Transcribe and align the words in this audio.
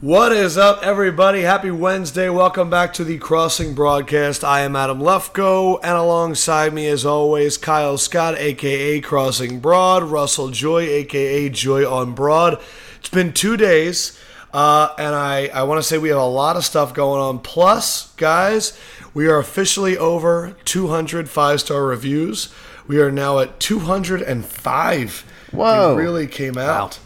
What 0.00 0.30
is 0.30 0.56
up, 0.56 0.84
everybody? 0.84 1.40
Happy 1.40 1.72
Wednesday. 1.72 2.28
Welcome 2.28 2.70
back 2.70 2.92
to 2.92 3.02
the 3.02 3.18
Crossing 3.18 3.74
Broadcast. 3.74 4.44
I 4.44 4.60
am 4.60 4.76
Adam 4.76 5.00
Lefkoe, 5.00 5.80
and 5.82 5.96
alongside 5.96 6.72
me, 6.72 6.86
as 6.86 7.04
always, 7.04 7.58
Kyle 7.58 7.98
Scott, 7.98 8.38
aka 8.38 9.00
Crossing 9.00 9.58
Broad, 9.58 10.04
Russell 10.04 10.50
Joy, 10.50 10.82
aka 10.82 11.48
Joy 11.48 11.84
on 11.84 12.14
Broad. 12.14 12.62
It's 13.00 13.08
been 13.08 13.32
two 13.32 13.56
days, 13.56 14.16
uh, 14.54 14.94
and 14.96 15.16
I, 15.16 15.48
I 15.48 15.64
want 15.64 15.80
to 15.80 15.82
say 15.82 15.98
we 15.98 16.10
have 16.10 16.18
a 16.18 16.24
lot 16.24 16.54
of 16.54 16.64
stuff 16.64 16.94
going 16.94 17.20
on. 17.20 17.40
Plus, 17.40 18.14
guys, 18.14 18.78
we 19.14 19.26
are 19.26 19.38
officially 19.38 19.98
over 19.98 20.54
200 20.64 21.28
five 21.28 21.60
star 21.60 21.84
reviews. 21.84 22.54
We 22.86 23.00
are 23.00 23.10
now 23.10 23.40
at 23.40 23.58
205. 23.58 25.24
Whoa. 25.50 25.96
We 25.96 26.02
really 26.02 26.28
came 26.28 26.56
out. 26.56 27.00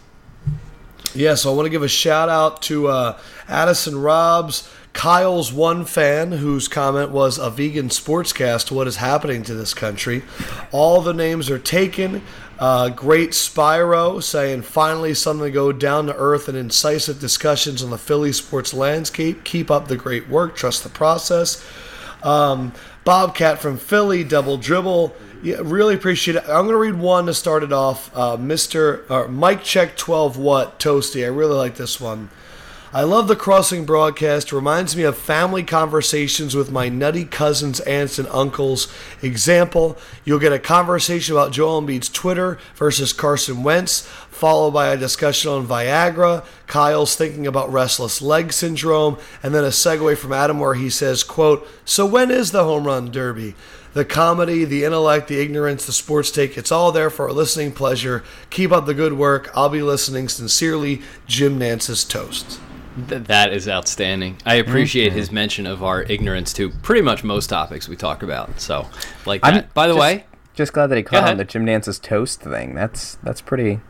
Yeah, 1.14 1.34
so 1.34 1.52
I 1.52 1.56
want 1.56 1.66
to 1.66 1.70
give 1.70 1.82
a 1.82 1.88
shout 1.88 2.30
out 2.30 2.62
to 2.62 2.88
uh, 2.88 3.18
Addison 3.46 4.00
Robbs, 4.00 4.68
Kyle's 4.94 5.52
one 5.52 5.84
fan, 5.84 6.32
whose 6.32 6.68
comment 6.68 7.10
was 7.10 7.36
a 7.36 7.50
vegan 7.50 7.88
sportscast. 7.88 8.70
What 8.70 8.86
is 8.86 8.96
happening 8.96 9.42
to 9.44 9.54
this 9.54 9.74
country? 9.74 10.22
All 10.70 11.02
the 11.02 11.12
names 11.12 11.50
are 11.50 11.58
taken. 11.58 12.22
Uh, 12.58 12.88
great 12.88 13.30
Spyro 13.30 14.22
saying 14.22 14.62
finally 14.62 15.12
something 15.12 15.46
to 15.46 15.50
go 15.50 15.72
down 15.72 16.06
to 16.06 16.16
earth 16.16 16.48
and 16.48 16.56
incisive 16.56 17.20
discussions 17.20 17.82
on 17.82 17.90
the 17.90 17.98
Philly 17.98 18.32
sports 18.32 18.72
landscape. 18.72 19.44
Keep 19.44 19.70
up 19.70 19.88
the 19.88 19.96
great 19.96 20.28
work. 20.28 20.56
Trust 20.56 20.82
the 20.82 20.88
process. 20.88 21.62
Um, 22.22 22.72
Bobcat 23.04 23.60
from 23.60 23.76
Philly, 23.76 24.24
double 24.24 24.56
dribble. 24.56 25.14
Yeah, 25.42 25.56
really 25.60 25.96
appreciate 25.96 26.36
it. 26.36 26.44
I'm 26.44 26.66
going 26.66 26.68
to 26.68 26.76
read 26.76 26.94
one 26.94 27.26
to 27.26 27.34
start 27.34 27.64
it 27.64 27.72
off. 27.72 28.16
Uh, 28.16 28.36
Mr. 28.36 29.10
Uh, 29.10 29.26
Mike 29.26 29.64
Check 29.64 29.96
12 29.96 30.36
What 30.36 30.78
Toasty. 30.78 31.24
I 31.24 31.28
really 31.28 31.56
like 31.56 31.74
this 31.74 32.00
one. 32.00 32.30
I 32.94 33.02
love 33.02 33.26
the 33.26 33.34
crossing 33.34 33.84
broadcast. 33.84 34.52
Reminds 34.52 34.94
me 34.94 35.02
of 35.02 35.18
family 35.18 35.64
conversations 35.64 36.54
with 36.54 36.70
my 36.70 36.88
nutty 36.88 37.24
cousins, 37.24 37.80
aunts, 37.80 38.20
and 38.20 38.28
uncles. 38.28 38.86
Example: 39.22 39.98
You'll 40.24 40.38
get 40.38 40.52
a 40.52 40.58
conversation 40.58 41.34
about 41.34 41.52
Joel 41.52 41.80
Embiid's 41.80 42.10
Twitter 42.10 42.58
versus 42.76 43.14
Carson 43.14 43.62
Wentz, 43.62 44.02
followed 44.02 44.72
by 44.72 44.88
a 44.88 44.98
discussion 44.98 45.50
on 45.50 45.66
Viagra. 45.66 46.44
Kyle's 46.66 47.16
thinking 47.16 47.46
about 47.46 47.72
restless 47.72 48.20
leg 48.20 48.52
syndrome, 48.52 49.16
and 49.42 49.54
then 49.54 49.64
a 49.64 49.68
segue 49.68 50.18
from 50.18 50.34
Adam 50.34 50.60
where 50.60 50.74
he 50.74 50.90
says, 50.90 51.24
"Quote: 51.24 51.66
So 51.86 52.04
when 52.04 52.30
is 52.30 52.52
the 52.52 52.64
home 52.64 52.86
run 52.86 53.10
derby?" 53.10 53.54
The 53.94 54.04
comedy, 54.04 54.64
the 54.64 54.84
intellect, 54.84 55.28
the 55.28 55.38
ignorance, 55.40 55.84
the 55.84 55.92
sports 55.92 56.30
take, 56.30 56.56
it's 56.56 56.72
all 56.72 56.92
there 56.92 57.10
for 57.10 57.26
our 57.26 57.32
listening 57.32 57.72
pleasure. 57.72 58.24
Keep 58.48 58.72
up 58.72 58.86
the 58.86 58.94
good 58.94 59.12
work. 59.12 59.50
I'll 59.54 59.68
be 59.68 59.82
listening. 59.82 60.28
Sincerely, 60.28 61.02
Jim 61.26 61.58
Nantz's 61.58 62.02
Toast. 62.04 62.58
Th- 63.08 63.22
that 63.24 63.52
is 63.52 63.68
outstanding. 63.68 64.38
I 64.46 64.54
appreciate 64.54 65.08
mm-hmm. 65.10 65.18
his 65.18 65.32
mention 65.32 65.66
of 65.66 65.82
our 65.82 66.02
ignorance 66.02 66.52
to 66.54 66.70
pretty 66.70 67.02
much 67.02 67.22
most 67.24 67.48
topics 67.48 67.88
we 67.88 67.96
talk 67.96 68.22
about. 68.22 68.60
So, 68.60 68.88
like 69.26 69.42
that. 69.42 69.54
I'm 69.54 69.70
By 69.74 69.88
the 69.88 69.94
just- 69.94 70.00
way, 70.00 70.24
just 70.54 70.72
glad 70.72 70.88
that 70.88 70.96
he 70.96 71.02
Go 71.02 71.10
caught 71.10 71.18
on 71.20 71.24
ahead. 71.24 71.38
the 71.38 71.44
Jim 71.44 71.64
Nantz's 71.64 71.98
toast 71.98 72.40
thing. 72.40 72.74
That's 72.74 73.16
that's 73.22 73.40
pretty 73.40 73.80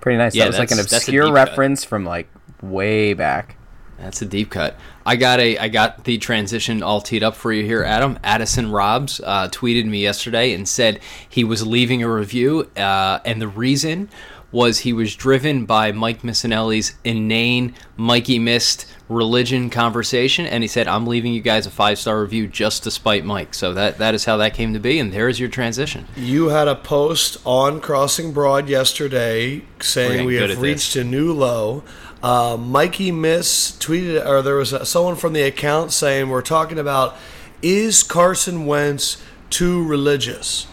pretty 0.00 0.18
nice. 0.18 0.34
Yeah, 0.34 0.44
that 0.44 0.48
was 0.50 0.58
like 0.58 0.70
an 0.70 0.76
that's- 0.76 0.90
that's 0.90 1.04
a 1.04 1.10
obscure 1.10 1.24
deep 1.24 1.34
cut. 1.34 1.48
reference 1.48 1.84
from 1.84 2.04
like 2.04 2.28
way 2.62 3.14
back. 3.14 3.56
That's 3.98 4.20
a 4.22 4.26
deep 4.26 4.50
cut. 4.50 4.76
I 5.04 5.16
got 5.16 5.40
a 5.40 5.58
I 5.58 5.68
got 5.68 6.04
the 6.04 6.18
transition 6.18 6.82
all 6.82 7.00
teed 7.00 7.22
up 7.22 7.34
for 7.34 7.52
you 7.52 7.64
here, 7.64 7.82
Adam. 7.82 8.18
Addison 8.22 8.70
Robs 8.70 9.20
uh, 9.24 9.48
tweeted 9.48 9.86
me 9.86 10.02
yesterday 10.02 10.52
and 10.52 10.68
said 10.68 11.00
he 11.28 11.44
was 11.44 11.66
leaving 11.66 12.02
a 12.02 12.10
review, 12.10 12.70
uh, 12.76 13.20
and 13.24 13.40
the 13.40 13.48
reason 13.48 14.08
was 14.52 14.80
he 14.80 14.92
was 14.92 15.14
driven 15.14 15.66
by 15.66 15.92
Mike 15.92 16.22
Missanelli's 16.22 16.94
inane 17.04 17.74
Mikey 17.96 18.38
missed 18.38 18.86
religion 19.08 19.70
conversation, 19.70 20.46
and 20.46 20.62
he 20.62 20.68
said, 20.68 20.88
"I'm 20.88 21.06
leaving 21.06 21.32
you 21.32 21.40
guys 21.40 21.66
a 21.66 21.70
five 21.70 21.98
star 21.98 22.20
review 22.20 22.46
just 22.46 22.84
to 22.84 22.90
spite 22.90 23.24
Mike." 23.24 23.54
So 23.54 23.72
that 23.74 23.98
that 23.98 24.14
is 24.14 24.24
how 24.24 24.36
that 24.38 24.54
came 24.54 24.72
to 24.74 24.80
be, 24.80 24.98
and 24.98 25.12
there 25.12 25.28
is 25.28 25.40
your 25.40 25.48
transition. 25.48 26.06
You 26.16 26.48
had 26.48 26.68
a 26.68 26.74
post 26.74 27.38
on 27.44 27.80
Crossing 27.80 28.32
Broad 28.32 28.68
yesterday 28.68 29.62
saying 29.80 30.26
we 30.26 30.36
have 30.36 30.60
reached 30.60 30.96
a 30.96 31.04
new 31.04 31.32
low. 31.32 31.82
Uh, 32.22 32.56
Mikey 32.56 33.12
Miss 33.12 33.72
tweeted, 33.72 34.24
or 34.26 34.42
there 34.42 34.56
was 34.56 34.72
a, 34.72 34.86
someone 34.86 35.16
from 35.16 35.32
the 35.32 35.42
account 35.42 35.92
saying 35.92 36.28
we're 36.28 36.42
talking 36.42 36.78
about 36.78 37.16
is 37.62 38.02
Carson 38.02 38.66
Wentz 38.66 39.22
too 39.50 39.84
religious? 39.86 40.66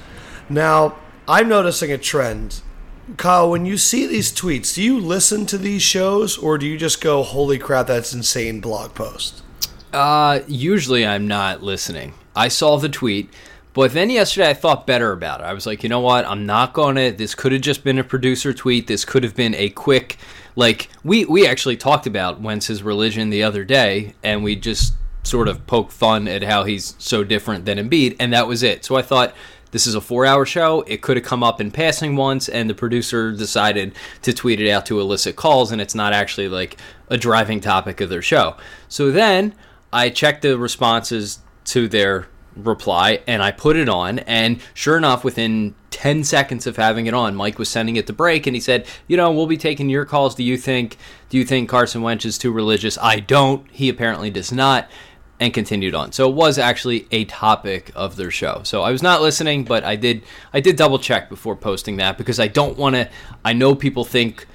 Now, 0.50 0.98
I'm 1.28 1.48
noticing 1.48 1.92
a 1.92 1.98
trend. 1.98 2.62
Kyle, 3.18 3.50
when 3.50 3.66
you 3.66 3.78
see 3.78 4.08
these 4.08 4.32
tweets, 4.32 4.76
do 4.76 4.82
you 4.82 5.00
listen 5.00 5.46
to 5.48 5.58
these 5.58 5.82
shows 5.82 6.38
or 6.38 6.58
do 6.58 6.66
you 6.66 6.78
just 6.78 7.02
go, 7.02 7.24
holy 7.24 7.58
crap, 7.58 7.88
that's 7.88 8.14
insane 8.14 8.62
blog 8.62 8.94
post? 8.94 9.42
Uh, 9.92 10.40
usually 10.48 11.06
I'm 11.06 11.28
not 11.28 11.62
listening. 11.62 12.14
I 12.36 12.48
saw 12.48 12.78
the 12.78 12.90
tweet, 12.90 13.30
but 13.74 13.94
then 13.94 14.10
yesterday 14.10 14.50
I 14.50 14.54
thought 14.54 14.86
better 14.86 15.12
about 15.12 15.42
it. 15.42 15.46
I 15.46 15.54
was 15.54 15.66
like, 15.66 15.84
you 15.84 15.90
know 15.90 16.00
what? 16.00 16.26
I'm 16.26 16.46
not 16.46 16.74
going 16.74 16.96
to. 16.96 17.12
This 17.12 17.34
could 17.36 17.52
have 17.52 17.62
just 17.62 17.84
been 17.84 17.98
a 17.98 18.04
producer 18.04 18.54
tweet. 18.54 18.88
This 18.88 19.04
could 19.04 19.24
have 19.24 19.36
been 19.36 19.56
a 19.56 19.70
quick, 19.70 20.18
like 20.56 20.90
we 21.04 21.26
we 21.26 21.48
actually 21.48 21.78
talked 21.78 22.06
about 22.06 22.40
Wentz's 22.40 22.84
religion 22.84 23.30
the 23.30 23.44
other 23.44 23.64
day, 23.64 24.14
and 24.24 24.44
we 24.44 24.56
just 24.56 24.94
sort 25.24 25.48
of 25.48 25.66
poked 25.66 25.92
fun 25.92 26.28
at 26.28 26.44
how 26.44 26.66
he's 26.66 26.96
so 27.00 27.24
different 27.24 27.66
than 27.66 27.78
Embiid, 27.78 28.16
and 28.20 28.32
that 28.34 28.48
was 28.48 28.64
it. 28.64 28.86
So 28.86 28.96
I 28.96 29.02
thought. 29.02 29.34
This 29.72 29.88
is 29.88 29.96
a 29.96 30.02
four 30.02 30.24
hour 30.24 30.46
show. 30.46 30.82
It 30.84 31.02
could 31.02 31.18
have 31.18 31.26
come 31.26 31.42
up 31.42 31.60
in 31.60 31.72
passing 31.72 32.16
once, 32.16 32.48
and 32.48 32.70
the 32.70 32.76
producer 32.76 33.32
decided 33.32 33.96
to 34.22 34.32
tweet 34.32 34.62
it 34.62 34.70
out 34.70 34.86
to 34.86 35.00
elicit 35.00 35.36
calls, 35.36 35.72
and 35.72 35.82
it's 35.82 35.96
not 35.96 36.14
actually 36.14 36.48
like 36.48 36.78
a 37.10 37.18
driving 37.18 37.60
topic 37.60 38.00
of 38.00 38.10
their 38.10 38.22
show. 38.22 38.56
So 38.88 39.10
then 39.10 39.56
I 39.92 40.12
checked 40.12 40.44
the 40.44 40.60
responses 40.60 41.40
to 41.66 41.88
their 41.88 42.28
reply 42.56 43.22
and 43.28 43.42
I 43.42 43.52
put 43.52 43.76
it 43.76 43.90
on 43.90 44.20
and 44.20 44.60
sure 44.74 44.98
enough 44.98 45.24
within 45.24 45.76
10 45.90 46.24
seconds 46.24 46.68
of 46.68 46.78
having 46.78 47.08
it 47.08 47.14
on 47.14 47.36
Mike 47.36 47.58
was 47.58 47.70
sending 47.70 47.96
it 47.96 48.08
to 48.08 48.14
break 48.14 48.46
and 48.48 48.56
he 48.56 48.60
said 48.60 48.88
you 49.08 49.18
know 49.18 49.32
we'll 49.32 49.48
be 49.48 49.58
taking 49.58 49.90
your 49.90 50.06
calls. 50.06 50.36
Do 50.36 50.44
you 50.44 50.58
think 50.58 50.98
do 51.30 51.38
you 51.38 51.46
think 51.46 51.70
Carson 51.70 52.02
Wentz 52.02 52.26
is 52.26 52.38
too 52.38 52.52
religious? 52.52 52.98
I 53.00 53.20
don't. 53.20 53.70
He 53.72 53.90
apparently 53.90 54.30
does 54.30 54.52
not 54.52 54.90
and 55.40 55.54
continued 55.54 55.96
on. 55.96 56.12
So 56.12 56.30
it 56.30 56.36
was 56.36 56.58
actually 56.58 57.08
a 57.12 57.26
topic 57.26 57.92
of 57.96 58.16
their 58.16 58.32
show. 58.32 58.62
So 58.64 58.84
I 58.84 58.92
was 58.92 59.02
not 59.02 59.22
listening 59.22 59.64
but 59.64 59.84
I 59.84 59.96
did 59.96 60.24
I 60.54 60.60
did 60.60 60.76
double 60.76 61.00
check 61.00 61.30
before 61.30 61.56
posting 61.56 61.98
that 61.98 62.18
because 62.18 62.40
I 62.40 62.48
don't 62.48 62.78
want 62.78 62.96
to 62.96 63.10
I 63.44 63.54
know 63.54 63.76
people 63.76 64.06
think 64.06 64.48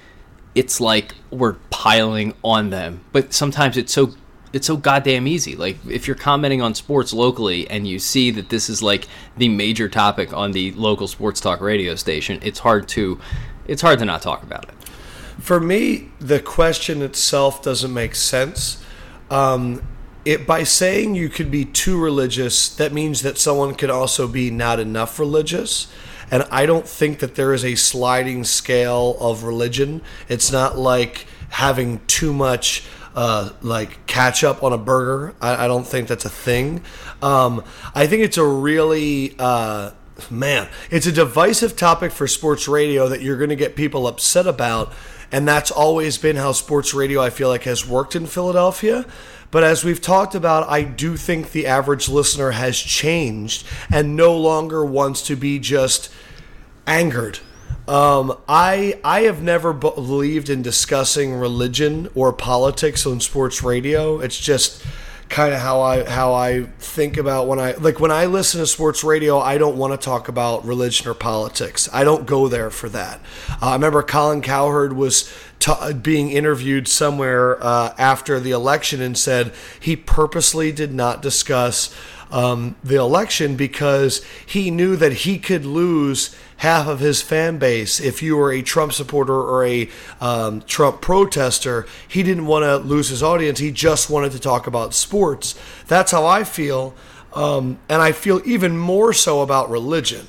it's 0.55 0.81
like 0.81 1.15
we're 1.31 1.53
piling 1.69 2.33
on 2.43 2.69
them. 2.69 3.05
But 3.11 3.33
sometimes 3.33 3.77
it's 3.77 3.93
so 3.93 4.13
it's 4.51 4.67
so 4.67 4.77
goddamn 4.77 5.27
easy. 5.27 5.55
Like 5.55 5.77
if 5.87 6.07
you're 6.07 6.15
commenting 6.15 6.61
on 6.61 6.73
sports 6.73 7.13
locally 7.13 7.69
and 7.69 7.87
you 7.87 7.99
see 7.99 8.31
that 8.31 8.49
this 8.49 8.69
is 8.69 8.81
like 8.81 9.07
the 9.37 9.49
major 9.49 9.87
topic 9.87 10.33
on 10.33 10.51
the 10.51 10.71
local 10.73 11.07
sports 11.07 11.39
talk 11.39 11.61
radio 11.61 11.95
station, 11.95 12.39
it's 12.41 12.59
hard 12.59 12.87
to 12.89 13.19
it's 13.67 13.81
hard 13.81 13.99
to 13.99 14.05
not 14.05 14.21
talk 14.21 14.41
about 14.43 14.65
it. 14.65 14.75
For 15.39 15.59
me, 15.59 16.09
the 16.19 16.39
question 16.39 17.01
itself 17.01 17.61
doesn't 17.61 17.93
make 17.93 18.15
sense. 18.15 18.83
Um, 19.29 19.83
it 20.25 20.45
by 20.45 20.63
saying 20.63 21.15
you 21.15 21.29
could 21.29 21.51
be 21.51 21.65
too 21.65 21.99
religious, 21.99 22.67
that 22.75 22.91
means 22.91 23.21
that 23.21 23.37
someone 23.37 23.75
could 23.75 23.89
also 23.89 24.27
be 24.27 24.49
not 24.49 24.79
enough 24.79 25.19
religious. 25.19 25.91
And 26.31 26.43
I 26.51 26.65
don't 26.65 26.87
think 26.87 27.19
that 27.19 27.35
there 27.35 27.53
is 27.53 27.65
a 27.65 27.75
sliding 27.75 28.43
scale 28.43 29.17
of 29.19 29.43
religion. 29.43 30.01
It's 30.27 30.51
not 30.51 30.77
like 30.77 31.25
having 31.49 32.01
too 32.05 32.33
much 32.33 32.83
uh, 33.19 33.51
like 33.61 34.07
ketchup 34.07 34.63
on 34.63 34.71
a 34.71 34.77
burger. 34.77 35.35
I, 35.41 35.65
I 35.65 35.67
don't 35.67 35.85
think 35.85 36.07
that's 36.07 36.23
a 36.23 36.29
thing. 36.29 36.81
Um, 37.21 37.65
I 37.93 38.07
think 38.07 38.23
it's 38.23 38.37
a 38.37 38.45
really 38.45 39.35
uh, 39.37 39.91
man, 40.31 40.69
it's 40.89 41.05
a 41.05 41.11
divisive 41.11 41.75
topic 41.75 42.13
for 42.13 42.27
sports 42.27 42.69
radio 42.69 43.09
that 43.09 43.21
you're 43.21 43.35
going 43.35 43.49
to 43.49 43.57
get 43.57 43.75
people 43.75 44.07
upset 44.07 44.47
about. 44.47 44.93
And 45.33 45.45
that's 45.45 45.69
always 45.69 46.17
been 46.17 46.37
how 46.37 46.53
sports 46.53 46.93
radio, 46.93 47.21
I 47.21 47.29
feel 47.29 47.49
like, 47.49 47.63
has 47.63 47.85
worked 47.85 48.15
in 48.15 48.25
Philadelphia. 48.25 49.05
But 49.51 49.65
as 49.65 49.83
we've 49.83 49.99
talked 49.99 50.33
about, 50.33 50.69
I 50.69 50.83
do 50.83 51.17
think 51.17 51.51
the 51.51 51.67
average 51.67 52.07
listener 52.07 52.51
has 52.51 52.79
changed 52.79 53.67
and 53.91 54.15
no 54.15 54.35
longer 54.37 54.85
wants 54.85 55.27
to 55.27 55.35
be 55.35 55.59
just 55.59 56.09
angered. 56.87 57.39
Um, 57.89 58.37
I 58.47 58.99
I 59.03 59.21
have 59.21 59.41
never 59.41 59.73
believed 59.73 60.47
in 60.47 60.61
discussing 60.61 61.33
religion 61.33 62.07
or 62.13 62.31
politics 62.31 63.07
on 63.07 63.19
sports 63.19 63.63
radio. 63.63 64.19
It's 64.19 64.39
just 64.39 64.85
kind 65.27 65.55
of 65.55 65.59
how 65.59 65.81
I 65.81 66.07
how 66.07 66.35
I 66.35 66.65
think 66.77 67.17
about 67.17 67.47
when 67.47 67.57
I 67.59 67.73
like 67.73 67.99
when 67.99 68.11
I 68.11 68.27
listen 68.27 68.59
to 68.59 68.67
sports 68.67 69.03
radio. 69.03 69.39
I 69.39 69.57
don't 69.57 69.75
want 69.75 69.99
to 69.99 70.05
talk 70.05 70.27
about 70.27 70.65
religion 70.65 71.07
or 71.07 71.15
politics. 71.15 71.89
I 71.91 72.03
don't 72.03 72.27
go 72.27 72.47
there 72.47 72.69
for 72.69 72.89
that. 72.89 73.21
Uh, 73.59 73.69
I 73.69 73.73
remember 73.73 74.03
Colin 74.03 74.43
Cowherd 74.43 74.93
was 74.93 75.27
ta 75.57 75.91
being 75.91 76.29
interviewed 76.29 76.87
somewhere 76.87 77.57
uh, 77.63 77.95
after 77.97 78.39
the 78.39 78.51
election 78.51 79.01
and 79.01 79.17
said 79.17 79.51
he 79.79 79.95
purposely 79.95 80.71
did 80.71 80.93
not 80.93 81.23
discuss 81.23 81.91
um, 82.31 82.75
the 82.83 82.95
election 82.95 83.55
because 83.55 84.23
he 84.45 84.71
knew 84.71 84.95
that 84.95 85.13
he 85.13 85.39
could 85.39 85.65
lose 85.65 86.35
half 86.57 86.87
of 86.87 86.99
his 86.99 87.21
fan 87.21 87.57
base 87.57 87.99
if 87.99 88.21
you 88.21 88.35
were 88.35 88.51
a 88.51 88.61
Trump 88.61 88.93
supporter 88.93 89.33
or 89.33 89.65
a 89.65 89.89
um, 90.19 90.61
Trump 90.61 91.01
protester. 91.01 91.87
He 92.07 92.21
didn't 92.21 92.45
want 92.45 92.63
to 92.63 92.77
lose 92.77 93.09
his 93.09 93.23
audience. 93.23 93.59
He 93.59 93.71
just 93.71 94.09
wanted 94.09 94.31
to 94.33 94.39
talk 94.39 94.67
about 94.67 94.93
sports. 94.93 95.55
That's 95.87 96.11
how 96.11 96.25
I 96.25 96.43
feel. 96.43 96.93
Um, 97.33 97.79
and 97.87 98.01
I 98.01 98.11
feel 98.11 98.41
even 98.45 98.77
more 98.77 99.13
so 99.13 99.41
about 99.41 99.69
religion. 99.69 100.25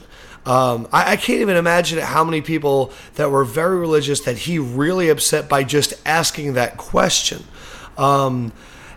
Um, 0.46 0.88
I, 0.92 1.12
I, 1.12 1.16
can't 1.16 1.40
even 1.40 1.56
imagine 1.56 1.98
how 1.98 2.24
many 2.24 2.40
people 2.40 2.92
that 3.16 3.30
were 3.30 3.44
very 3.44 3.78
religious 3.78 4.20
that 4.20 4.38
he 4.38 4.58
really 4.58 5.10
upset 5.10 5.50
by 5.50 5.64
just 5.64 5.92
asking 6.06 6.54
that 6.54 6.78
question. 6.78 7.44
Um, 7.98 8.52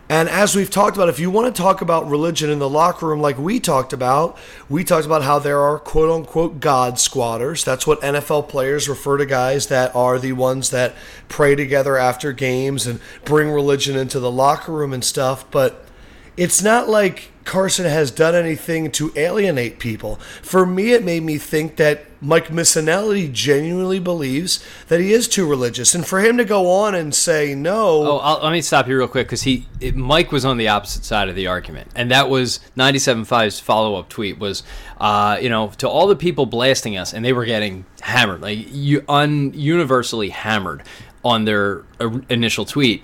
and 0.10 0.30
as 0.30 0.56
we've 0.56 0.70
talked 0.70 0.98
about, 0.98 1.10
if 1.10 1.20
you 1.20 1.32
want 1.32 1.54
to 1.54 1.62
talk 1.62 1.82
about 1.82 2.08
religion 2.08 2.50
in 2.50 2.60
the 2.60 2.70
locker 2.70 3.08
room, 3.08 3.22
like 3.22 3.38
we 3.38 3.60
talked 3.60 3.94
about, 3.94 4.38
we 4.70 4.84
talked 4.84 5.06
about 5.06 5.24
how 5.24 5.40
there 5.40 5.60
are 5.60 5.80
quote 5.80 6.10
unquote 6.10 6.60
God 6.60 7.00
squatters. 7.00 7.64
That's 7.64 7.88
what 7.88 8.02
NFL 8.02 8.50
players 8.50 8.90
refer 8.90 9.18
to 9.18 9.26
guys 9.26 9.68
that 9.68 9.96
are 9.96 10.20
the 10.20 10.34
ones 10.34 10.70
that 10.72 10.94
pray 11.30 11.56
together 11.56 11.98
after 11.98 12.32
games 12.34 12.86
and 12.86 13.00
bring 13.26 13.50
religion 13.50 13.96
into 13.96 14.20
the 14.20 14.32
locker 14.32 14.72
room 14.72 14.94
and 14.94 15.04
stuff. 15.04 15.50
But 15.50 15.86
it's 16.38 16.62
not 16.62 16.90
like 16.90 17.33
Carson 17.46 17.86
has 17.86 18.12
done 18.12 18.36
anything 18.36 18.92
to 18.92 19.12
alienate 19.16 19.80
people. 19.80 20.16
For 20.42 20.66
me, 20.66 20.92
it 20.94 21.04
made 21.04 21.24
me 21.24 21.38
think 21.38 21.76
that 21.78 22.06
Mike 22.22 22.48
Missanelli 22.48 23.32
genuinely 23.32 24.00
believes 24.00 24.66
that 24.88 25.02
he 25.02 25.12
is 25.12 25.28
too 25.28 25.48
religious, 25.48 25.94
and 25.94 26.08
for 26.08 26.22
him 26.22 26.38
to 26.38 26.46
go 26.46 26.70
on 26.70 26.96
and 26.96 27.14
say 27.14 27.54
no. 27.54 28.04
Oh, 28.04 28.18
I'll, 28.20 28.44
let 28.44 28.54
me 28.54 28.62
stop 28.62 28.88
you 28.88 28.98
real 28.98 29.10
quick 29.10 29.28
because 29.28 29.42
he 29.42 29.68
Mike 29.94 30.32
was 30.32 30.46
on 30.46 30.58
the 30.58 30.70
opposite 30.70 31.04
side 31.04 31.28
of 31.28 31.36
the 31.36 31.48
argument, 31.48 31.90
and 31.96 32.12
that 32.12 32.30
was 32.30 32.62
97.5's 32.78 33.60
follow 33.60 33.96
up 33.96 34.08
tweet 34.08 34.40
was, 34.40 34.64
uh, 35.00 35.38
you 35.42 35.50
know, 35.50 35.68
to 35.80 35.90
all 35.90 36.08
the 36.08 36.16
people 36.16 36.46
blasting 36.46 36.98
us, 36.98 37.14
and 37.14 37.26
they 37.26 37.34
were 37.34 37.46
getting 37.46 37.86
hammered, 38.02 38.42
like 38.42 38.68
you 38.72 39.04
un 39.10 39.54
universally 39.54 40.30
hammered 40.30 40.84
on 41.26 41.46
their 41.46 41.84
uh, 42.00 42.20
initial 42.30 42.64
tweet 42.66 43.04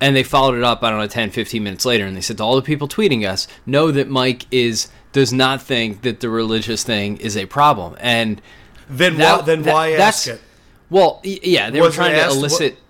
and 0.00 0.14
they 0.14 0.22
followed 0.22 0.56
it 0.56 0.64
up 0.64 0.82
i 0.82 0.90
don't 0.90 0.98
know 0.98 1.06
10 1.06 1.30
15 1.30 1.62
minutes 1.62 1.84
later 1.84 2.04
and 2.04 2.16
they 2.16 2.20
said 2.20 2.36
to 2.36 2.42
all 2.42 2.56
the 2.56 2.62
people 2.62 2.88
tweeting 2.88 3.28
us 3.28 3.46
know 3.66 3.90
that 3.90 4.08
mike 4.08 4.46
is 4.50 4.88
does 5.12 5.32
not 5.32 5.60
think 5.60 6.02
that 6.02 6.20
the 6.20 6.28
religious 6.28 6.84
thing 6.84 7.16
is 7.18 7.36
a 7.36 7.46
problem 7.46 7.96
and 8.00 8.40
then 8.88 9.16
that, 9.16 9.40
why, 9.40 9.44
then 9.44 9.62
that, 9.62 9.74
why 9.74 9.92
ask 9.92 10.28
it 10.28 10.40
well 10.90 11.20
yeah 11.24 11.70
they 11.70 11.80
was 11.80 11.90
were 11.90 11.94
trying 11.94 12.14
to 12.14 12.28
elicit 12.28 12.74
what? 12.74 12.82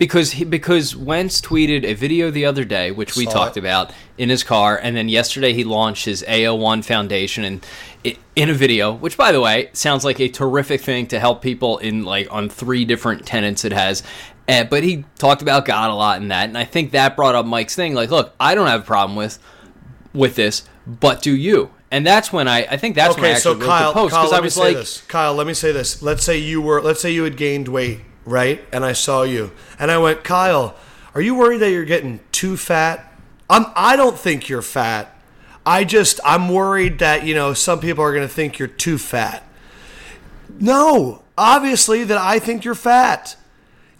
because 0.00 0.32
he, 0.32 0.44
because 0.44 0.96
Wentz 0.96 1.42
tweeted 1.42 1.84
a 1.84 1.92
video 1.92 2.30
the 2.30 2.46
other 2.46 2.64
day 2.64 2.90
which 2.90 3.16
we 3.16 3.26
Saw 3.26 3.32
talked 3.32 3.56
it. 3.58 3.60
about 3.60 3.92
in 4.16 4.30
his 4.30 4.42
car 4.42 4.80
and 4.82 4.96
then 4.96 5.08
yesterday 5.08 5.52
he 5.52 5.62
launched 5.62 6.06
his 6.06 6.24
AO1 6.26 6.84
foundation 6.84 7.44
and 7.44 7.66
it, 8.02 8.18
in 8.34 8.48
a 8.48 8.54
video 8.54 8.92
which 8.92 9.18
by 9.18 9.30
the 9.30 9.40
way 9.40 9.68
sounds 9.74 10.04
like 10.04 10.18
a 10.18 10.28
terrific 10.28 10.80
thing 10.80 11.06
to 11.08 11.20
help 11.20 11.42
people 11.42 11.76
in 11.78 12.02
like 12.02 12.26
on 12.32 12.48
three 12.48 12.86
different 12.86 13.26
tenants 13.26 13.64
it 13.64 13.72
has 13.72 14.02
and, 14.50 14.68
but 14.68 14.82
he 14.82 15.04
talked 15.16 15.42
about 15.42 15.64
God 15.64 15.90
a 15.90 15.94
lot 15.94 16.20
in 16.20 16.28
that, 16.28 16.48
and 16.48 16.58
I 16.58 16.64
think 16.64 16.90
that 16.90 17.14
brought 17.14 17.36
up 17.36 17.46
Mike's 17.46 17.76
thing. 17.76 17.94
Like, 17.94 18.10
look, 18.10 18.34
I 18.40 18.54
don't 18.54 18.66
have 18.66 18.80
a 18.80 18.84
problem 18.84 19.16
with 19.16 19.38
with 20.12 20.34
this, 20.34 20.64
but 20.86 21.22
do 21.22 21.34
you? 21.34 21.70
And 21.92 22.04
that's 22.04 22.32
when 22.32 22.48
I, 22.48 22.64
I 22.64 22.76
think 22.76 22.96
that's 22.96 23.12
okay, 23.12 23.22
when 23.22 23.30
I 23.30 23.34
actually 23.34 23.60
so 23.60 23.66
Kyle, 23.66 23.86
wrote 23.86 23.94
the 23.94 24.00
post 24.00 24.14
because 24.14 24.32
I 24.32 24.40
was 24.40 24.56
like, 24.56 24.76
this. 24.76 25.02
Kyle, 25.02 25.34
let 25.34 25.46
me 25.46 25.54
say 25.54 25.70
this. 25.70 26.02
Let's 26.02 26.24
say 26.24 26.38
you 26.38 26.60
were, 26.60 26.80
let's 26.82 27.00
say 27.00 27.12
you 27.12 27.24
had 27.24 27.36
gained 27.36 27.68
weight, 27.68 28.00
right? 28.24 28.60
And 28.72 28.84
I 28.84 28.92
saw 28.92 29.22
you, 29.22 29.52
and 29.78 29.90
I 29.90 29.98
went, 29.98 30.24
Kyle, 30.24 30.76
are 31.14 31.20
you 31.20 31.36
worried 31.36 31.58
that 31.58 31.70
you're 31.70 31.84
getting 31.84 32.18
too 32.32 32.56
fat? 32.56 33.12
I'm, 33.48 33.66
I 33.76 33.94
don't 33.96 34.18
think 34.18 34.48
you're 34.48 34.62
fat. 34.62 35.16
I 35.64 35.84
just, 35.84 36.18
I'm 36.24 36.48
worried 36.48 36.98
that 36.98 37.24
you 37.24 37.34
know 37.34 37.54
some 37.54 37.78
people 37.78 38.02
are 38.02 38.12
going 38.12 38.26
to 38.26 38.34
think 38.34 38.58
you're 38.58 38.68
too 38.68 38.98
fat. 38.98 39.44
No, 40.58 41.22
obviously 41.38 42.02
that 42.04 42.18
I 42.18 42.40
think 42.40 42.64
you're 42.64 42.74
fat. 42.74 43.36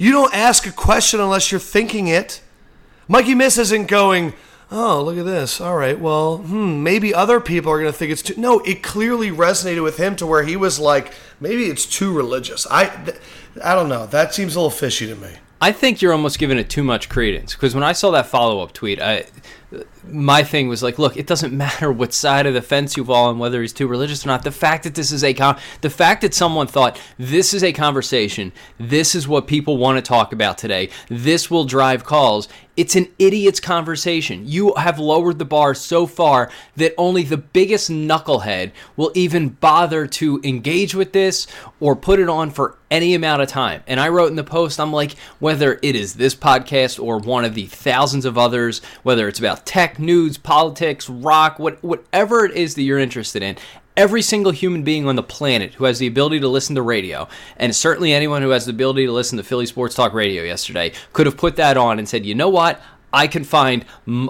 You 0.00 0.12
don't 0.12 0.34
ask 0.34 0.66
a 0.66 0.72
question 0.72 1.20
unless 1.20 1.52
you're 1.52 1.60
thinking 1.60 2.08
it. 2.08 2.40
Mikey 3.06 3.34
Miss 3.34 3.58
isn't 3.58 3.84
going, 3.84 4.32
oh, 4.70 5.02
look 5.02 5.18
at 5.18 5.26
this. 5.26 5.60
All 5.60 5.76
right, 5.76 6.00
well, 6.00 6.38
hmm, 6.38 6.82
maybe 6.82 7.12
other 7.12 7.38
people 7.38 7.70
are 7.70 7.78
going 7.78 7.92
to 7.92 7.98
think 7.98 8.10
it's 8.10 8.22
too. 8.22 8.32
No, 8.38 8.60
it 8.60 8.82
clearly 8.82 9.30
resonated 9.30 9.82
with 9.82 9.98
him 9.98 10.16
to 10.16 10.26
where 10.26 10.42
he 10.42 10.56
was 10.56 10.78
like, 10.78 11.12
maybe 11.38 11.64
it's 11.64 11.84
too 11.84 12.14
religious. 12.14 12.66
I, 12.70 13.14
I 13.62 13.74
don't 13.74 13.90
know. 13.90 14.06
That 14.06 14.32
seems 14.32 14.56
a 14.56 14.60
little 14.60 14.70
fishy 14.70 15.06
to 15.06 15.14
me. 15.16 15.32
I 15.60 15.70
think 15.70 16.00
you're 16.00 16.12
almost 16.14 16.38
giving 16.38 16.56
it 16.56 16.70
too 16.70 16.82
much 16.82 17.10
credence 17.10 17.54
because 17.54 17.74
when 17.74 17.84
I 17.84 17.92
saw 17.92 18.10
that 18.12 18.26
follow 18.26 18.62
up 18.62 18.72
tweet, 18.72 19.02
I 19.02 19.26
my 20.08 20.42
thing 20.42 20.68
was 20.68 20.82
like, 20.82 20.98
look, 20.98 21.16
it 21.16 21.26
doesn't 21.26 21.52
matter 21.56 21.90
what 21.92 22.12
side 22.12 22.46
of 22.46 22.54
the 22.54 22.62
fence 22.62 22.96
you 22.96 23.04
fall 23.04 23.28
on, 23.28 23.38
whether 23.38 23.60
he's 23.60 23.72
too 23.72 23.86
religious 23.86 24.24
or 24.24 24.28
not. 24.28 24.42
The 24.42 24.50
fact 24.50 24.84
that 24.84 24.94
this 24.94 25.12
is 25.12 25.24
a 25.24 25.34
con- 25.34 25.58
the 25.80 25.90
fact 25.90 26.22
that 26.22 26.34
someone 26.34 26.66
thought 26.66 27.00
this 27.18 27.54
is 27.54 27.62
a 27.62 27.72
conversation, 27.72 28.52
this 28.78 29.14
is 29.14 29.28
what 29.28 29.46
people 29.46 29.78
want 29.78 29.98
to 29.98 30.02
talk 30.02 30.32
about 30.32 30.58
today, 30.58 30.90
this 31.08 31.50
will 31.50 31.64
drive 31.64 32.04
calls. 32.04 32.48
It's 32.76 32.96
an 32.96 33.08
idiot's 33.18 33.60
conversation. 33.60 34.44
You 34.46 34.72
have 34.74 34.98
lowered 34.98 35.38
the 35.38 35.44
bar 35.44 35.74
so 35.74 36.06
far 36.06 36.50
that 36.76 36.94
only 36.96 37.24
the 37.24 37.36
biggest 37.36 37.90
knucklehead 37.90 38.70
will 38.96 39.12
even 39.14 39.50
bother 39.50 40.06
to 40.06 40.40
engage 40.42 40.94
with 40.94 41.12
this 41.12 41.46
or 41.78 41.94
put 41.94 42.20
it 42.20 42.28
on 42.30 42.50
for 42.50 42.78
any 42.90 43.14
amount 43.14 43.42
of 43.42 43.48
time. 43.48 43.82
And 43.86 44.00
I 44.00 44.08
wrote 44.08 44.30
in 44.30 44.36
the 44.36 44.44
post, 44.44 44.80
I'm 44.80 44.92
like, 44.92 45.16
whether 45.38 45.78
it 45.82 45.94
is 45.94 46.14
this 46.14 46.34
podcast 46.34 47.02
or 47.02 47.18
one 47.18 47.44
of 47.44 47.54
the 47.54 47.66
thousands 47.66 48.24
of 48.24 48.38
others, 48.38 48.80
whether 49.02 49.28
it's 49.28 49.38
about 49.38 49.66
tech, 49.66 49.89
news, 49.98 50.38
politics, 50.38 51.08
rock, 51.08 51.58
what, 51.58 51.82
whatever 51.82 52.44
it 52.44 52.52
is 52.56 52.74
that 52.74 52.82
you're 52.82 52.98
interested 52.98 53.42
in, 53.42 53.56
every 53.96 54.22
single 54.22 54.52
human 54.52 54.82
being 54.82 55.06
on 55.06 55.16
the 55.16 55.22
planet 55.22 55.74
who 55.74 55.84
has 55.84 55.98
the 55.98 56.06
ability 56.06 56.40
to 56.40 56.48
listen 56.48 56.74
to 56.76 56.82
radio, 56.82 57.28
and 57.56 57.74
certainly 57.74 58.12
anyone 58.12 58.42
who 58.42 58.50
has 58.50 58.66
the 58.66 58.70
ability 58.70 59.06
to 59.06 59.12
listen 59.12 59.36
to 59.36 59.44
Philly 59.44 59.66
Sports 59.66 59.94
Talk 59.94 60.14
Radio 60.14 60.42
yesterday, 60.42 60.92
could 61.12 61.26
have 61.26 61.36
put 61.36 61.56
that 61.56 61.76
on 61.76 61.98
and 61.98 62.08
said, 62.08 62.24
you 62.24 62.34
know 62.34 62.48
what? 62.48 62.80
I 63.12 63.26
can 63.26 63.42
find 63.42 63.84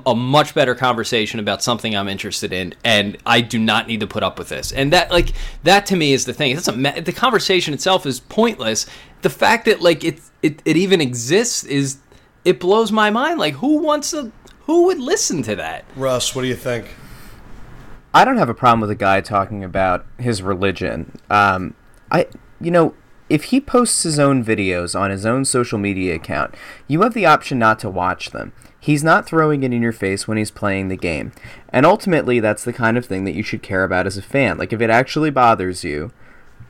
a 0.07 0.15
much 0.15 0.55
better 0.55 0.75
conversation 0.75 1.39
about 1.39 1.63
something 1.63 1.95
I'm 1.95 2.09
interested 2.09 2.51
in, 2.51 2.75
and 2.83 3.19
I 3.27 3.43
do 3.43 3.59
not 3.59 3.87
need 3.87 4.01
to 4.01 4.07
put 4.07 4.23
up 4.23 4.39
with 4.39 4.49
this. 4.49 4.73
And 4.73 4.91
that, 4.95 5.11
like, 5.11 5.35
that 5.65 5.85
to 5.87 5.97
me 5.97 6.15
is 6.15 6.25
the 6.25 6.33
thing. 6.33 6.57
It's 6.57 6.67
a, 6.67 6.73
the 6.73 7.13
conversation 7.13 7.75
itself 7.75 8.07
is 8.07 8.21
pointless. 8.21 8.87
The 9.21 9.29
fact 9.29 9.67
that 9.67 9.83
like 9.83 10.03
it, 10.03 10.21
it 10.43 10.63
it 10.65 10.79
even 10.79 11.03
exists 11.03 11.63
is 11.65 11.99
it 12.47 12.59
blows 12.59 12.91
my 12.91 13.11
mind. 13.11 13.39
Like, 13.39 13.53
who 13.57 13.83
wants 13.83 14.13
to 14.13 14.33
who 14.61 14.85
would 14.85 14.99
listen 14.99 15.43
to 15.45 15.57
that? 15.57 15.85
Russ, 15.97 16.35
what 16.35 16.43
do 16.43 16.49
you 16.49 16.57
think? 16.57 16.87
I 18.13 18.25
don't 18.25 18.39
have 18.39 18.49
a 18.49 18.55
problem 18.55 18.81
with 18.81 18.91
a 18.91 18.97
guy 18.97 19.21
talking 19.21 19.63
about 19.63 20.05
his 20.19 20.43
religion. 20.43 21.19
Um, 21.31 21.75
I, 22.11 22.27
you 22.61 22.71
know, 22.71 22.95
if 23.29 23.45
he 23.45 23.61
posts 23.61 24.03
his 24.03 24.19
own 24.19 24.45
videos 24.45 24.99
on 24.99 25.11
his 25.11 25.25
own 25.25 25.45
social 25.45 25.79
media 25.79 26.17
account, 26.17 26.55
you 26.89 27.03
have 27.03 27.15
the 27.15 27.27
option 27.27 27.59
not 27.61 27.79
to 27.79 27.89
watch 27.89 28.31
them. 28.31 28.53
He's 28.81 29.05
not 29.05 29.27
throwing 29.27 29.63
it 29.63 29.73
in 29.73 29.83
your 29.83 29.93
face 29.93 30.27
when 30.27 30.39
he's 30.39 30.51
playing 30.51 30.89
the 30.89 30.97
game. 30.97 31.33
And 31.69 31.87
ultimately, 31.87 32.41
that's 32.41 32.65
the 32.65 32.73
kind 32.73 32.99
of 32.99 33.07
thing 33.07 33.25
that 33.25 33.35
you 33.35 33.45
should 33.45 33.63
care 33.63 33.85
about 33.85 34.07
as 34.07 34.17
a 34.17 34.23
fan. 34.23 34.59
Like, 34.59 34.73
if 34.73 34.81
it 34.81 34.91
actually 34.91 35.31
bothers 35.31 35.85
you, 35.85 36.11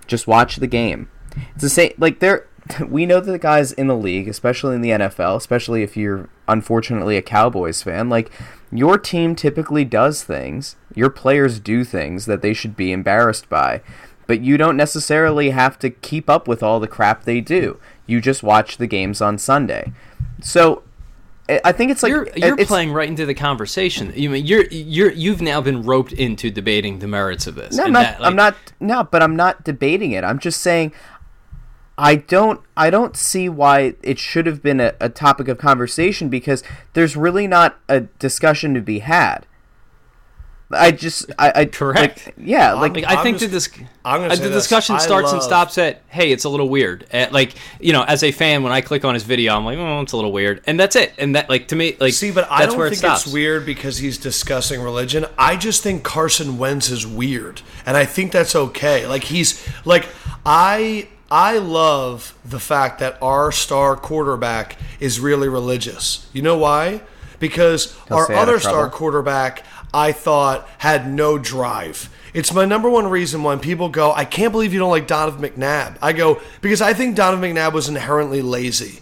just 0.06 0.26
watch 0.26 0.56
the 0.56 0.66
game. 0.66 1.08
It's 1.54 1.62
the 1.62 1.70
same, 1.70 1.92
like, 1.96 2.18
there, 2.18 2.46
we 2.88 3.06
know 3.06 3.20
that 3.20 3.30
the 3.30 3.38
guys 3.38 3.72
in 3.72 3.86
the 3.86 3.96
league, 3.96 4.28
especially 4.28 4.74
in 4.74 4.80
the 4.80 4.90
NFL, 4.90 5.36
especially 5.36 5.82
if 5.82 5.96
you're 5.96 6.28
unfortunately 6.48 7.16
a 7.16 7.22
Cowboys 7.22 7.82
fan, 7.82 8.08
like 8.08 8.30
your 8.72 8.98
team 8.98 9.34
typically 9.34 9.84
does 9.84 10.22
things, 10.22 10.76
your 10.94 11.10
players 11.10 11.58
do 11.58 11.84
things 11.84 12.26
that 12.26 12.42
they 12.42 12.54
should 12.54 12.76
be 12.76 12.92
embarrassed 12.92 13.48
by, 13.48 13.80
but 14.26 14.40
you 14.40 14.56
don't 14.56 14.76
necessarily 14.76 15.50
have 15.50 15.78
to 15.80 15.90
keep 15.90 16.30
up 16.30 16.46
with 16.46 16.62
all 16.62 16.78
the 16.78 16.88
crap 16.88 17.24
they 17.24 17.40
do. 17.40 17.78
You 18.06 18.20
just 18.20 18.42
watch 18.42 18.76
the 18.76 18.86
games 18.86 19.20
on 19.20 19.38
Sunday. 19.38 19.92
So 20.42 20.82
I 21.64 21.72
think 21.72 21.90
it's 21.90 22.02
like 22.02 22.10
you're, 22.10 22.28
you're 22.36 22.58
it's, 22.60 22.68
playing 22.68 22.92
right 22.92 23.08
into 23.08 23.26
the 23.26 23.34
conversation. 23.34 24.12
You 24.14 24.30
mean 24.30 24.46
you're 24.46 24.66
you're 24.66 25.10
you've 25.10 25.42
now 25.42 25.60
been 25.60 25.82
roped 25.82 26.12
into 26.12 26.50
debating 26.50 27.00
the 27.00 27.08
merits 27.08 27.46
of 27.46 27.56
this. 27.56 27.76
No, 27.76 27.84
I'm 27.84 27.92
not. 27.92 28.02
That, 28.02 28.20
like, 28.20 28.30
I'm 28.30 28.36
not. 28.36 28.56
No, 28.78 29.04
but 29.04 29.22
I'm 29.22 29.34
not 29.34 29.64
debating 29.64 30.12
it. 30.12 30.22
I'm 30.22 30.38
just 30.38 30.60
saying 30.60 30.92
I 32.00 32.16
don't 32.16 32.62
I 32.78 32.88
don't 32.88 33.14
see 33.14 33.50
why 33.50 33.94
it 34.02 34.18
should 34.18 34.46
have 34.46 34.62
been 34.62 34.80
a, 34.80 34.94
a 35.00 35.10
topic 35.10 35.48
of 35.48 35.58
conversation 35.58 36.30
because 36.30 36.64
there's 36.94 37.14
really 37.14 37.46
not 37.46 37.78
a 37.90 38.00
discussion 38.00 38.72
to 38.72 38.80
be 38.80 39.00
had. 39.00 39.46
I 40.72 40.92
just 40.92 41.30
I, 41.38 41.52
I 41.54 41.64
correct. 41.66 42.26
Like, 42.26 42.34
yeah, 42.38 42.72
like, 42.72 42.94
like 42.94 43.04
I 43.04 43.22
think 43.22 43.38
just, 43.38 43.74
the, 43.74 43.86
uh, 44.04 44.28
the 44.28 44.48
discussion 44.48 44.94
this. 44.94 45.04
starts 45.04 45.26
love... 45.26 45.34
and 45.34 45.42
stops 45.42 45.76
at 45.76 46.02
hey, 46.08 46.32
it's 46.32 46.44
a 46.44 46.48
little 46.48 46.70
weird. 46.70 47.06
At, 47.10 47.32
like 47.32 47.54
you 47.80 47.92
know, 47.92 48.02
as 48.04 48.22
a 48.22 48.32
fan, 48.32 48.62
when 48.62 48.72
I 48.72 48.80
click 48.80 49.04
on 49.04 49.12
his 49.12 49.24
video, 49.24 49.54
I'm 49.54 49.66
like, 49.66 49.76
oh, 49.76 50.00
it's 50.00 50.12
a 50.12 50.16
little 50.16 50.32
weird, 50.32 50.62
and 50.66 50.80
that's 50.80 50.96
it. 50.96 51.12
And 51.18 51.36
that 51.36 51.50
like 51.50 51.68
to 51.68 51.76
me, 51.76 51.98
like 52.00 52.14
see, 52.14 52.30
but 52.30 52.50
I 52.50 52.64
don't 52.64 52.78
think 52.78 53.02
it 53.04 53.12
it's 53.12 53.26
weird 53.26 53.66
because 53.66 53.98
he's 53.98 54.16
discussing 54.16 54.80
religion. 54.80 55.26
I 55.36 55.56
just 55.56 55.82
think 55.82 56.02
Carson 56.02 56.56
Wentz 56.56 56.88
is 56.88 57.06
weird, 57.06 57.60
and 57.84 57.94
I 57.94 58.06
think 58.06 58.32
that's 58.32 58.56
okay. 58.56 59.06
Like 59.06 59.24
he's 59.24 59.68
like 59.84 60.08
I 60.46 61.08
I 61.30 61.58
love 61.58 62.34
the 62.44 62.58
fact 62.58 62.98
that 62.98 63.16
our 63.22 63.52
star 63.52 63.96
quarterback 63.96 64.76
is 64.98 65.20
really 65.20 65.48
religious. 65.48 66.28
You 66.32 66.42
know 66.42 66.58
why? 66.58 67.02
Because 67.38 67.96
He'll 68.08 68.18
our 68.18 68.32
other 68.32 68.58
star 68.58 68.90
quarterback, 68.90 69.64
I 69.94 70.12
thought 70.12 70.68
had 70.78 71.10
no 71.10 71.38
drive. 71.38 72.10
It's 72.34 72.52
my 72.52 72.64
number 72.64 72.88
one 72.88 73.08
reason 73.08 73.42
when 73.42 73.58
people 73.58 73.88
go, 73.88 74.12
I 74.12 74.24
can't 74.24 74.52
believe 74.52 74.72
you 74.72 74.78
don't 74.78 74.90
like 74.90 75.06
Donovan 75.06 75.42
McNabb. 75.42 75.98
I 76.00 76.12
go, 76.12 76.40
because 76.60 76.80
I 76.80 76.94
think 76.94 77.16
Donovan 77.16 77.54
McNabb 77.54 77.72
was 77.72 77.88
inherently 77.88 78.42
lazy. 78.42 79.00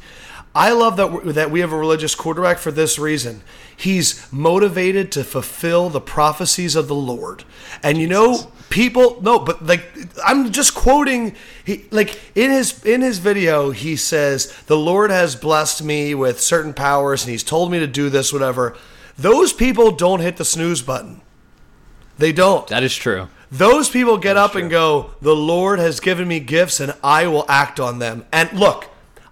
I 0.55 0.73
love 0.73 0.97
that 0.97 1.35
that 1.35 1.51
we 1.51 1.61
have 1.61 1.73
a 1.73 1.79
religious 1.79 2.15
quarterback 2.15 2.59
for 2.59 2.71
this 2.71 2.99
reason. 2.99 3.43
He's 3.79 4.27
motivated 4.33 5.13
to 5.13 5.23
fulfill 5.23 5.89
the 5.89 6.01
prophecies 6.01 6.75
of 6.75 6.89
the 6.89 6.97
Lord. 6.97 7.45
And 7.81 7.97
you 7.97 8.09
know, 8.09 8.51
people 8.71 9.21
no, 9.23 9.39
but 9.39 9.65
like 9.65 9.85
I'm 10.27 10.51
just 10.51 10.75
quoting 10.75 11.37
he 11.65 11.85
like 11.93 12.19
in 12.35 12.51
his 12.51 12.85
in 12.85 13.03
his 13.03 13.21
video 13.21 13.71
he 13.71 13.95
says, 13.95 14.53
"The 14.67 14.77
Lord 14.77 15.13
has 15.13 15.37
blessed 15.37 15.85
me 15.85 16.13
with 16.13 16.41
certain 16.41 16.75
powers 16.75 17.23
and 17.23 17.31
he's 17.31 17.45
told 17.45 17.71
me 17.71 17.79
to 17.79 17.87
do 17.87 18.11
this 18.11 18.33
whatever." 18.33 18.77
Those 19.17 19.53
people 19.53 19.93
don't 19.93 20.21
hit 20.21 20.39
the 20.39 20.45
snooze 20.45 20.83
button. 20.83 21.21
They 22.19 22.33
don't. 22.33 22.67
That 22.67 22.83
is 22.83 22.97
true. 22.97 23.29
Those 23.49 23.89
people 23.89 24.19
get 24.19 24.37
up 24.37 24.57
and 24.57 24.69
go, 24.69 25.13
"The 25.23 25.37
Lord 25.37 25.79
has 25.79 26.01
given 26.01 26.27
me 26.27 26.41
gifts 26.41 26.81
and 26.81 26.95
I 27.05 27.29
will 27.29 27.45
act 27.49 27.79
on 27.79 28.01
them." 28.01 28.25
And 28.33 28.53
look, 28.59 28.87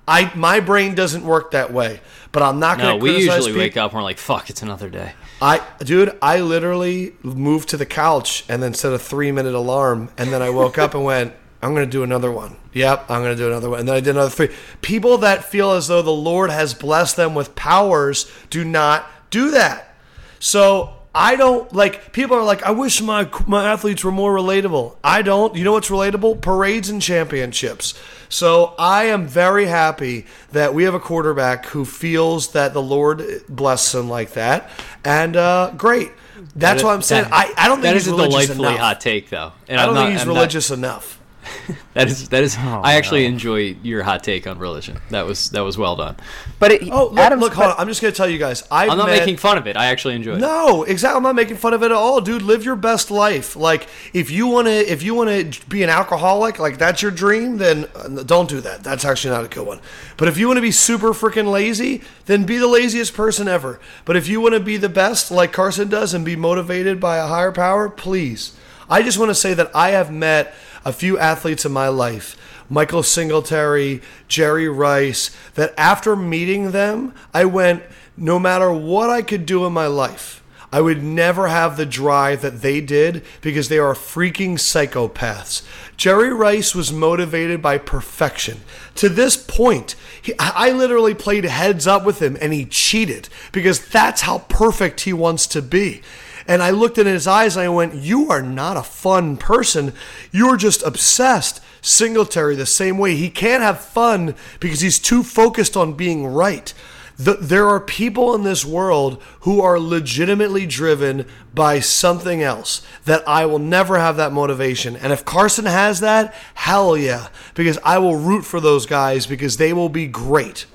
I 0.06 0.30
my 0.36 0.60
brain 0.60 0.94
doesn't 0.94 1.24
work 1.24 1.50
that 1.50 1.72
way, 1.72 2.00
but 2.36 2.42
I'm 2.42 2.58
not 2.58 2.76
going 2.76 2.90
No, 2.90 2.98
to 2.98 3.02
we 3.02 3.16
usually 3.16 3.46
people. 3.46 3.58
wake 3.60 3.78
up 3.78 3.92
and 3.92 3.98
we're 3.98 4.02
like, 4.02 4.18
"Fuck, 4.18 4.50
it's 4.50 4.60
another 4.60 4.90
day." 4.90 5.14
I 5.40 5.62
dude, 5.78 6.18
I 6.20 6.40
literally 6.40 7.14
moved 7.22 7.70
to 7.70 7.78
the 7.78 7.86
couch 7.86 8.44
and 8.46 8.62
then 8.62 8.74
set 8.74 8.92
a 8.92 8.98
3-minute 8.98 9.54
alarm 9.54 10.10
and 10.18 10.30
then 10.30 10.42
I 10.42 10.50
woke 10.50 10.76
up 10.76 10.92
and 10.92 11.02
went, 11.02 11.32
"I'm 11.62 11.72
going 11.74 11.86
to 11.86 11.90
do 11.90 12.02
another 12.02 12.30
one." 12.30 12.56
Yep, 12.74 13.06
I'm 13.08 13.22
going 13.22 13.34
to 13.34 13.42
do 13.42 13.48
another 13.48 13.70
one. 13.70 13.80
And 13.80 13.88
then 13.88 13.96
I 13.96 14.00
did 14.00 14.10
another 14.10 14.28
3. 14.28 14.50
People 14.82 15.16
that 15.18 15.44
feel 15.46 15.70
as 15.72 15.88
though 15.88 16.02
the 16.02 16.10
Lord 16.10 16.50
has 16.50 16.74
blessed 16.74 17.16
them 17.16 17.34
with 17.34 17.54
powers 17.54 18.30
do 18.50 18.66
not 18.66 19.10
do 19.30 19.50
that. 19.52 19.96
So 20.38 20.92
I 21.14 21.36
don't 21.36 21.72
like 21.72 22.12
people 22.12 22.36
are 22.36 22.44
like, 22.44 22.62
I 22.64 22.72
wish 22.72 23.00
my 23.00 23.30
my 23.46 23.64
athletes 23.72 24.04
were 24.04 24.12
more 24.12 24.34
relatable. 24.36 24.96
I 25.02 25.22
don't. 25.22 25.56
You 25.56 25.64
know 25.64 25.72
what's 25.72 25.88
relatable? 25.88 26.42
Parades 26.42 26.90
and 26.90 27.00
championships. 27.00 27.94
So 28.28 28.74
I 28.78 29.04
am 29.04 29.26
very 29.26 29.66
happy 29.66 30.26
that 30.52 30.74
we 30.74 30.84
have 30.84 30.94
a 30.94 31.00
quarterback 31.00 31.66
who 31.66 31.84
feels 31.84 32.52
that 32.52 32.72
the 32.74 32.82
Lord 32.82 33.42
blesses 33.48 33.94
him 33.94 34.08
like 34.08 34.32
that, 34.32 34.70
and 35.04 35.36
uh, 35.36 35.72
great. 35.76 36.10
That's 36.54 36.82
what 36.82 36.94
I'm 36.94 37.02
saying. 37.02 37.26
I, 37.32 37.52
I 37.56 37.68
don't 37.68 37.76
think 37.78 37.84
that 37.84 37.94
he's 37.94 38.06
is 38.06 38.12
a 38.12 38.16
delightfully 38.16 38.68
enough. 38.68 38.78
hot 38.80 39.00
take, 39.00 39.30
though. 39.30 39.52
And 39.68 39.80
I 39.80 39.86
don't 39.86 39.94
not- 39.94 40.02
think 40.02 40.12
he's 40.12 40.22
I'm 40.22 40.28
not- 40.28 40.34
religious 40.34 40.70
enough. 40.70 41.18
that 41.94 42.08
is 42.08 42.28
that 42.30 42.42
is. 42.42 42.56
Oh, 42.58 42.80
I 42.82 42.94
actually 42.94 43.24
enjoy 43.26 43.76
your 43.82 44.02
hot 44.02 44.24
take 44.24 44.46
on 44.46 44.58
religion. 44.58 45.00
That 45.10 45.26
was 45.26 45.50
that 45.50 45.60
was 45.60 45.78
well 45.78 45.96
done. 45.96 46.16
But 46.58 46.72
it, 46.72 46.82
Oh, 46.90 47.08
look, 47.08 47.18
Adam's 47.18 47.42
look 47.42 47.52
hold 47.54 47.70
on. 47.70 47.74
I'm 47.78 47.88
just 47.88 48.00
going 48.00 48.12
to 48.12 48.16
tell 48.16 48.28
you 48.28 48.38
guys. 48.38 48.62
I've 48.70 48.90
I'm 48.90 48.98
not 48.98 49.08
met, 49.08 49.18
making 49.18 49.36
fun 49.36 49.58
of 49.58 49.66
it. 49.66 49.76
I 49.76 49.86
actually 49.86 50.14
enjoy 50.14 50.34
it. 50.34 50.38
No, 50.38 50.84
exactly. 50.84 51.16
I'm 51.16 51.22
not 51.22 51.34
making 51.34 51.56
fun 51.56 51.74
of 51.74 51.82
it 51.82 51.86
at 51.86 51.92
all, 51.92 52.20
dude. 52.20 52.42
Live 52.42 52.64
your 52.64 52.76
best 52.76 53.10
life. 53.10 53.56
Like 53.56 53.88
if 54.12 54.30
you 54.30 54.46
want 54.46 54.66
to, 54.68 54.72
if 54.72 55.02
you 55.02 55.14
want 55.14 55.52
to 55.52 55.66
be 55.66 55.82
an 55.82 55.90
alcoholic, 55.90 56.58
like 56.58 56.78
that's 56.78 57.02
your 57.02 57.10
dream, 57.10 57.58
then 57.58 57.86
uh, 57.94 58.22
don't 58.22 58.48
do 58.48 58.60
that. 58.60 58.82
That's 58.82 59.04
actually 59.04 59.34
not 59.34 59.44
a 59.44 59.48
good 59.48 59.66
one. 59.66 59.80
But 60.16 60.28
if 60.28 60.38
you 60.38 60.46
want 60.46 60.58
to 60.58 60.62
be 60.62 60.72
super 60.72 61.10
freaking 61.10 61.50
lazy, 61.50 62.02
then 62.26 62.44
be 62.44 62.58
the 62.58 62.68
laziest 62.68 63.14
person 63.14 63.48
ever. 63.48 63.80
But 64.04 64.16
if 64.16 64.28
you 64.28 64.40
want 64.40 64.54
to 64.54 64.60
be 64.60 64.76
the 64.76 64.88
best, 64.88 65.30
like 65.30 65.52
Carson 65.52 65.88
does, 65.88 66.14
and 66.14 66.24
be 66.24 66.36
motivated 66.36 67.00
by 67.00 67.16
a 67.18 67.26
higher 67.26 67.52
power, 67.52 67.88
please. 67.88 68.56
I 68.88 69.02
just 69.02 69.18
want 69.18 69.30
to 69.30 69.34
say 69.34 69.52
that 69.54 69.74
I 69.74 69.90
have 69.90 70.12
met 70.12 70.54
a 70.86 70.92
few 70.92 71.18
athletes 71.18 71.66
in 71.66 71.72
my 71.72 71.88
life. 71.88 72.36
Michael 72.70 73.02
Singletary, 73.02 74.00
Jerry 74.28 74.68
Rice, 74.68 75.36
that 75.54 75.74
after 75.76 76.14
meeting 76.14 76.70
them, 76.70 77.12
I 77.34 77.44
went, 77.44 77.82
no 78.16 78.38
matter 78.38 78.72
what 78.72 79.10
I 79.10 79.22
could 79.22 79.46
do 79.46 79.66
in 79.66 79.72
my 79.72 79.88
life, 79.88 80.44
I 80.72 80.80
would 80.80 81.02
never 81.02 81.48
have 81.48 81.76
the 81.76 81.86
drive 81.86 82.40
that 82.42 82.62
they 82.62 82.80
did 82.80 83.24
because 83.40 83.68
they 83.68 83.78
are 83.78 83.94
freaking 83.94 84.54
psychopaths. 84.54 85.62
Jerry 85.96 86.32
Rice 86.32 86.72
was 86.72 86.92
motivated 86.92 87.60
by 87.60 87.78
perfection. 87.78 88.60
To 88.96 89.08
this 89.08 89.36
point, 89.36 89.96
he, 90.22 90.34
I 90.38 90.70
literally 90.70 91.14
played 91.14 91.44
heads 91.44 91.88
up 91.88 92.04
with 92.04 92.22
him 92.22 92.36
and 92.40 92.52
he 92.52 92.64
cheated 92.64 93.28
because 93.50 93.88
that's 93.88 94.22
how 94.22 94.38
perfect 94.48 95.00
he 95.00 95.12
wants 95.12 95.48
to 95.48 95.62
be. 95.62 96.02
And 96.48 96.62
I 96.62 96.70
looked 96.70 96.98
in 96.98 97.06
his 97.06 97.26
eyes 97.26 97.56
and 97.56 97.64
I 97.64 97.68
went, 97.68 97.94
You 97.94 98.30
are 98.30 98.42
not 98.42 98.76
a 98.76 98.82
fun 98.82 99.36
person. 99.36 99.92
You're 100.30 100.56
just 100.56 100.82
obsessed. 100.82 101.60
Singletary, 101.82 102.56
the 102.56 102.66
same 102.66 102.98
way. 102.98 103.14
He 103.14 103.30
can't 103.30 103.62
have 103.62 103.80
fun 103.80 104.34
because 104.58 104.80
he's 104.80 104.98
too 104.98 105.22
focused 105.22 105.76
on 105.76 105.92
being 105.92 106.26
right. 106.26 106.74
The, 107.18 107.34
there 107.34 107.68
are 107.68 107.80
people 107.80 108.34
in 108.34 108.42
this 108.42 108.64
world 108.64 109.22
who 109.40 109.62
are 109.62 109.78
legitimately 109.78 110.66
driven 110.66 111.26
by 111.54 111.80
something 111.80 112.42
else 112.42 112.82
that 113.06 113.26
I 113.26 113.46
will 113.46 113.58
never 113.58 113.98
have 113.98 114.16
that 114.18 114.32
motivation. 114.32 114.96
And 114.96 115.12
if 115.12 115.24
Carson 115.24 115.64
has 115.64 116.00
that, 116.00 116.34
hell 116.54 116.96
yeah, 116.96 117.28
because 117.54 117.78
I 117.84 117.98
will 117.98 118.16
root 118.16 118.44
for 118.44 118.60
those 118.60 118.84
guys 118.84 119.26
because 119.26 119.56
they 119.56 119.72
will 119.72 119.88
be 119.88 120.06
great. 120.06 120.66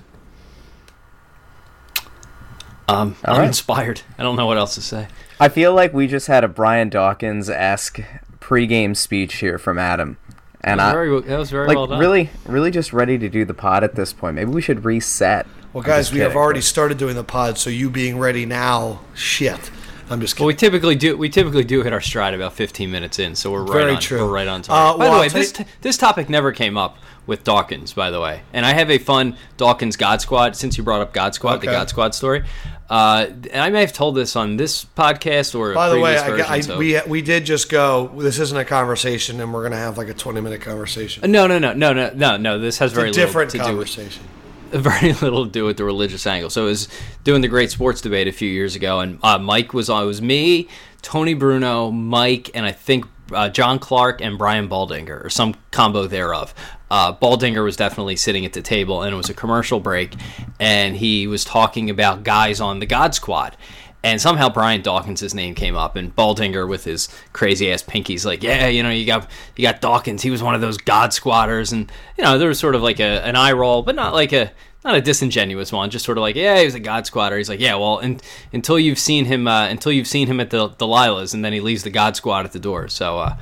Um, 2.87 3.15
I'm 3.23 3.39
right. 3.39 3.47
inspired. 3.47 4.01
I 4.17 4.23
don't 4.23 4.35
know 4.35 4.47
what 4.47 4.57
else 4.57 4.75
to 4.75 4.81
say. 4.81 5.07
I 5.41 5.49
feel 5.49 5.73
like 5.73 5.91
we 5.91 6.05
just 6.05 6.27
had 6.27 6.43
a 6.43 6.47
Brian 6.47 6.89
Dawkins 6.89 7.49
esque 7.49 7.99
pregame 8.39 8.95
speech 8.95 9.35
here 9.37 9.57
from 9.57 9.79
Adam, 9.79 10.17
and 10.61 10.79
That 10.79 10.85
was 10.85 10.91
I 10.91 10.93
very, 10.93 11.21
that 11.21 11.37
was 11.39 11.49
very 11.49 11.67
like 11.67 11.75
well 11.77 11.87
done. 11.87 11.99
really, 11.99 12.29
really 12.45 12.69
just 12.69 12.93
ready 12.93 13.17
to 13.17 13.27
do 13.27 13.43
the 13.43 13.55
pod 13.55 13.83
at 13.83 13.95
this 13.95 14.13
point. 14.13 14.35
Maybe 14.35 14.51
we 14.51 14.61
should 14.61 14.85
reset. 14.85 15.47
Well, 15.73 15.81
guys, 15.83 16.05
just 16.05 16.13
we 16.13 16.19
have 16.19 16.35
already 16.35 16.61
started 16.61 16.99
doing 16.99 17.15
the 17.15 17.23
pod, 17.23 17.57
so 17.57 17.71
you 17.71 17.89
being 17.89 18.19
ready 18.19 18.45
now, 18.45 19.01
shit. 19.15 19.71
I'm 20.11 20.19
just 20.21 20.39
Well, 20.39 20.47
kidding. 20.49 20.71
we 20.73 20.77
typically 20.77 20.95
do. 20.95 21.17
We 21.17 21.27
typically 21.29 21.63
do 21.63 21.81
hit 21.81 21.91
our 21.91 22.01
stride 22.01 22.35
about 22.35 22.53
15 22.53 22.91
minutes 22.91 23.17
in, 23.17 23.33
so 23.33 23.49
we're 23.51 23.63
right 23.63 23.71
Very 23.73 23.95
on. 23.95 23.99
true. 24.01 24.25
We're 24.27 24.31
right 24.33 24.47
on 24.47 24.59
Uh, 24.59 24.63
target. 24.63 24.99
by 24.99 25.05
well, 25.05 25.13
the 25.15 25.19
way, 25.21 25.27
this 25.29 25.51
t- 25.53 25.65
this 25.81 25.97
topic 25.97 26.29
never 26.29 26.51
came 26.51 26.77
up 26.77 26.97
with 27.31 27.45
Dawkins, 27.45 27.93
by 27.93 28.11
the 28.11 28.19
way. 28.19 28.41
And 28.51 28.65
I 28.65 28.73
have 28.73 28.91
a 28.91 28.97
fun 28.97 29.37
Dawkins 29.55 29.95
God 29.95 30.19
Squad. 30.19 30.57
Since 30.57 30.77
you 30.77 30.83
brought 30.83 30.99
up 30.99 31.13
God 31.13 31.33
Squad, 31.33 31.61
the 31.61 31.67
God 31.67 31.87
Squad 31.87 32.13
story. 32.13 32.43
Uh, 32.89 33.27
and 33.29 33.61
I 33.61 33.69
may 33.69 33.79
have 33.79 33.93
told 33.93 34.15
this 34.15 34.35
on 34.35 34.57
this 34.57 34.83
podcast 34.83 35.57
or 35.57 35.73
By 35.73 35.87
the 35.87 35.97
way, 35.97 36.17
I, 36.17 36.29
version, 36.29 36.45
I, 36.49 36.59
so- 36.59 36.77
we 36.77 36.99
we 37.07 37.21
did 37.21 37.45
just 37.45 37.69
go. 37.69 38.11
This 38.17 38.37
isn't 38.37 38.57
a 38.57 38.65
conversation, 38.65 39.39
and 39.39 39.53
we're 39.53 39.63
gonna 39.63 39.77
have 39.77 39.97
like 39.97 40.09
a 40.09 40.13
20 40.13 40.41
minute 40.41 40.59
conversation. 40.59 41.31
no, 41.31 41.47
no, 41.47 41.57
no, 41.57 41.71
no, 41.71 41.93
no, 41.93 42.11
no, 42.13 42.35
no. 42.35 42.59
This 42.59 42.79
has 42.79 42.91
It's 42.91 42.95
very 42.95 43.09
little 43.11 43.25
different 43.25 43.51
to 43.51 43.57
do 43.59 43.63
with 43.77 43.87
conversation. 43.87 44.23
very 44.71 45.13
little 45.13 45.45
to 45.45 45.51
do 45.51 45.63
with 45.63 45.77
the 45.77 45.85
religious 45.85 46.27
angle. 46.27 46.49
So 46.49 46.63
it 46.63 46.69
was 46.69 46.89
doing 47.23 47.41
the 47.41 47.47
great 47.47 47.71
sports 47.71 48.01
debate 48.01 48.27
a 48.27 48.33
few 48.33 48.49
years 48.49 48.75
ago, 48.75 48.99
and 48.99 49.19
uh, 49.23 49.39
Mike 49.39 49.73
was 49.73 49.89
on. 49.89 50.03
It 50.03 50.07
was 50.07 50.21
me, 50.21 50.67
Tony 51.01 51.33
Bruno, 51.33 51.91
Mike, 51.91 52.51
and 52.53 52.65
I 52.65 52.73
think 52.73 53.05
uh, 53.31 53.47
John 53.47 53.79
Clark 53.79 54.21
and 54.21 54.37
Brian 54.37 54.67
Baldinger, 54.67 55.23
or 55.23 55.29
some 55.29 55.55
combo 55.71 56.07
thereof. 56.07 56.53
Uh, 56.91 57.13
Baldinger 57.13 57.63
was 57.63 57.77
definitely 57.77 58.17
sitting 58.17 58.45
at 58.45 58.51
the 58.51 58.61
table, 58.61 59.01
and 59.01 59.13
it 59.13 59.17
was 59.17 59.29
a 59.29 59.33
commercial 59.33 59.79
break, 59.79 60.13
and 60.59 60.97
he 60.97 61.25
was 61.25 61.45
talking 61.45 61.89
about 61.89 62.23
guys 62.23 62.59
on 62.59 62.79
the 62.79 62.85
God 62.85 63.15
Squad. 63.15 63.55
And 64.03 64.19
somehow 64.19 64.49
Brian 64.49 64.81
Dawkins' 64.81 65.33
name 65.33 65.55
came 65.55 65.77
up, 65.77 65.95
and 65.95 66.13
Baldinger 66.13 66.67
with 66.67 66.83
his 66.83 67.07
crazy 67.31 67.71
ass 67.71 67.81
pinkies, 67.81 68.25
like, 68.25 68.43
yeah, 68.43 68.67
you 68.67 68.83
know, 68.83 68.89
you 68.89 69.05
got 69.05 69.29
you 69.55 69.61
got 69.61 69.79
Dawkins. 69.79 70.21
He 70.21 70.29
was 70.29 70.43
one 70.43 70.53
of 70.53 70.59
those 70.59 70.77
God 70.77 71.13
squatters, 71.13 71.71
and 71.71 71.89
you 72.17 72.25
know, 72.25 72.37
there 72.37 72.49
was 72.49 72.59
sort 72.59 72.75
of 72.75 72.81
like 72.81 72.99
a, 72.99 73.25
an 73.25 73.37
eye 73.37 73.53
roll, 73.53 73.83
but 73.83 73.95
not 73.95 74.13
like 74.13 74.33
a 74.33 74.51
not 74.83 74.95
a 74.95 75.01
disingenuous 75.01 75.71
one, 75.71 75.89
just 75.91 76.03
sort 76.03 76.17
of 76.17 76.23
like, 76.23 76.35
yeah, 76.35 76.59
he 76.59 76.65
was 76.65 76.75
a 76.75 76.79
God 76.81 77.05
squatter. 77.05 77.37
He's 77.37 77.47
like, 77.47 77.61
yeah, 77.61 77.75
well, 77.75 77.99
and, 77.99 78.21
until 78.51 78.77
you've 78.77 78.99
seen 78.99 79.25
him, 79.25 79.47
uh, 79.47 79.67
until 79.67 79.93
you've 79.93 80.07
seen 80.07 80.27
him 80.27 80.41
at 80.41 80.49
the 80.49 80.69
Delilah's, 80.69 81.33
and 81.33 81.45
then 81.45 81.53
he 81.53 81.61
leaves 81.61 81.83
the 81.83 81.89
God 81.89 82.17
squad 82.17 82.43
at 82.43 82.51
the 82.51 82.59
door. 82.59 82.89
So 82.89 83.19
uh, 83.19 83.37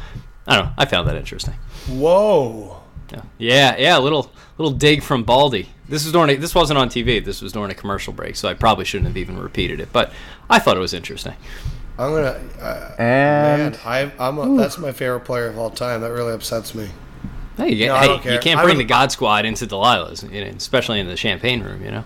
I 0.46 0.56
don't 0.56 0.66
know. 0.66 0.74
I 0.78 0.86
found 0.86 1.08
that 1.08 1.16
interesting. 1.16 1.56
Whoa. 1.88 2.79
Yeah, 3.12 3.22
yeah, 3.38 3.76
yeah. 3.78 3.98
A 3.98 4.02
little 4.02 4.32
little 4.58 4.72
dig 4.74 5.02
from 5.04 5.24
Baldy. 5.24 5.70
This 5.88 6.04
was 6.04 6.14
during 6.14 6.30
a, 6.30 6.36
this 6.36 6.54
wasn't 6.54 6.78
on 6.78 6.90
TV. 6.90 7.24
This 7.24 7.42
was 7.42 7.52
during 7.52 7.72
a 7.72 7.74
commercial 7.76 8.14
break, 8.14 8.36
so 8.36 8.48
I 8.48 8.54
probably 8.54 8.86
shouldn't 8.86 9.08
have 9.08 9.18
even 9.18 9.38
repeated 9.40 9.80
it. 9.80 9.92
But 9.92 10.12
I 10.50 10.60
thought 10.60 10.78
it 10.78 10.82
was 10.82 10.94
interesting. 10.94 11.34
I'm 11.98 12.12
gonna. 12.12 12.40
Uh, 12.62 12.96
And 13.00 13.74
man, 13.74 13.80
I, 13.86 14.12
I'm. 14.20 14.38
A, 14.38 14.58
that's 14.58 14.78
my 14.78 14.92
favorite 14.92 15.22
player 15.22 15.48
of 15.48 15.58
all 15.58 15.70
time. 15.70 16.02
That 16.02 16.12
really 16.12 16.34
upsets 16.34 16.74
me. 16.76 16.90
Hey, 17.58 17.72
you, 17.72 17.76
get, 17.76 17.88
No, 17.88 18.18
hey, 18.20 18.34
you 18.34 18.40
can't 18.40 18.60
I 18.60 18.64
bring 18.64 18.78
the 18.78 18.86
God 18.86 19.12
Squad 19.12 19.44
into 19.46 19.66
Delilah's, 19.68 20.24
you 20.24 20.42
know, 20.46 20.48
especially 20.52 21.00
in 21.02 21.08
the 21.08 21.18
champagne 21.18 21.62
room. 21.62 21.84
You 21.84 21.92
know. 21.92 22.04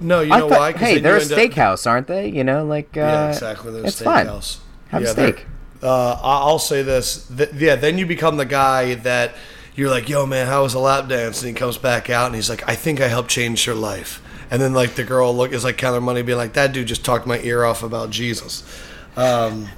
No, 0.00 0.20
you 0.22 0.32
I 0.32 0.38
know 0.38 0.48
thought, 0.48 0.58
why? 0.60 0.72
'Cause 0.72 0.80
hey, 0.80 0.98
they're 1.00 1.16
a 1.16 1.24
you 1.24 1.24
end 1.24 1.32
up- 1.32 1.38
steakhouse, 1.38 1.86
aren't 1.86 2.06
they? 2.06 2.28
You 2.28 2.44
know, 2.44 2.64
like 2.64 2.96
uh, 2.96 3.00
Yeah, 3.00 3.28
exactly. 3.28 3.72
They're 3.72 3.82
a 3.84 3.86
it's 3.86 4.00
fine. 4.00 4.26
steakhouse. 4.26 4.58
Have 4.88 5.02
a 5.02 5.04
Yeah, 5.06 5.12
they're- 5.12 5.32
steak. 5.34 5.46
Uh, 5.82 6.12
I- 6.22 6.40
I'll 6.40 6.58
say 6.58 6.82
this. 6.82 7.26
Th- 7.36 7.50
yeah, 7.54 7.76
then 7.76 7.98
you 7.98 8.06
become 8.06 8.36
the 8.38 8.46
guy 8.46 8.94
that 8.94 9.34
you're 9.76 9.90
like, 9.90 10.08
"Yo, 10.08 10.26
man, 10.26 10.46
how 10.46 10.64
was 10.64 10.72
the 10.72 10.80
lap 10.80 11.08
dance?" 11.08 11.42
And 11.42 11.48
he 11.48 11.54
comes 11.54 11.78
back 11.78 12.10
out 12.10 12.26
and 12.26 12.34
he's 12.34 12.50
like, 12.50 12.68
"I 12.68 12.74
think 12.74 13.00
I 13.00 13.08
helped 13.08 13.30
change 13.30 13.66
your 13.66 13.76
life." 13.76 14.22
And 14.50 14.60
then 14.60 14.72
like 14.72 14.94
the 14.94 15.04
girl 15.04 15.34
look 15.36 15.52
is 15.52 15.62
like 15.64 15.76
counting 15.76 16.02
money, 16.02 16.22
being 16.22 16.38
like, 16.38 16.54
"That 16.54 16.72
dude 16.72 16.88
just 16.88 17.04
talked 17.04 17.26
my 17.26 17.38
ear 17.40 17.64
off 17.64 17.82
about 17.82 18.10
Jesus." 18.10 18.64
Um, 19.16 19.68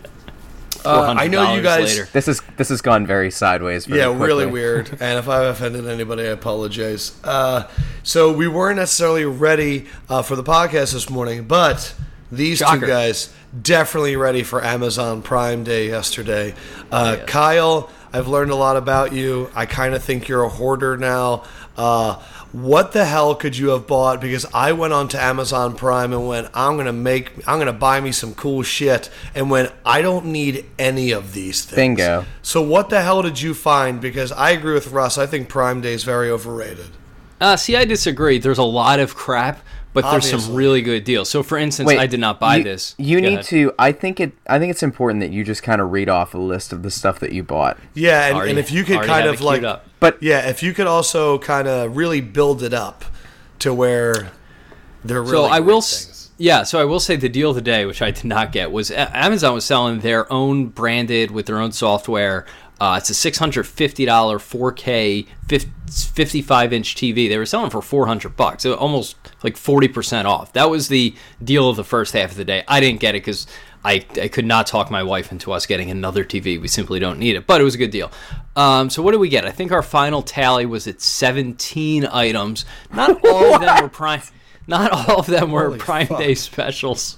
uh, 0.84 1.14
I 1.16 1.26
know 1.28 1.54
you 1.54 1.62
guys. 1.62 1.96
later. 1.96 2.08
This 2.12 2.28
is 2.28 2.40
this 2.56 2.68
has 2.68 2.80
gone 2.80 3.06
very 3.06 3.30
sideways. 3.30 3.86
Very 3.86 4.00
Yeah, 4.00 4.16
really 4.16 4.46
weird. 4.46 4.88
And 5.00 5.18
if 5.18 5.28
I've 5.28 5.46
offended 5.46 5.86
anybody, 5.86 6.22
I 6.22 6.30
apologize. 6.30 7.12
Uh, 7.24 7.68
so 8.02 8.32
we 8.32 8.48
weren't 8.48 8.76
necessarily 8.76 9.24
ready 9.24 9.86
uh, 10.08 10.22
for 10.22 10.36
the 10.36 10.44
podcast 10.44 10.92
this 10.92 11.10
morning, 11.10 11.44
but 11.44 11.94
These 12.30 12.58
Shocker. 12.58 12.80
two 12.80 12.86
guys 12.86 13.32
definitely 13.62 14.16
ready 14.16 14.42
for 14.42 14.62
Amazon 14.64 15.22
Prime 15.22 15.64
Day 15.64 15.88
yesterday. 15.88 16.54
Uh, 16.92 17.16
yeah. 17.18 17.24
Kyle, 17.24 17.90
I've 18.12 18.28
learned 18.28 18.50
a 18.50 18.56
lot 18.56 18.76
about 18.76 19.12
you. 19.12 19.50
I 19.54 19.66
kind 19.66 19.94
of 19.94 20.02
think 20.02 20.28
you're 20.28 20.42
a 20.42 20.48
hoarder 20.48 20.96
now. 20.96 21.44
Uh, 21.76 22.20
what 22.52 22.92
the 22.92 23.04
hell 23.04 23.34
could 23.34 23.56
you 23.56 23.68
have 23.68 23.86
bought? 23.86 24.20
Because 24.20 24.46
I 24.54 24.72
went 24.72 24.92
on 24.94 25.08
to 25.08 25.22
Amazon 25.22 25.76
Prime 25.76 26.12
and 26.12 26.26
went, 26.26 26.48
I'm 26.54 26.76
gonna 26.76 26.92
make, 26.92 27.46
I'm 27.46 27.58
gonna 27.58 27.72
buy 27.72 28.00
me 28.00 28.10
some 28.10 28.34
cool 28.34 28.62
shit, 28.62 29.10
and 29.34 29.50
went, 29.50 29.70
I 29.84 30.00
don't 30.00 30.26
need 30.26 30.64
any 30.78 31.12
of 31.12 31.34
these 31.34 31.64
things. 31.64 31.76
Bingo. 31.76 32.24
So 32.42 32.62
what 32.62 32.88
the 32.88 33.02
hell 33.02 33.22
did 33.22 33.40
you 33.40 33.52
find? 33.52 34.00
Because 34.00 34.32
I 34.32 34.50
agree 34.50 34.74
with 34.74 34.88
Russ. 34.88 35.18
I 35.18 35.26
think 35.26 35.48
Prime 35.48 35.80
Day 35.82 35.92
is 35.92 36.04
very 36.04 36.30
overrated. 36.30 36.86
Uh, 37.40 37.56
see, 37.56 37.76
I 37.76 37.84
disagree. 37.84 38.38
There's 38.38 38.58
a 38.58 38.64
lot 38.64 38.98
of 38.98 39.14
crap, 39.14 39.60
but 39.92 40.10
there's 40.10 40.28
some 40.28 40.54
really 40.54 40.82
good 40.82 41.04
deals. 41.04 41.28
So, 41.28 41.42
for 41.42 41.58
instance, 41.58 41.90
I 41.90 42.06
did 42.06 42.20
not 42.20 42.38
buy 42.38 42.56
you, 42.56 42.64
this. 42.64 42.94
You 42.98 43.20
Go 43.20 43.28
need 43.28 43.34
ahead. 43.34 43.44
to. 43.46 43.72
I 43.78 43.92
think 43.92 44.20
it. 44.20 44.32
I 44.46 44.58
think 44.58 44.70
it's 44.70 44.82
important 44.82 45.20
that 45.20 45.30
you 45.30 45.44
just 45.44 45.62
kind 45.62 45.80
of 45.80 45.90
read 45.92 46.08
off 46.08 46.34
a 46.34 46.38
list 46.38 46.72
of 46.72 46.82
the 46.82 46.90
stuff 46.90 47.18
that 47.20 47.32
you 47.32 47.42
bought. 47.42 47.78
Yeah, 47.94 48.26
and, 48.26 48.36
Already- 48.36 48.50
and 48.50 48.58
if 48.58 48.70
you 48.70 48.84
could 48.84 49.02
kind 49.02 49.26
of 49.26 49.40
like, 49.40 49.62
up. 49.62 49.86
But 50.00 50.22
yeah, 50.22 50.48
if 50.48 50.62
you 50.62 50.72
could 50.74 50.86
also 50.86 51.38
kind 51.38 51.66
of 51.66 51.96
really 51.96 52.20
build 52.20 52.62
it 52.62 52.72
up 52.74 53.04
to 53.60 53.74
where 53.74 54.30
they're 55.04 55.22
really. 55.22 55.32
So 55.48 55.52
I 55.52 55.60
will. 55.60 55.78
s- 55.78 56.04
things. 56.04 56.14
Yeah, 56.40 56.62
so 56.62 56.80
I 56.80 56.84
will 56.84 57.00
say 57.00 57.16
the 57.16 57.28
deal 57.28 57.50
of 57.50 57.56
the 57.56 57.62
day, 57.62 57.84
which 57.84 58.00
I 58.00 58.12
did 58.12 58.24
not 58.24 58.52
get, 58.52 58.70
was 58.70 58.92
Amazon 58.92 59.54
was 59.54 59.64
selling 59.64 59.98
their 59.98 60.32
own 60.32 60.66
branded 60.66 61.32
with 61.32 61.46
their 61.46 61.58
own 61.58 61.72
software. 61.72 62.46
Uh, 62.80 62.96
it's 62.98 63.10
a 63.10 63.14
six 63.14 63.38
hundred 63.38 63.64
fifty 63.64 64.04
dollar 64.04 64.38
four 64.38 64.70
K 64.72 65.26
fifty 65.48 66.42
five 66.42 66.72
inch 66.72 66.94
TV. 66.94 67.28
They 67.28 67.38
were 67.38 67.46
selling 67.46 67.70
for 67.70 67.82
four 67.82 68.06
hundred 68.06 68.36
bucks, 68.36 68.62
so 68.62 68.74
almost 68.74 69.16
like 69.42 69.56
forty 69.56 69.88
percent 69.88 70.28
off. 70.28 70.52
That 70.52 70.70
was 70.70 70.88
the 70.88 71.14
deal 71.42 71.68
of 71.68 71.76
the 71.76 71.84
first 71.84 72.12
half 72.12 72.30
of 72.30 72.36
the 72.36 72.44
day. 72.44 72.64
I 72.68 72.80
didn't 72.80 73.00
get 73.00 73.14
it 73.14 73.22
because 73.22 73.46
I, 73.84 74.04
I 74.20 74.28
could 74.28 74.44
not 74.44 74.66
talk 74.66 74.90
my 74.90 75.02
wife 75.02 75.32
into 75.32 75.52
us 75.52 75.66
getting 75.66 75.90
another 75.90 76.24
TV. 76.24 76.60
We 76.60 76.68
simply 76.68 77.00
don't 77.00 77.18
need 77.18 77.36
it, 77.36 77.46
but 77.46 77.60
it 77.60 77.64
was 77.64 77.74
a 77.74 77.78
good 77.78 77.90
deal. 77.90 78.10
Um, 78.56 78.90
so 78.90 79.02
what 79.02 79.12
did 79.12 79.18
we 79.18 79.28
get? 79.28 79.44
I 79.44 79.50
think 79.50 79.72
our 79.72 79.82
final 79.82 80.22
tally 80.22 80.66
was 80.66 80.86
at 80.86 81.00
seventeen 81.00 82.06
items. 82.06 82.64
Not 82.92 83.24
all 83.24 83.54
of 83.54 83.60
them 83.60 83.82
were 83.82 83.88
prime. 83.88 84.22
Not 84.68 84.92
all 84.92 85.20
of 85.20 85.26
them 85.26 85.50
were 85.50 85.64
Holy 85.64 85.78
Prime 85.78 86.06
fuck. 86.06 86.18
Day 86.18 86.34
specials. 86.34 87.16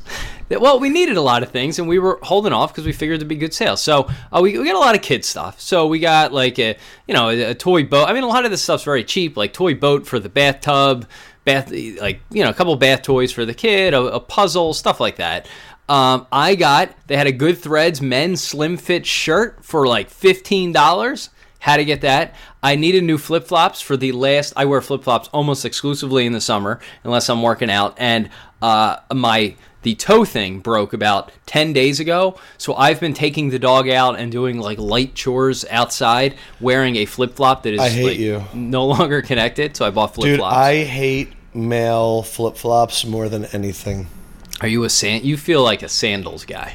Well, 0.49 0.79
we 0.79 0.89
needed 0.89 1.17
a 1.17 1.21
lot 1.21 1.43
of 1.43 1.51
things, 1.51 1.81
and 1.81 1.89
we 1.89 1.99
were 1.99 2.21
holding 2.23 2.53
off 2.53 2.73
because 2.73 2.87
we 2.87 2.93
figured 2.93 3.21
there'd 3.21 3.29
be 3.29 3.37
good 3.37 3.53
sales. 3.53 3.83
So 3.83 4.09
uh, 4.33 4.41
we, 4.41 4.57
we 4.57 4.65
got 4.65 4.77
a 4.77 4.79
lot 4.79 4.95
of 4.95 5.03
kid 5.03 5.25
stuff. 5.25 5.61
So 5.61 5.89
we 5.89 5.99
got 5.99 6.33
like 6.33 6.59
a 6.61 6.77
you 7.09 7.15
know 7.15 7.29
a, 7.29 7.51
a 7.51 7.55
toy 7.55 7.85
boat. 7.85 8.09
I 8.09 8.13
mean, 8.13 8.23
a 8.23 8.29
lot 8.29 8.45
of 8.45 8.53
this 8.53 8.63
stuff's 8.63 8.85
very 8.85 9.05
cheap, 9.05 9.37
like 9.37 9.53
toy 9.53 9.75
boat 9.75 10.07
for 10.07 10.21
the 10.21 10.29
bathtub, 10.29 11.09
bath 11.45 11.73
like 12.01 12.21
you 12.31 12.45
know 12.45 12.51
a 12.51 12.55
couple 12.55 12.75
bath 12.77 13.03
toys 13.03 13.33
for 13.33 13.45
the 13.45 13.55
kid, 13.55 13.95
a, 13.95 14.01
a 14.01 14.21
puzzle, 14.21 14.73
stuff 14.73 15.01
like 15.01 15.17
that. 15.17 15.49
Um, 15.89 16.29
I 16.31 16.55
got 16.55 16.95
they 17.09 17.17
had 17.17 17.27
a 17.27 17.33
Goodthreads 17.33 18.01
men's 18.01 18.41
slim 18.41 18.77
fit 18.77 19.05
shirt 19.07 19.65
for 19.65 19.89
like 19.89 20.09
fifteen 20.09 20.71
dollars. 20.71 21.31
Had 21.61 21.77
to 21.77 21.85
get 21.85 22.01
that. 22.01 22.35
I 22.63 22.75
needed 22.77 23.05
new 23.05 23.19
flip 23.19 23.47
flops 23.47 23.81
for 23.81 23.97
the 23.97 24.13
last. 24.13 24.53
I 24.57 24.65
wear 24.65 24.81
flip 24.81 25.05
flops 25.05 25.29
almost 25.29 25.65
exclusively 25.65 26.27
in 26.27 26.33
the 26.33 26.41
summer, 26.41 26.81
unless 27.05 27.29
I'm 27.29 27.43
working 27.43 27.71
out. 27.71 27.95
And 27.99 28.31
uh, 28.61 28.97
my 29.15 29.55
the 29.83 29.95
toe 29.95 30.25
thing 30.27 30.61
broke 30.61 30.93
about 30.93 31.33
ten 31.47 31.73
days 31.73 32.01
ago, 32.01 32.39
so 32.59 32.75
I've 32.75 33.01
been 33.01 33.15
taking 33.15 33.49
the 33.51 33.59
dog 33.59 33.89
out 33.89 34.19
and 34.19 34.31
doing 34.31 34.59
like 34.59 34.79
light 34.79 35.15
chores 35.15 35.65
outside, 35.71 36.35
wearing 36.61 36.97
a 36.97 37.05
flip 37.07 37.37
flop 37.37 37.63
that 37.63 37.75
is 37.75 37.81
I 37.81 37.89
hate 37.89 38.05
like, 38.05 38.19
you. 38.19 38.45
no 38.55 38.85
longer 38.95 39.23
connected. 39.23 39.77
So 39.77 39.87
I 39.87 39.91
bought 39.91 40.15
flip 40.15 40.27
Dude, 40.27 40.39
flops. 40.39 40.57
I 40.57 40.85
hate 40.85 41.33
male 41.55 42.23
flip 42.23 42.57
flops 42.57 43.05
more 43.05 43.29
than 43.29 43.45
anything. 43.47 44.07
Are 44.61 44.69
you 44.69 44.85
a 44.85 44.91
sand? 44.91 45.25
You 45.25 45.37
feel 45.39 45.63
like 45.63 45.83
a 45.83 45.89
sandals 45.89 46.45
guy, 46.45 46.75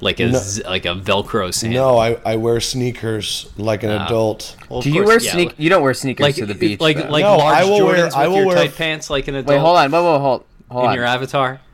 like 0.00 0.20
a 0.20 0.32
z- 0.34 0.62
like 0.64 0.84
a 0.84 0.94
Velcro 0.94 1.52
sandal. 1.52 1.92
No, 1.92 1.98
I, 1.98 2.18
I 2.24 2.36
wear 2.36 2.60
sneakers 2.60 3.50
like 3.56 3.82
an 3.82 3.90
ah. 3.90 4.06
adult. 4.06 4.56
Well, 4.68 4.82
do 4.82 4.90
you 4.90 5.02
course, 5.04 5.06
wear 5.08 5.20
yeah, 5.20 5.32
sneak? 5.32 5.54
You 5.58 5.70
don't 5.70 5.82
wear 5.82 5.94
sneakers 5.94 6.22
like 6.24 6.34
to 6.36 6.46
the 6.46 6.54
beach. 6.54 6.80
like 6.80 6.96
though. 6.96 7.08
like 7.08 7.22
No, 7.22 7.36
large 7.38 7.56
I 7.56 7.64
will 7.64 7.78
Jordans 7.80 7.84
wear- 7.86 8.04
with 8.04 8.14
I 8.16 8.28
will 8.28 8.36
your 8.36 8.46
wear 8.46 8.56
tight 8.56 8.70
f- 8.70 8.76
pants, 8.76 9.10
like 9.10 9.28
an 9.28 9.34
adult. 9.36 9.48
Wait, 9.48 9.58
hold 9.58 9.76
on. 9.76 9.90
Whoa, 9.90 10.02
whoa, 10.02 10.18
hold, 10.18 10.44
hold 10.70 10.84
in 10.84 10.90
on. 10.90 10.96
your 10.96 11.04
avatar. 11.04 11.60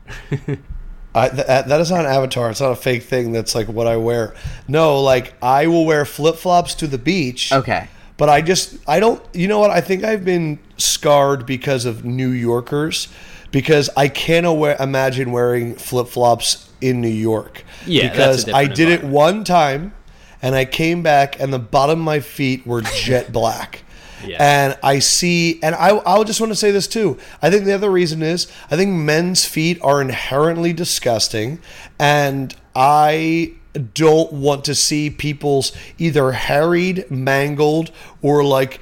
I, 1.13 1.27
th- 1.27 1.45
that 1.45 1.81
is 1.81 1.91
not 1.91 2.01
an 2.05 2.11
avatar. 2.11 2.49
It's 2.49 2.61
not 2.61 2.71
a 2.71 2.75
fake 2.75 3.03
thing. 3.03 3.33
That's 3.33 3.53
like 3.53 3.67
what 3.67 3.85
I 3.85 3.97
wear. 3.97 4.33
No, 4.67 5.01
like 5.01 5.33
I 5.43 5.67
will 5.67 5.85
wear 5.85 6.05
flip 6.05 6.35
flops 6.37 6.73
to 6.75 6.87
the 6.87 6.97
beach. 6.97 7.51
Okay. 7.51 7.89
But 8.17 8.29
I 8.29 8.41
just 8.41 8.77
I 8.87 8.99
don't. 8.99 9.21
You 9.33 9.47
know 9.47 9.59
what? 9.59 9.71
I 9.71 9.81
think 9.81 10.03
I've 10.03 10.23
been 10.23 10.59
scarred 10.77 11.45
because 11.45 11.85
of 11.85 12.05
New 12.05 12.29
Yorkers, 12.29 13.07
because 13.51 13.89
I 13.95 14.07
can't 14.07 14.45
awa- 14.45 14.77
imagine 14.79 15.31
wearing 15.31 15.75
flip 15.75 16.07
flops 16.07 16.69
in 16.79 17.01
New 17.01 17.07
York. 17.07 17.63
Yeah, 17.85 18.09
because 18.09 18.49
I 18.49 18.65
did 18.65 18.89
it 18.89 19.03
one 19.03 19.43
time, 19.43 19.93
and 20.41 20.55
I 20.55 20.65
came 20.65 21.03
back, 21.03 21.39
and 21.39 21.53
the 21.53 21.59
bottom 21.59 21.99
of 21.99 22.05
my 22.05 22.19
feet 22.19 22.65
were 22.65 22.81
jet 22.95 23.31
black. 23.31 23.83
Yeah. 24.25 24.37
And 24.39 24.77
I 24.83 24.99
see, 24.99 25.59
and 25.63 25.73
I, 25.73 25.97
I 25.97 26.23
just 26.23 26.39
want 26.39 26.51
to 26.51 26.55
say 26.55 26.71
this 26.71 26.87
too. 26.87 27.17
I 27.41 27.49
think 27.49 27.65
the 27.65 27.73
other 27.73 27.89
reason 27.89 28.21
is 28.21 28.47
I 28.69 28.77
think 28.77 28.91
men's 28.91 29.45
feet 29.45 29.79
are 29.81 29.99
inherently 30.01 30.73
disgusting, 30.73 31.59
and 31.99 32.55
I 32.75 33.53
don't 33.93 34.31
want 34.33 34.65
to 34.65 34.75
see 34.75 35.09
people's 35.09 35.71
either 35.97 36.33
harried, 36.33 37.09
mangled, 37.09 37.91
or 38.21 38.43
like 38.43 38.79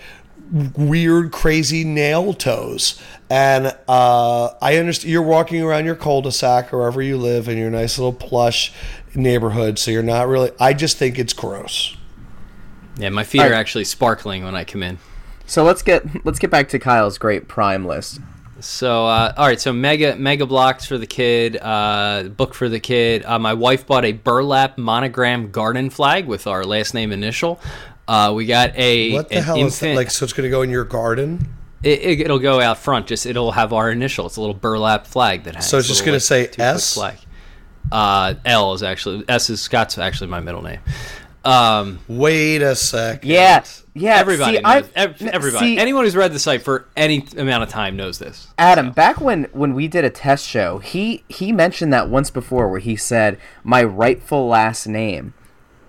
weird, 0.52 1.32
crazy 1.32 1.84
nail 1.84 2.34
toes. 2.34 3.02
And 3.30 3.76
uh, 3.88 4.50
I 4.62 4.78
understand 4.78 5.12
you're 5.12 5.22
walking 5.22 5.62
around 5.62 5.86
your 5.86 5.96
cul-de-sac 5.96 6.74
or 6.74 6.80
wherever 6.80 7.02
you 7.02 7.18
live 7.18 7.48
in 7.48 7.58
your 7.58 7.70
nice 7.70 7.98
little 7.98 8.14
plush 8.14 8.74
neighborhood, 9.16 9.78
so 9.78 9.92
you're 9.92 10.04
not 10.04 10.28
really. 10.28 10.52
I 10.60 10.74
just 10.74 10.98
think 10.98 11.20
it's 11.20 11.34
gross. 11.34 11.96
Yeah, 12.98 13.10
my 13.10 13.24
feet 13.24 13.42
are 13.42 13.54
actually 13.54 13.86
sparkling 13.86 14.44
when 14.44 14.56
I 14.56 14.64
come 14.64 14.84
in. 14.84 14.98
So 15.46 15.64
let's 15.64 15.82
get 15.82 16.26
let's 16.26 16.38
get 16.38 16.52
back 16.52 16.70
to 16.70 16.80
Kyle's 16.80 17.18
great 17.18 17.48
Prime 17.48 17.86
list. 17.86 18.20
So, 18.60 19.08
uh, 19.08 19.34
all 19.38 19.48
right. 19.48 19.60
So, 19.60 19.72
mega 19.72 20.16
Mega 20.18 20.46
Bloks 20.46 20.86
for 20.86 20.98
the 20.98 21.08
kid, 21.08 21.58
uh, 21.62 22.24
book 22.24 22.54
for 22.54 22.68
the 22.68 22.80
kid. 22.80 23.24
Uh, 23.26 23.40
my 23.40 23.54
wife 23.54 23.88
bought 23.88 24.04
a 24.04 24.12
burlap 24.12 24.78
monogram 24.78 25.50
garden 25.50 25.90
flag 25.90 26.28
with 26.28 26.46
our 26.46 26.66
last 26.66 26.94
name 26.94 27.12
initial. 27.12 27.60
Uh, 28.10 28.34
we 28.34 28.48
got 28.48 28.76
a 28.76 29.14
What 29.14 29.30
the 29.30 29.38
an 29.38 29.44
hell 29.44 29.66
is 29.66 29.80
that? 29.82 29.96
Like, 29.96 30.10
so 30.10 30.24
it's 30.24 30.34
going 30.34 30.46
to 30.46 30.50
go 30.50 30.64
in 30.64 30.72
your 30.72 30.84
garden? 30.84 31.54
It, 31.84 32.00
it, 32.02 32.22
it'll 32.22 32.40
go 32.40 32.60
out 32.60 32.80
front. 32.80 33.06
Just 33.06 33.28
it'll 33.28 33.52
have 33.52 33.72
our 33.72 33.92
initial. 33.92 34.26
It's 34.26 34.36
a 34.38 34.42
little 34.42 34.56
burlap 34.56 35.06
flag 35.06 35.44
that 35.44 35.56
has. 35.56 35.70
So 35.70 35.78
it's 35.78 35.88
just 35.88 36.02
little, 36.02 36.14
gonna 36.14 36.20
say 36.20 36.46
two-foot 36.48 36.60
S? 36.60 36.94
Flag. 36.96 37.18
Uh, 37.92 38.34
L 38.46 38.74
is 38.74 38.82
actually 38.82 39.24
S 39.30 39.50
is 39.52 39.62
Scott's 39.62 39.98
actually 40.00 40.28
my 40.28 40.40
middle 40.40 40.62
name. 40.64 40.80
Um, 41.46 42.00
Wait 42.08 42.62
a 42.62 42.76
sec. 42.76 43.24
Yeah, 43.24 43.64
yeah. 43.94 44.16
everybody, 44.18 44.58
see, 44.58 44.62
knows, 44.62 44.72
I've- 44.74 44.90
ev- 44.96 45.22
n- 45.22 45.30
everybody, 45.32 45.66
see, 45.66 45.78
anyone 45.78 46.04
who's 46.04 46.16
read 46.16 46.34
the 46.34 46.40
site 46.40 46.64
for 46.64 46.88
any 46.98 47.26
amount 47.38 47.64
of 47.64 47.70
time 47.70 47.96
knows 47.96 48.20
this. 48.20 48.48
Adam, 48.58 48.92
back 48.92 49.22
when 49.22 49.46
when 49.54 49.74
we 49.74 49.88
did 49.88 50.04
a 50.04 50.10
test 50.10 50.46
show, 50.48 50.80
he 50.80 51.24
he 51.30 51.52
mentioned 51.54 51.94
that 51.94 52.10
once 52.10 52.30
before, 52.30 52.68
where 52.70 52.80
he 52.82 52.96
said 52.96 53.38
my 53.64 53.84
rightful 53.84 54.48
last 54.48 54.86
name, 54.88 55.34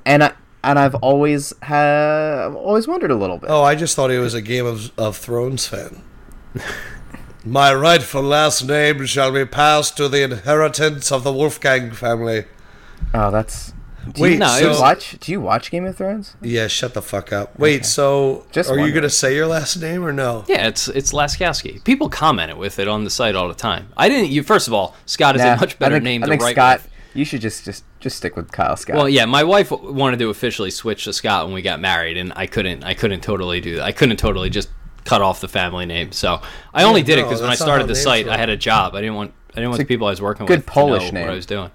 and 0.06 0.22
I 0.22 0.32
and 0.62 0.78
I've 0.78 0.94
always 0.96 1.52
have 1.62 2.54
always 2.54 2.86
wondered 2.86 3.10
a 3.10 3.16
little 3.16 3.38
bit. 3.38 3.50
Oh, 3.50 3.62
I 3.62 3.74
just 3.74 3.96
thought 3.96 4.10
he 4.10 4.18
was 4.18 4.34
a 4.34 4.42
Game 4.42 4.66
of, 4.66 4.98
of 4.98 5.16
Thrones 5.16 5.66
fan. 5.66 6.02
My 7.44 7.72
rightful 7.72 8.22
last 8.22 8.62
name 8.66 9.06
shall 9.06 9.32
be 9.32 9.46
passed 9.46 9.96
to 9.96 10.08
the 10.08 10.22
inheritance 10.22 11.10
of 11.10 11.24
the 11.24 11.32
Wolfgang 11.32 11.90
family. 11.92 12.44
Oh, 13.14 13.30
that's. 13.30 13.72
Do 14.12 14.22
Wait, 14.22 14.32
you, 14.32 14.38
no, 14.38 14.58
do 14.58 14.64
you 14.70 14.80
watch? 14.80 15.16
Do 15.20 15.32
you 15.32 15.40
watch 15.42 15.70
Game 15.70 15.84
of 15.84 15.96
Thrones? 15.96 16.34
Yeah, 16.40 16.68
shut 16.68 16.94
the 16.94 17.02
fuck 17.02 17.32
up. 17.34 17.58
Wait, 17.58 17.84
so 17.84 18.46
Just 18.50 18.70
are 18.70 18.78
you 18.78 18.92
going 18.92 19.02
to 19.02 19.10
say 19.10 19.34
your 19.34 19.46
last 19.46 19.76
name 19.76 20.02
or 20.04 20.12
no? 20.12 20.44
Yeah, 20.48 20.66
it's 20.68 20.88
it's 20.88 21.12
Laskowski. 21.12 21.84
People 21.84 22.08
comment 22.08 22.50
it 22.50 22.56
with 22.56 22.78
it 22.78 22.88
on 22.88 23.04
the 23.04 23.10
site 23.10 23.34
all 23.34 23.46
the 23.48 23.54
time. 23.54 23.88
I 23.98 24.08
didn't. 24.08 24.30
You 24.30 24.42
first 24.42 24.68
of 24.68 24.74
all, 24.74 24.96
Scott 25.04 25.36
is 25.36 25.42
Nah, 25.42 25.52
a 25.52 25.56
much 25.56 25.78
better 25.78 25.96
think, 25.96 26.04
name 26.04 26.22
I 26.22 26.26
to 26.26 26.30
think 26.32 26.42
write 26.42 26.54
Scott. 26.54 26.80
With. 27.10 27.16
You 27.16 27.24
should 27.24 27.40
just 27.40 27.64
just 27.64 27.84
just 28.00 28.16
stick 28.16 28.36
with 28.36 28.50
Kyle 28.52 28.76
Scott. 28.76 28.96
Well, 28.96 29.08
yeah, 29.08 29.24
my 29.26 29.44
wife 29.44 29.70
wanted 29.70 30.18
to 30.20 30.30
officially 30.30 30.70
switch 30.70 31.04
to 31.04 31.12
Scott 31.12 31.46
when 31.46 31.54
we 31.54 31.62
got 31.62 31.80
married, 31.80 32.16
and 32.16 32.32
I 32.36 32.46
couldn't. 32.46 32.84
I 32.84 32.94
couldn't 32.94 33.20
totally 33.20 33.60
do 33.60 33.76
that. 33.76 33.84
I 33.84 33.92
couldn't 33.92 34.16
totally 34.16 34.50
just 34.50 34.68
cut 35.04 35.22
off 35.22 35.40
the 35.40 35.48
family 35.48 35.86
name. 35.86 36.12
So 36.12 36.40
I 36.72 36.84
only 36.84 37.02
did 37.02 37.18
it 37.18 37.24
because 37.24 37.40
when 37.40 37.50
I 37.50 37.54
started 37.54 37.88
the 37.88 37.94
site, 37.94 38.26
work. 38.26 38.34
I 38.34 38.38
had 38.38 38.48
a 38.48 38.56
job. 38.56 38.94
I 38.94 39.00
didn't 39.00 39.16
want. 39.16 39.34
I 39.50 39.54
didn't 39.54 39.70
want 39.70 39.80
the 39.80 39.86
people 39.86 40.06
I 40.06 40.10
was 40.10 40.22
working 40.22 40.46
good 40.46 40.58
with 40.58 40.66
Polish 40.66 41.08
to 41.08 41.12
know 41.12 41.20
name. 41.20 41.26
what 41.26 41.32
I 41.32 41.36
was 41.36 41.46
doing. 41.46 41.70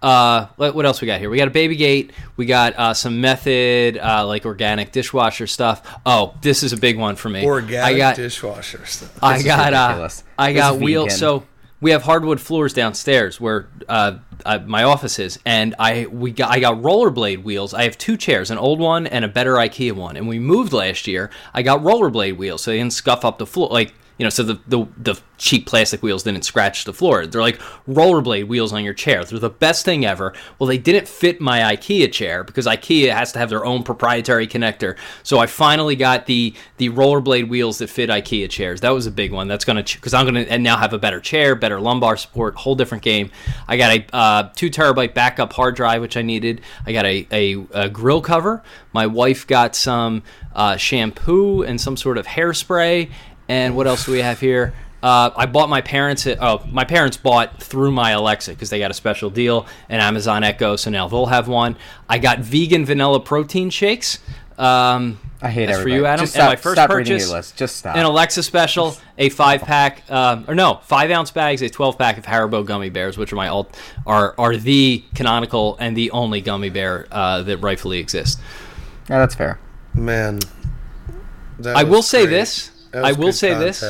Uh, 0.00 0.48
what, 0.56 0.74
what 0.74 0.84
else 0.84 1.00
we 1.00 1.06
got 1.06 1.20
here? 1.20 1.30
We 1.30 1.36
got 1.36 1.46
a 1.46 1.52
baby 1.52 1.76
gate. 1.76 2.12
We 2.36 2.44
got 2.44 2.76
uh, 2.76 2.92
some 2.92 3.20
method, 3.20 3.98
uh, 3.98 4.26
like 4.26 4.44
organic 4.44 4.90
dishwasher 4.90 5.46
stuff. 5.46 6.00
Oh, 6.04 6.34
this 6.42 6.64
is 6.64 6.72
a 6.72 6.76
big 6.76 6.98
one 6.98 7.14
for 7.14 7.28
me. 7.28 7.44
Organic 7.44 7.84
I 7.94 7.96
got, 7.96 8.16
dishwasher 8.16 8.84
stuff. 8.84 9.16
I 9.22 9.42
got 9.42 9.72
uh. 9.74 10.08
I 10.38 10.52
This 10.52 10.60
got 10.60 10.74
is 10.74 10.80
wheels. 10.80 11.04
vegan. 11.06 11.18
So 11.18 11.44
we 11.82 11.90
have 11.90 12.04
hardwood 12.04 12.40
floors 12.40 12.72
downstairs 12.72 13.40
where 13.40 13.66
uh, 13.88 14.16
uh, 14.46 14.60
my 14.64 14.84
office 14.84 15.18
is, 15.18 15.40
and 15.44 15.74
I 15.80 16.06
we 16.06 16.30
got 16.30 16.50
I 16.50 16.60
got 16.60 16.80
rollerblade 16.80 17.42
wheels. 17.42 17.74
I 17.74 17.82
have 17.82 17.98
two 17.98 18.16
chairs, 18.16 18.50
an 18.52 18.56
old 18.56 18.78
one 18.78 19.06
and 19.06 19.24
a 19.24 19.28
better 19.28 19.54
IKEA 19.54 19.92
one. 19.92 20.16
And 20.16 20.28
we 20.28 20.38
moved 20.38 20.72
last 20.72 21.08
year. 21.08 21.28
I 21.52 21.62
got 21.62 21.80
rollerblade 21.80 22.36
wheels, 22.36 22.62
so 22.62 22.70
they 22.70 22.78
didn't 22.78 22.92
scuff 22.92 23.24
up 23.24 23.38
the 23.38 23.46
floor. 23.46 23.68
Like 23.68 23.94
you 24.22 24.24
know, 24.24 24.30
so 24.30 24.44
the, 24.44 24.60
the 24.68 24.86
the 24.96 25.20
cheap 25.36 25.66
plastic 25.66 26.00
wheels 26.00 26.22
didn't 26.22 26.44
scratch 26.44 26.84
the 26.84 26.92
floor. 26.92 27.26
They're 27.26 27.40
like 27.40 27.58
rollerblade 27.88 28.46
wheels 28.46 28.72
on 28.72 28.84
your 28.84 28.94
chair. 28.94 29.24
They're 29.24 29.40
the 29.40 29.50
best 29.50 29.84
thing 29.84 30.06
ever. 30.06 30.32
Well, 30.60 30.68
they 30.68 30.78
didn't 30.78 31.08
fit 31.08 31.40
my 31.40 31.74
IKEA 31.74 32.12
chair 32.12 32.44
because 32.44 32.64
IKEA 32.64 33.12
has 33.12 33.32
to 33.32 33.40
have 33.40 33.50
their 33.50 33.64
own 33.64 33.82
proprietary 33.82 34.46
connector. 34.46 34.96
So 35.24 35.40
I 35.40 35.46
finally 35.46 35.96
got 35.96 36.26
the 36.26 36.54
the 36.76 36.90
rollerblade 36.90 37.48
wheels 37.48 37.78
that 37.78 37.90
fit 37.90 38.10
IKEA 38.10 38.48
chairs. 38.48 38.80
That 38.82 38.90
was 38.90 39.08
a 39.08 39.10
big 39.10 39.32
one. 39.32 39.48
That's 39.48 39.64
gonna 39.64 39.82
because 39.82 40.14
I'm 40.14 40.24
gonna 40.24 40.42
and 40.42 40.62
now 40.62 40.76
have 40.76 40.92
a 40.92 40.98
better 41.00 41.18
chair, 41.18 41.56
better 41.56 41.80
lumbar 41.80 42.16
support, 42.16 42.54
whole 42.54 42.76
different 42.76 43.02
game. 43.02 43.32
I 43.66 43.76
got 43.76 43.96
a 43.96 44.06
uh, 44.14 44.50
two 44.54 44.70
terabyte 44.70 45.14
backup 45.14 45.52
hard 45.52 45.74
drive 45.74 46.00
which 46.00 46.16
I 46.16 46.22
needed. 46.22 46.60
I 46.86 46.92
got 46.92 47.06
a, 47.06 47.26
a, 47.32 47.66
a 47.72 47.88
grill 47.88 48.20
cover. 48.20 48.62
My 48.92 49.08
wife 49.08 49.46
got 49.48 49.74
some 49.74 50.22
uh, 50.54 50.76
shampoo 50.76 51.62
and 51.62 51.80
some 51.80 51.96
sort 51.96 52.18
of 52.18 52.26
hairspray. 52.26 53.10
And 53.48 53.76
what 53.76 53.86
else 53.86 54.06
do 54.06 54.12
we 54.12 54.20
have 54.20 54.40
here? 54.40 54.74
Uh, 55.02 55.30
I 55.36 55.46
bought 55.46 55.68
my 55.68 55.80
parents. 55.80 56.26
Oh, 56.26 56.64
my 56.70 56.84
parents 56.84 57.16
bought 57.16 57.60
through 57.60 57.90
my 57.90 58.12
Alexa 58.12 58.52
because 58.52 58.70
they 58.70 58.78
got 58.78 58.90
a 58.92 58.94
special 58.94 59.30
deal, 59.30 59.66
and 59.88 60.00
Amazon 60.00 60.44
Echo, 60.44 60.76
so 60.76 60.90
now 60.90 61.08
they'll 61.08 61.26
have 61.26 61.48
one. 61.48 61.76
I 62.08 62.18
got 62.18 62.38
vegan 62.38 62.84
vanilla 62.84 63.18
protein 63.18 63.70
shakes. 63.70 64.20
Um, 64.56 65.18
I 65.40 65.50
hate 65.50 65.66
that's 65.66 65.78
for 65.78 65.80
everybody. 65.80 65.94
you, 65.96 66.06
Adam. 66.06 66.22
Just 66.24 66.36
and 66.36 66.44
my 66.46 66.54
stop- 66.54 66.62
first 66.62 66.76
stop 66.76 66.90
reading 66.90 67.14
purchase, 67.14 67.26
your 67.28 67.36
list. 67.36 67.56
Just 67.56 67.76
stop. 67.78 67.96
An 67.96 68.04
Alexa 68.04 68.44
special, 68.44 68.94
a 69.18 69.28
five 69.28 69.62
pack, 69.62 70.08
um, 70.08 70.44
or 70.46 70.54
no, 70.54 70.78
five 70.84 71.10
ounce 71.10 71.32
bags, 71.32 71.62
a 71.62 71.68
twelve 71.68 71.98
pack 71.98 72.16
of 72.16 72.24
Haribo 72.24 72.64
gummy 72.64 72.90
bears, 72.90 73.18
which 73.18 73.32
are 73.32 73.36
my 73.36 73.48
alt, 73.48 73.76
are 74.06 74.36
are 74.38 74.56
the 74.56 75.02
canonical 75.16 75.76
and 75.80 75.96
the 75.96 76.12
only 76.12 76.40
gummy 76.40 76.70
bear 76.70 77.08
uh, 77.10 77.42
that 77.42 77.56
rightfully 77.56 77.98
exists. 77.98 78.40
yeah, 79.10 79.18
that's 79.18 79.34
fair. 79.34 79.58
Man, 79.94 80.38
that 81.58 81.74
I 81.76 81.82
will 81.82 82.02
say 82.02 82.22
great. 82.24 82.36
this. 82.36 82.70
I 82.94 83.12
will 83.12 83.32
say 83.32 83.54
this. 83.54 83.82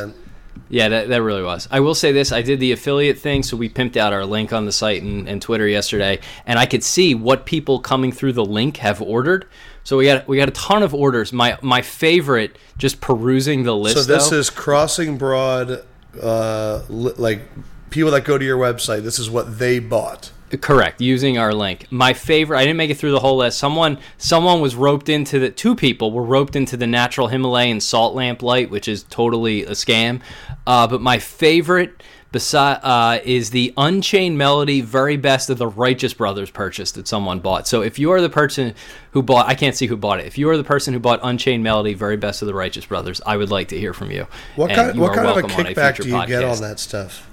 Yeah, 0.68 0.88
that, 0.88 1.08
that 1.08 1.22
really 1.22 1.42
was. 1.42 1.68
I 1.70 1.80
will 1.80 1.94
say 1.94 2.12
this. 2.12 2.32
I 2.32 2.40
did 2.40 2.58
the 2.60 2.72
affiliate 2.72 3.18
thing, 3.18 3.42
so 3.42 3.56
we 3.56 3.68
pimped 3.68 3.96
out 3.96 4.12
our 4.12 4.24
link 4.24 4.52
on 4.52 4.64
the 4.64 4.72
site 4.72 5.02
and, 5.02 5.28
and 5.28 5.40
Twitter 5.40 5.68
yesterday, 5.68 6.20
and 6.46 6.58
I 6.58 6.64
could 6.66 6.82
see 6.82 7.14
what 7.14 7.44
people 7.44 7.78
coming 7.78 8.10
through 8.10 8.32
the 8.32 8.44
link 8.44 8.78
have 8.78 9.02
ordered. 9.02 9.46
So 9.84 9.96
we 9.98 10.04
got 10.06 10.26
we 10.28 10.36
got 10.38 10.48
a 10.48 10.52
ton 10.52 10.82
of 10.82 10.94
orders. 10.94 11.32
My 11.32 11.58
my 11.60 11.82
favorite, 11.82 12.56
just 12.78 13.00
perusing 13.00 13.64
the 13.64 13.76
list. 13.76 13.96
So 13.96 14.02
this 14.04 14.30
though, 14.30 14.36
is 14.36 14.48
crossing 14.50 15.18
broad, 15.18 15.84
uh, 16.20 16.82
li- 16.88 17.14
like 17.16 17.42
people 17.90 18.12
that 18.12 18.24
go 18.24 18.38
to 18.38 18.44
your 18.44 18.58
website. 18.58 19.02
This 19.02 19.18
is 19.18 19.28
what 19.28 19.58
they 19.58 19.78
bought. 19.78 20.30
Correct. 20.60 21.00
Using 21.00 21.38
our 21.38 21.54
link. 21.54 21.86
My 21.90 22.12
favorite. 22.12 22.58
I 22.58 22.62
didn't 22.64 22.76
make 22.76 22.90
it 22.90 22.98
through 22.98 23.12
the 23.12 23.20
whole 23.20 23.38
list. 23.38 23.58
Someone, 23.58 23.98
someone 24.18 24.60
was 24.60 24.74
roped 24.74 25.08
into 25.08 25.38
the. 25.38 25.50
Two 25.50 25.74
people 25.74 26.12
were 26.12 26.22
roped 26.22 26.56
into 26.56 26.76
the 26.76 26.86
natural 26.86 27.28
Himalayan 27.28 27.80
salt 27.80 28.14
lamp 28.14 28.42
light, 28.42 28.70
which 28.70 28.88
is 28.88 29.04
totally 29.04 29.64
a 29.64 29.70
scam. 29.70 30.20
Uh, 30.66 30.86
but 30.86 31.00
my 31.00 31.18
favorite, 31.18 32.02
beside, 32.32 32.80
uh, 32.82 33.20
is 33.24 33.50
the 33.50 33.72
Unchained 33.76 34.36
Melody, 34.36 34.80
very 34.80 35.16
best 35.16 35.48
of 35.50 35.58
the 35.58 35.66
Righteous 35.66 36.14
Brothers 36.14 36.50
purchase 36.50 36.92
that 36.92 37.08
someone 37.08 37.40
bought. 37.40 37.66
So 37.66 37.82
if 37.82 37.98
you 37.98 38.10
are 38.12 38.20
the 38.20 38.30
person 38.30 38.74
who 39.12 39.22
bought, 39.22 39.48
I 39.48 39.54
can't 39.54 39.74
see 39.74 39.86
who 39.86 39.96
bought 39.96 40.20
it. 40.20 40.26
If 40.26 40.38
you 40.38 40.48
are 40.50 40.56
the 40.56 40.64
person 40.64 40.92
who 40.94 41.00
bought 41.00 41.20
Unchained 41.22 41.62
Melody, 41.62 41.94
very 41.94 42.16
best 42.16 42.42
of 42.42 42.46
the 42.46 42.54
Righteous 42.54 42.84
Brothers, 42.84 43.20
I 43.24 43.36
would 43.36 43.50
like 43.50 43.68
to 43.68 43.78
hear 43.78 43.92
from 43.94 44.10
you. 44.10 44.26
What 44.56 44.70
And 44.70 44.76
kind? 44.76 44.94
you 44.94 45.00
What 45.00 45.14
kind 45.14 45.26
of 45.28 45.36
a 45.38 45.42
kickback 45.42 45.96
future 45.96 46.02
do 46.04 46.08
you 46.10 46.26
get 46.26 46.44
on 46.44 46.60
that 46.60 46.78
stuff? 46.78 47.26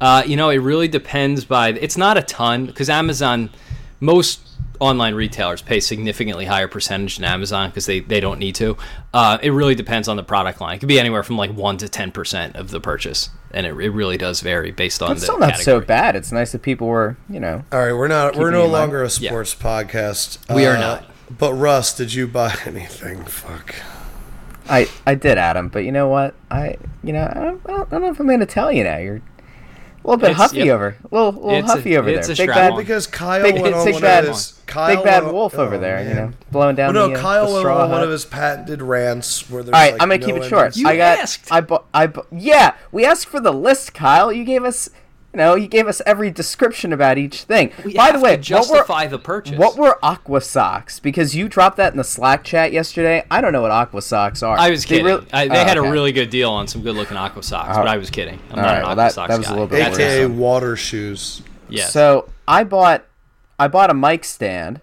Uh, 0.00 0.22
you 0.26 0.36
know, 0.36 0.50
it 0.50 0.58
really 0.58 0.88
depends 0.88 1.44
by. 1.44 1.68
It's 1.70 1.96
not 1.96 2.16
a 2.18 2.22
ton 2.22 2.66
because 2.66 2.90
Amazon, 2.90 3.50
most 4.00 4.40
online 4.78 5.14
retailers 5.14 5.62
pay 5.62 5.80
significantly 5.80 6.44
higher 6.44 6.68
percentage 6.68 7.16
than 7.16 7.24
Amazon 7.24 7.70
because 7.70 7.86
they, 7.86 8.00
they 8.00 8.20
don't 8.20 8.38
need 8.38 8.54
to. 8.56 8.76
Uh, 9.14 9.38
it 9.42 9.50
really 9.50 9.74
depends 9.74 10.06
on 10.06 10.16
the 10.18 10.22
product 10.22 10.60
line. 10.60 10.76
It 10.76 10.80
could 10.80 10.88
be 10.88 11.00
anywhere 11.00 11.22
from 11.22 11.38
like 11.38 11.50
one 11.50 11.78
to 11.78 11.88
ten 11.88 12.10
percent 12.12 12.56
of 12.56 12.70
the 12.70 12.78
purchase, 12.80 13.30
and 13.52 13.64
it, 13.66 13.70
it 13.70 13.90
really 13.90 14.18
does 14.18 14.40
vary 14.40 14.70
based 14.70 15.02
on 15.02 15.12
It's 15.12 15.22
still 15.22 15.38
not 15.38 15.56
so 15.56 15.80
bad. 15.80 16.14
It's 16.14 16.30
nice 16.30 16.52
that 16.52 16.60
people 16.60 16.88
were, 16.88 17.16
you 17.30 17.40
know. 17.40 17.64
All 17.72 17.78
right, 17.86 17.92
we're 17.94 18.08
not. 18.08 18.36
We're 18.36 18.50
no 18.50 18.66
in 18.66 18.70
mind. 18.70 18.82
longer 18.82 19.02
a 19.02 19.08
Yeah. 19.18 19.30
sports 19.30 19.54
podcast. 19.54 20.54
We 20.54 20.66
are 20.66 20.76
Uh, 20.76 20.80
not. 20.80 21.04
But 21.38 21.54
Russ, 21.54 21.96
did 21.96 22.12
you 22.12 22.26
buy 22.28 22.54
anything? 22.66 23.24
Fuck. 23.24 23.74
I 24.68 24.88
I 25.06 25.14
did, 25.14 25.38
Adam, 25.38 25.68
but 25.68 25.84
you 25.84 25.92
know 25.92 26.08
what? 26.08 26.34
I 26.50 26.76
you 27.02 27.12
know 27.14 27.22
I 27.30 27.34
don't, 27.34 27.60
I 27.66 27.70
don't, 27.72 27.86
I 27.86 27.90
don't 27.90 28.02
know 28.02 28.10
if 28.10 28.20
I'm 28.20 28.26
going 28.26 28.40
to 28.40 28.46
tell 28.46 28.70
you 28.70 28.84
now. 28.84 28.98
You're 28.98 29.22
a 30.06 30.10
little 30.10 30.20
bit 30.20 30.30
It's- 30.30 30.40
huffy 30.50 30.58
yep. 30.58 30.74
over, 30.74 30.88
a 31.10 31.14
little, 31.14 31.32
little 31.32 31.50
It's 31.58 31.68
a- 31.68 31.76
huffy 31.76 31.96
over 31.96 32.08
it's 32.08 32.28
there. 32.28 32.34
a 32.34 32.36
Big 32.36 32.48
bad, 32.48 32.72
on. 32.72 32.78
Because 32.78 33.06
Kyle 33.08 33.42
big, 33.42 33.60
went 33.60 33.74
on 33.74 33.84
big 33.84 33.94
one 33.94 34.02
bad, 34.02 34.24
of 34.24 34.30
his. 34.34 34.54
Kyle 34.66 34.94
big 34.96 35.04
bad 35.04 35.14
went 35.22 35.26
on- 35.26 35.32
wolf 35.34 35.54
over 35.58 35.74
oh, 35.74 35.78
there. 35.78 36.02
You 36.08 36.14
know, 36.14 36.30
blowing 36.52 36.76
down 36.76 36.94
Well, 36.94 37.08
the. 37.08 37.14
no, 37.14 37.18
uh, 37.18 37.22
Kyle 37.22 37.46
the 37.46 37.52
went 37.54 37.62
straw 37.62 37.82
on 37.84 37.90
one 37.90 38.02
of 38.02 38.10
his 38.10 38.24
patented 38.24 38.82
rants 38.82 39.50
where 39.50 39.62
there's 39.64 39.74
All 39.74 39.80
right, 39.80 39.92
like 39.92 40.02
I'm 40.02 40.08
gonna 40.08 40.18
no 40.20 40.26
keep 40.26 40.36
it 40.36 40.48
short. 40.48 40.76
You 40.76 40.88
I 40.88 40.96
got. 40.96 41.18
asked. 41.18 41.48
I 41.50 41.60
bu- 41.60 41.78
I 41.92 42.06
bu- 42.06 42.22
Yeah, 42.30 42.72
we 42.92 43.04
asked 43.04 43.26
for 43.26 43.40
the 43.40 43.52
list, 43.52 43.94
Kyle. 43.94 44.32
You 44.32 44.44
gave 44.44 44.64
us. 44.64 44.88
You 45.36 45.42
know, 45.42 45.54
you 45.54 45.68
gave 45.68 45.86
us 45.86 46.00
every 46.06 46.30
description 46.30 46.94
about 46.94 47.18
each 47.18 47.42
thing. 47.42 47.70
We 47.84 47.92
By 47.92 48.04
have 48.06 48.14
the 48.14 48.20
way, 48.20 48.36
to 48.36 48.42
justify 48.42 49.02
what 49.02 49.10
the 49.10 49.16
were 49.18 49.22
purchase. 49.22 49.58
what 49.58 49.76
were 49.76 49.98
aqua 50.02 50.40
socks? 50.40 50.98
Because 50.98 51.36
you 51.36 51.46
dropped 51.46 51.76
that 51.76 51.92
in 51.92 51.98
the 51.98 52.04
Slack 52.04 52.42
chat 52.42 52.72
yesterday. 52.72 53.22
I 53.30 53.42
don't 53.42 53.52
know 53.52 53.60
what 53.60 53.70
aqua 53.70 54.00
socks 54.00 54.42
are. 54.42 54.58
I 54.58 54.70
was 54.70 54.86
They 54.86 54.96
kidding. 55.02 55.26
I, 55.34 55.46
they 55.48 55.54
Oh, 55.60 55.64
had 55.66 55.76
okay. 55.76 55.86
a 55.86 55.92
really 55.92 56.12
good 56.12 56.30
deal 56.30 56.50
on 56.50 56.66
some 56.68 56.80
good 56.82 56.96
looking 56.96 57.18
aqua 57.18 57.42
socks, 57.42 57.72
Oh. 57.76 57.80
but 57.82 57.86
I 57.86 57.98
was 57.98 58.08
kidding. 58.08 58.38
I'm 58.50 58.58
All 58.60 58.64
not 58.64 58.64
right, 58.64 58.76
an 58.76 58.82
well, 58.84 58.90
aqua 58.92 58.96
that- 58.96 59.12
socks 59.12 59.28
that 59.28 59.38
was 59.38 59.46
a 59.48 59.50
little 59.50 59.66
bit 59.66 59.76
That's 59.80 59.90
worse. 59.90 60.00
AKA 60.00 60.24
awesome. 60.24 60.38
water 60.38 60.74
shoes. 60.76 61.42
Yes. 61.68 61.92
So 61.92 62.30
I 62.48 62.64
bought 62.64 63.04
I 63.58 63.68
bought 63.68 63.90
a 63.90 63.94
mic 63.94 64.24
stand 64.24 64.80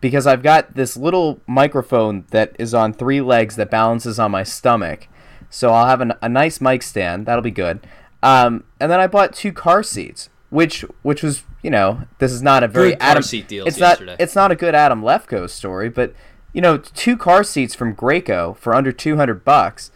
because 0.00 0.24
I've 0.24 0.44
got 0.44 0.74
this 0.76 0.96
little 0.96 1.40
microphone 1.48 2.26
that 2.30 2.54
is 2.60 2.74
on 2.74 2.92
three 2.92 3.20
legs 3.20 3.56
that 3.56 3.72
balances 3.72 4.20
on 4.20 4.30
my 4.30 4.44
stomach. 4.44 5.08
So 5.50 5.72
I'll 5.72 5.86
have 5.86 6.00
an, 6.00 6.12
a 6.22 6.28
nice 6.28 6.60
mic 6.60 6.84
stand. 6.84 7.26
That'll 7.26 7.42
be 7.42 7.50
good. 7.50 7.80
Um, 8.22 8.64
and 8.78 8.90
then 8.90 9.00
I 9.00 9.06
bought 9.06 9.32
two 9.32 9.52
car 9.52 9.82
seats, 9.82 10.28
which 10.50 10.84
which 11.02 11.22
was 11.22 11.44
you 11.62 11.70
know 11.70 12.02
this 12.18 12.32
is 12.32 12.42
not 12.42 12.62
a 12.62 12.68
very 12.68 12.90
Good 12.90 12.98
Adam 13.00 13.22
seat 13.22 13.48
deals 13.48 13.68
It's 13.68 13.78
yesterday. 13.78 14.12
not 14.12 14.20
it's 14.20 14.34
not 14.34 14.50
a 14.50 14.56
good 14.56 14.74
Adam 14.74 15.02
Lefkoe 15.02 15.48
story, 15.48 15.88
but 15.88 16.14
you 16.52 16.60
know 16.60 16.78
two 16.78 17.16
car 17.16 17.42
seats 17.44 17.74
from 17.74 17.94
Graco 17.94 18.56
for 18.56 18.74
under 18.74 18.92
two 18.92 19.16
hundred 19.16 19.44
bucks, 19.44 19.90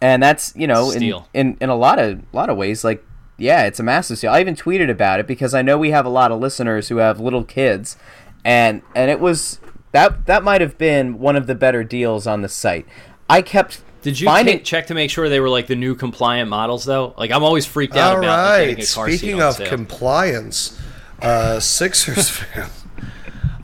and 0.00 0.22
that's 0.22 0.52
you 0.56 0.66
know 0.66 0.90
in, 0.90 1.22
in 1.32 1.56
in 1.60 1.68
a 1.68 1.76
lot 1.76 1.98
of 1.98 2.22
lot 2.32 2.50
of 2.50 2.56
ways 2.56 2.82
like 2.82 3.04
yeah 3.36 3.64
it's 3.64 3.78
a 3.78 3.82
massive 3.84 4.18
steal. 4.18 4.32
I 4.32 4.40
even 4.40 4.56
tweeted 4.56 4.90
about 4.90 5.20
it 5.20 5.26
because 5.26 5.54
I 5.54 5.62
know 5.62 5.78
we 5.78 5.90
have 5.90 6.06
a 6.06 6.10
lot 6.10 6.32
of 6.32 6.40
listeners 6.40 6.88
who 6.88 6.96
have 6.96 7.20
little 7.20 7.44
kids, 7.44 7.96
and 8.44 8.82
and 8.94 9.10
it 9.10 9.20
was 9.20 9.60
that 9.92 10.26
that 10.26 10.42
might 10.42 10.60
have 10.60 10.78
been 10.78 11.18
one 11.18 11.36
of 11.36 11.46
the 11.46 11.54
better 11.54 11.84
deals 11.84 12.26
on 12.26 12.42
the 12.42 12.48
site. 12.48 12.86
I 13.28 13.42
kept 13.42 13.82
Did 14.02 14.18
you 14.18 14.26
finding 14.26 14.58
ta- 14.58 14.64
check 14.64 14.86
to 14.86 14.94
make 14.94 15.10
sure 15.10 15.28
they 15.28 15.40
were 15.40 15.48
like 15.50 15.66
the 15.66 15.76
new 15.76 15.94
compliant 15.94 16.48
models 16.48 16.84
though? 16.84 17.14
Like 17.18 17.30
I'm 17.30 17.42
always 17.44 17.66
freaked 17.66 17.96
out 17.96 18.16
All 18.16 18.22
about 18.24 18.50
right. 18.50 18.66
getting 18.68 18.84
a 18.84 18.86
car 18.86 19.10
seat 19.10 19.18
Speaking 19.18 19.42
of 19.42 19.54
sale. 19.54 19.68
compliance, 19.68 20.80
uh, 21.20 21.60
Sixers 21.60 22.28
fan. 22.30 22.70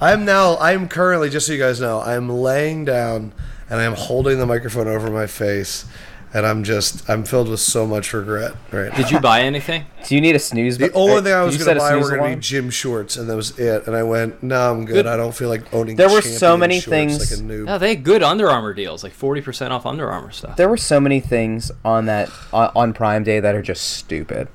I'm 0.01 0.25
now. 0.27 0.59
I'm 0.59 0.89
currently 0.89 1.31
just 1.31 1.47
so 1.47 1.53
you 1.55 1.59
guys 1.59 1.81
know. 1.81 2.01
I'm 2.01 2.29
laying 2.29 2.85
down 2.85 3.33
and 3.71 3.81
I'm 3.81 3.95
holding 3.95 4.39
the 4.39 4.47
microphone 4.47 4.89
over 4.89 5.11
my 5.11 5.27
face, 5.27 5.87
and 6.37 6.47
I'm 6.47 6.65
just. 6.65 7.09
I'm 7.09 7.25
filled 7.25 7.49
with 7.49 7.61
so 7.61 7.87
much 7.87 8.13
regret 8.13 8.53
right 8.71 8.91
now. 8.91 8.97
Did 8.97 9.11
you 9.11 9.21
buy 9.21 9.41
anything? 9.41 9.87
do 10.07 10.15
you 10.15 10.21
need 10.21 10.37
a 10.37 10.39
snooze? 10.39 10.77
The 10.77 10.93
only 10.93 11.17
uh, 11.17 11.23
thing 11.23 11.33
I 11.33 11.43
was 11.43 11.57
going 11.57 11.75
to 11.75 11.81
buy 11.81 11.97
were 11.97 12.03
snooze 12.03 12.11
going 12.11 12.31
to 12.33 12.37
be 12.37 12.41
gym 12.43 12.69
shorts, 12.69 13.17
and 13.17 13.29
that 13.31 13.37
was 13.37 13.59
it. 13.59 13.87
And 13.87 13.97
I 13.97 14.03
went, 14.03 14.43
no, 14.43 14.71
I'm 14.71 14.85
good. 14.85 14.93
Good. 14.93 15.07
I 15.07 15.17
don't 15.17 15.35
feel 15.35 15.49
like 15.49 15.73
owning. 15.73 15.97
There 15.97 16.11
were 16.11 16.21
so 16.21 16.55
many 16.55 16.81
things- 16.81 17.19
Like 17.19 17.41
a 17.41 17.43
noob. 17.43 17.65
No, 17.65 17.79
they 17.79 17.95
had 17.95 18.05
good 18.05 18.23
Under 18.23 18.51
Armour 18.51 18.75
deals, 18.75 19.03
like 19.03 19.15
forty 19.15 19.41
percent 19.41 19.73
off 19.73 19.87
Under 19.87 20.11
Armour 20.11 20.31
stuff. 20.31 20.57
there 20.57 20.69
were 20.69 20.77
so 20.77 21.01
many 21.01 21.21
things 21.21 21.73
on 21.87 22.05
that 22.05 22.31
on, 22.53 22.71
on 22.77 22.93
Prime 22.93 23.25
Day 23.25 23.41
that 23.41 23.55
are 23.55 23.63
just 23.63 23.85
stupid. 23.93 24.49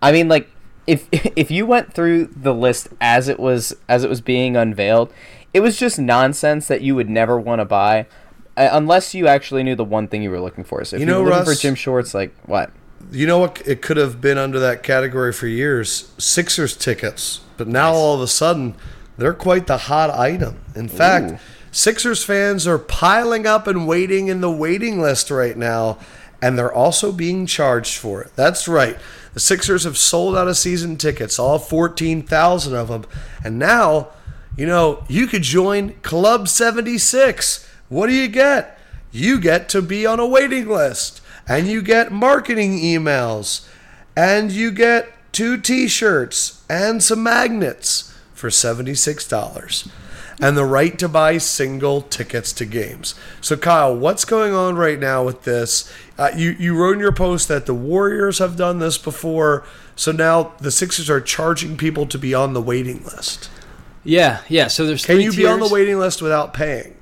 I 0.00 0.12
mean, 0.12 0.28
like 0.28 0.48
if 0.86 1.08
if 1.12 1.50
you 1.50 1.66
went 1.66 1.92
through 1.92 2.26
the 2.26 2.54
list 2.54 2.88
as 3.00 3.26
it 3.26 3.40
was 3.40 3.74
as 3.88 4.04
it 4.04 4.08
was 4.08 4.20
being 4.20 4.56
unveiled, 4.56 5.12
it 5.52 5.58
was 5.60 5.76
just 5.76 5.98
nonsense 5.98 6.68
that 6.68 6.82
you 6.82 6.94
would 6.94 7.10
never 7.10 7.36
want 7.40 7.60
to 7.60 7.64
buy, 7.64 8.06
Uh, 8.56 8.68
unless 8.72 9.14
you 9.14 9.26
actually 9.26 9.62
knew 9.62 9.74
the 9.74 9.84
one 9.84 10.08
thing 10.08 10.22
you 10.22 10.30
were 10.30 10.40
looking 10.40 10.64
for. 10.64 10.84
So 10.84 10.96
if 10.96 11.00
You 11.00 11.06
you 11.06 11.12
know, 11.12 11.22
were 11.22 11.30
looking 11.30 11.46
Russ- 11.46 11.56
for 11.58 11.62
gym 11.62 11.74
shorts, 11.74 12.14
like 12.14 12.34
what? 12.46 12.70
You 13.12 13.26
know 13.26 13.38
what? 13.38 13.62
It 13.66 13.82
could 13.82 13.98
have 13.98 14.20
been 14.20 14.38
under 14.38 14.58
that 14.58 14.82
category 14.82 15.32
for 15.32 15.46
years. 15.46 16.10
Sixers 16.18 16.76
tickets, 16.76 17.40
but 17.56 17.68
now 17.68 17.92
all 17.92 18.14
of 18.14 18.20
a 18.20 18.26
sudden 18.26 18.74
they're 19.18 19.34
quite 19.34 19.66
the 19.66 19.76
hot 19.76 20.10
item. 20.10 20.58
In 20.74 20.88
fact, 20.88 21.32
Ooh. 21.32 21.38
Sixers 21.70 22.24
fans 22.24 22.66
are 22.66 22.78
piling 22.78 23.46
up 23.46 23.66
and 23.66 23.86
waiting 23.86 24.28
in 24.28 24.40
the 24.40 24.50
waiting 24.50 25.00
list 25.00 25.30
right 25.30 25.56
now, 25.56 25.98
and 26.40 26.58
they're 26.58 26.72
also 26.72 27.12
being 27.12 27.44
charged 27.44 27.98
for 27.98 28.22
it. 28.22 28.32
That's 28.34 28.66
right. 28.66 28.96
The 29.34 29.40
Sixers 29.40 29.84
have 29.84 29.98
sold 29.98 30.34
out 30.36 30.48
of 30.48 30.56
season 30.56 30.96
tickets, 30.96 31.38
all 31.38 31.58
14,000 31.58 32.74
of 32.74 32.88
them, 32.88 33.04
and 33.44 33.58
now, 33.58 34.08
you 34.56 34.64
know, 34.64 35.04
you 35.08 35.26
could 35.26 35.42
join 35.42 35.92
Club 36.02 36.48
76. 36.48 37.65
What 37.88 38.08
do 38.08 38.14
you 38.14 38.28
get? 38.28 38.78
You 39.12 39.40
get 39.40 39.68
to 39.70 39.82
be 39.82 40.04
on 40.04 40.20
a 40.20 40.26
waiting 40.26 40.68
list 40.68 41.20
and 41.48 41.66
you 41.66 41.82
get 41.82 42.12
marketing 42.12 42.78
emails 42.78 43.66
and 44.16 44.50
you 44.50 44.70
get 44.70 45.12
two 45.32 45.56
t-shirts 45.58 46.64
and 46.68 47.02
some 47.02 47.22
magnets 47.22 48.14
for 48.34 48.48
$76. 48.48 49.88
and 50.38 50.56
the 50.56 50.64
right 50.64 50.98
to 50.98 51.08
buy 51.08 51.38
single 51.38 52.02
tickets 52.02 52.52
to 52.52 52.66
games. 52.66 53.14
So, 53.40 53.56
Kyle, 53.56 53.96
what's 53.96 54.26
going 54.26 54.52
on 54.52 54.76
right 54.76 54.98
now 54.98 55.24
with 55.24 55.44
this? 55.44 55.90
Uh, 56.18 56.30
you 56.36 56.50
you 56.58 56.76
wrote 56.76 56.94
in 56.94 57.00
your 57.00 57.12
post 57.12 57.48
that 57.48 57.64
the 57.64 57.74
Warriors 57.74 58.38
have 58.38 58.56
done 58.56 58.78
this 58.78 58.98
before, 58.98 59.64
so 59.94 60.12
now 60.12 60.52
the 60.60 60.70
Sixers 60.70 61.08
are 61.08 61.22
charging 61.22 61.78
people 61.78 62.04
to 62.06 62.18
be 62.18 62.34
on 62.34 62.52
the 62.52 62.60
waiting 62.60 63.02
list. 63.04 63.48
Yeah, 64.04 64.42
yeah. 64.48 64.66
So 64.66 64.86
there's 64.86 65.06
Can 65.06 65.20
you 65.20 65.32
be 65.32 65.46
on 65.46 65.60
the 65.60 65.68
waiting 65.68 65.98
list 65.98 66.20
without 66.20 66.52
paying? 66.52 66.96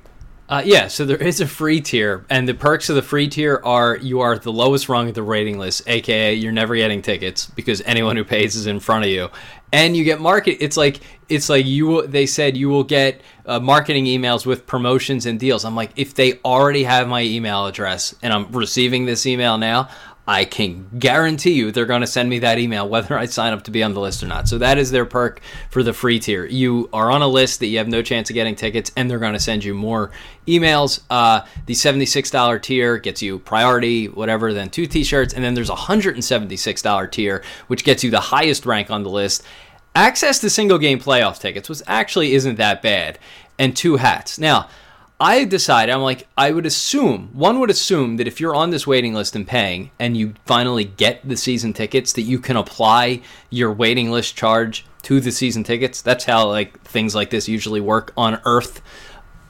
Uh, 0.47 0.61
yeah, 0.63 0.87
so 0.87 1.05
there 1.05 1.17
is 1.17 1.41
a 1.41 1.47
free 1.47 1.81
tier, 1.81 2.23
and 2.29 2.47
the 2.47 2.53
perks 2.53 2.87
of 2.89 2.95
the 2.95 3.01
free 3.01 3.27
tier 3.27 3.59
are 3.63 3.97
you 3.97 4.19
are 4.19 4.37
the 4.37 4.51
lowest 4.51 4.87
rung 4.87 5.09
of 5.09 5.15
the 5.15 5.23
rating 5.23 5.57
list, 5.57 5.81
aka 5.87 6.35
you're 6.35 6.51
never 6.51 6.75
getting 6.75 7.01
tickets 7.01 7.47
because 7.47 7.81
anyone 7.81 8.15
who 8.15 8.23
pays 8.23 8.55
is 8.55 8.67
in 8.67 8.79
front 8.79 9.03
of 9.03 9.09
you, 9.09 9.29
and 9.73 9.97
you 9.97 10.03
get 10.03 10.21
market. 10.21 10.63
It's 10.63 10.77
like 10.77 10.99
it's 11.29 11.49
like 11.49 11.65
you. 11.65 12.05
They 12.05 12.27
said 12.27 12.55
you 12.55 12.69
will 12.69 12.83
get 12.83 13.21
uh, 13.47 13.59
marketing 13.59 14.05
emails 14.05 14.45
with 14.45 14.67
promotions 14.67 15.25
and 15.25 15.39
deals. 15.39 15.65
I'm 15.65 15.75
like, 15.75 15.91
if 15.95 16.13
they 16.13 16.33
already 16.45 16.83
have 16.83 17.07
my 17.07 17.23
email 17.23 17.65
address 17.65 18.13
and 18.21 18.31
I'm 18.31 18.51
receiving 18.51 19.05
this 19.05 19.25
email 19.25 19.57
now. 19.57 19.89
I 20.27 20.45
can 20.45 20.87
guarantee 20.97 21.53
you 21.53 21.71
they're 21.71 21.85
going 21.85 22.01
to 22.01 22.07
send 22.07 22.29
me 22.29 22.39
that 22.39 22.57
email 22.57 22.89
whether 22.89 23.17
I 23.17 23.25
sign 23.25 23.53
up 23.53 23.63
to 23.63 23.71
be 23.71 23.83
on 23.83 23.93
the 23.93 23.99
list 23.99 24.23
or 24.23 24.27
not. 24.27 24.47
So 24.47 24.57
that 24.57 24.77
is 24.77 24.89
their 24.89 25.05
perk 25.05 25.39
for 25.69 25.83
the 25.83 25.93
free 25.93 26.19
tier. 26.19 26.45
You 26.45 26.89
are 26.91 27.11
on 27.11 27.21
a 27.21 27.27
list 27.27 27.59
that 27.59 27.67
you 27.67 27.77
have 27.77 27.87
no 27.87 28.01
chance 28.01 28.29
of 28.29 28.33
getting 28.33 28.55
tickets, 28.55 28.91
and 28.95 29.09
they're 29.09 29.19
going 29.19 29.33
to 29.33 29.39
send 29.39 29.63
you 29.63 29.75
more 29.75 30.11
emails. 30.47 31.01
Uh, 31.09 31.45
the 31.67 31.73
$76 31.73 32.61
tier 32.61 32.97
gets 32.97 33.21
you 33.21 33.37
priority, 33.39 34.07
whatever, 34.07 34.51
then 34.51 34.69
two 34.69 34.87
t 34.87 35.03
shirts. 35.03 35.33
And 35.33 35.43
then 35.43 35.53
there's 35.53 35.69
a 35.69 35.75
$176 35.75 37.11
tier, 37.11 37.43
which 37.67 37.83
gets 37.83 38.03
you 38.03 38.09
the 38.09 38.19
highest 38.19 38.65
rank 38.65 38.89
on 38.89 39.03
the 39.03 39.09
list. 39.09 39.43
Access 39.93 40.39
to 40.39 40.49
single 40.49 40.79
game 40.79 40.99
playoff 40.99 41.39
tickets, 41.39 41.69
which 41.69 41.81
actually 41.87 42.33
isn't 42.33 42.55
that 42.55 42.81
bad, 42.81 43.19
and 43.59 43.75
two 43.75 43.97
hats. 43.97 44.39
Now, 44.39 44.67
I 45.19 45.45
decide, 45.45 45.89
I'm 45.89 46.01
like, 46.01 46.27
I 46.37 46.51
would 46.51 46.65
assume, 46.65 47.29
one 47.31 47.59
would 47.59 47.69
assume 47.69 48.17
that 48.17 48.27
if 48.27 48.41
you're 48.41 48.55
on 48.55 48.71
this 48.71 48.85
waiting 48.85 49.13
list 49.13 49.35
and 49.35 49.47
paying, 49.47 49.91
and 49.97 50.17
you 50.17 50.33
finally 50.45 50.83
get 50.83 51.27
the 51.27 51.37
season 51.37 51.71
tickets, 51.71 52.11
that 52.13 52.23
you 52.23 52.37
can 52.37 52.57
apply 52.57 53.21
your 53.49 53.71
waiting 53.71 54.11
list 54.11 54.35
charge 54.35 54.85
to 55.03 55.21
the 55.21 55.31
season 55.31 55.63
tickets. 55.63 56.01
That's 56.01 56.25
how 56.25 56.49
like 56.49 56.81
things 56.81 57.15
like 57.15 57.29
this 57.29 57.47
usually 57.47 57.79
work 57.79 58.11
on 58.17 58.41
Earth. 58.43 58.81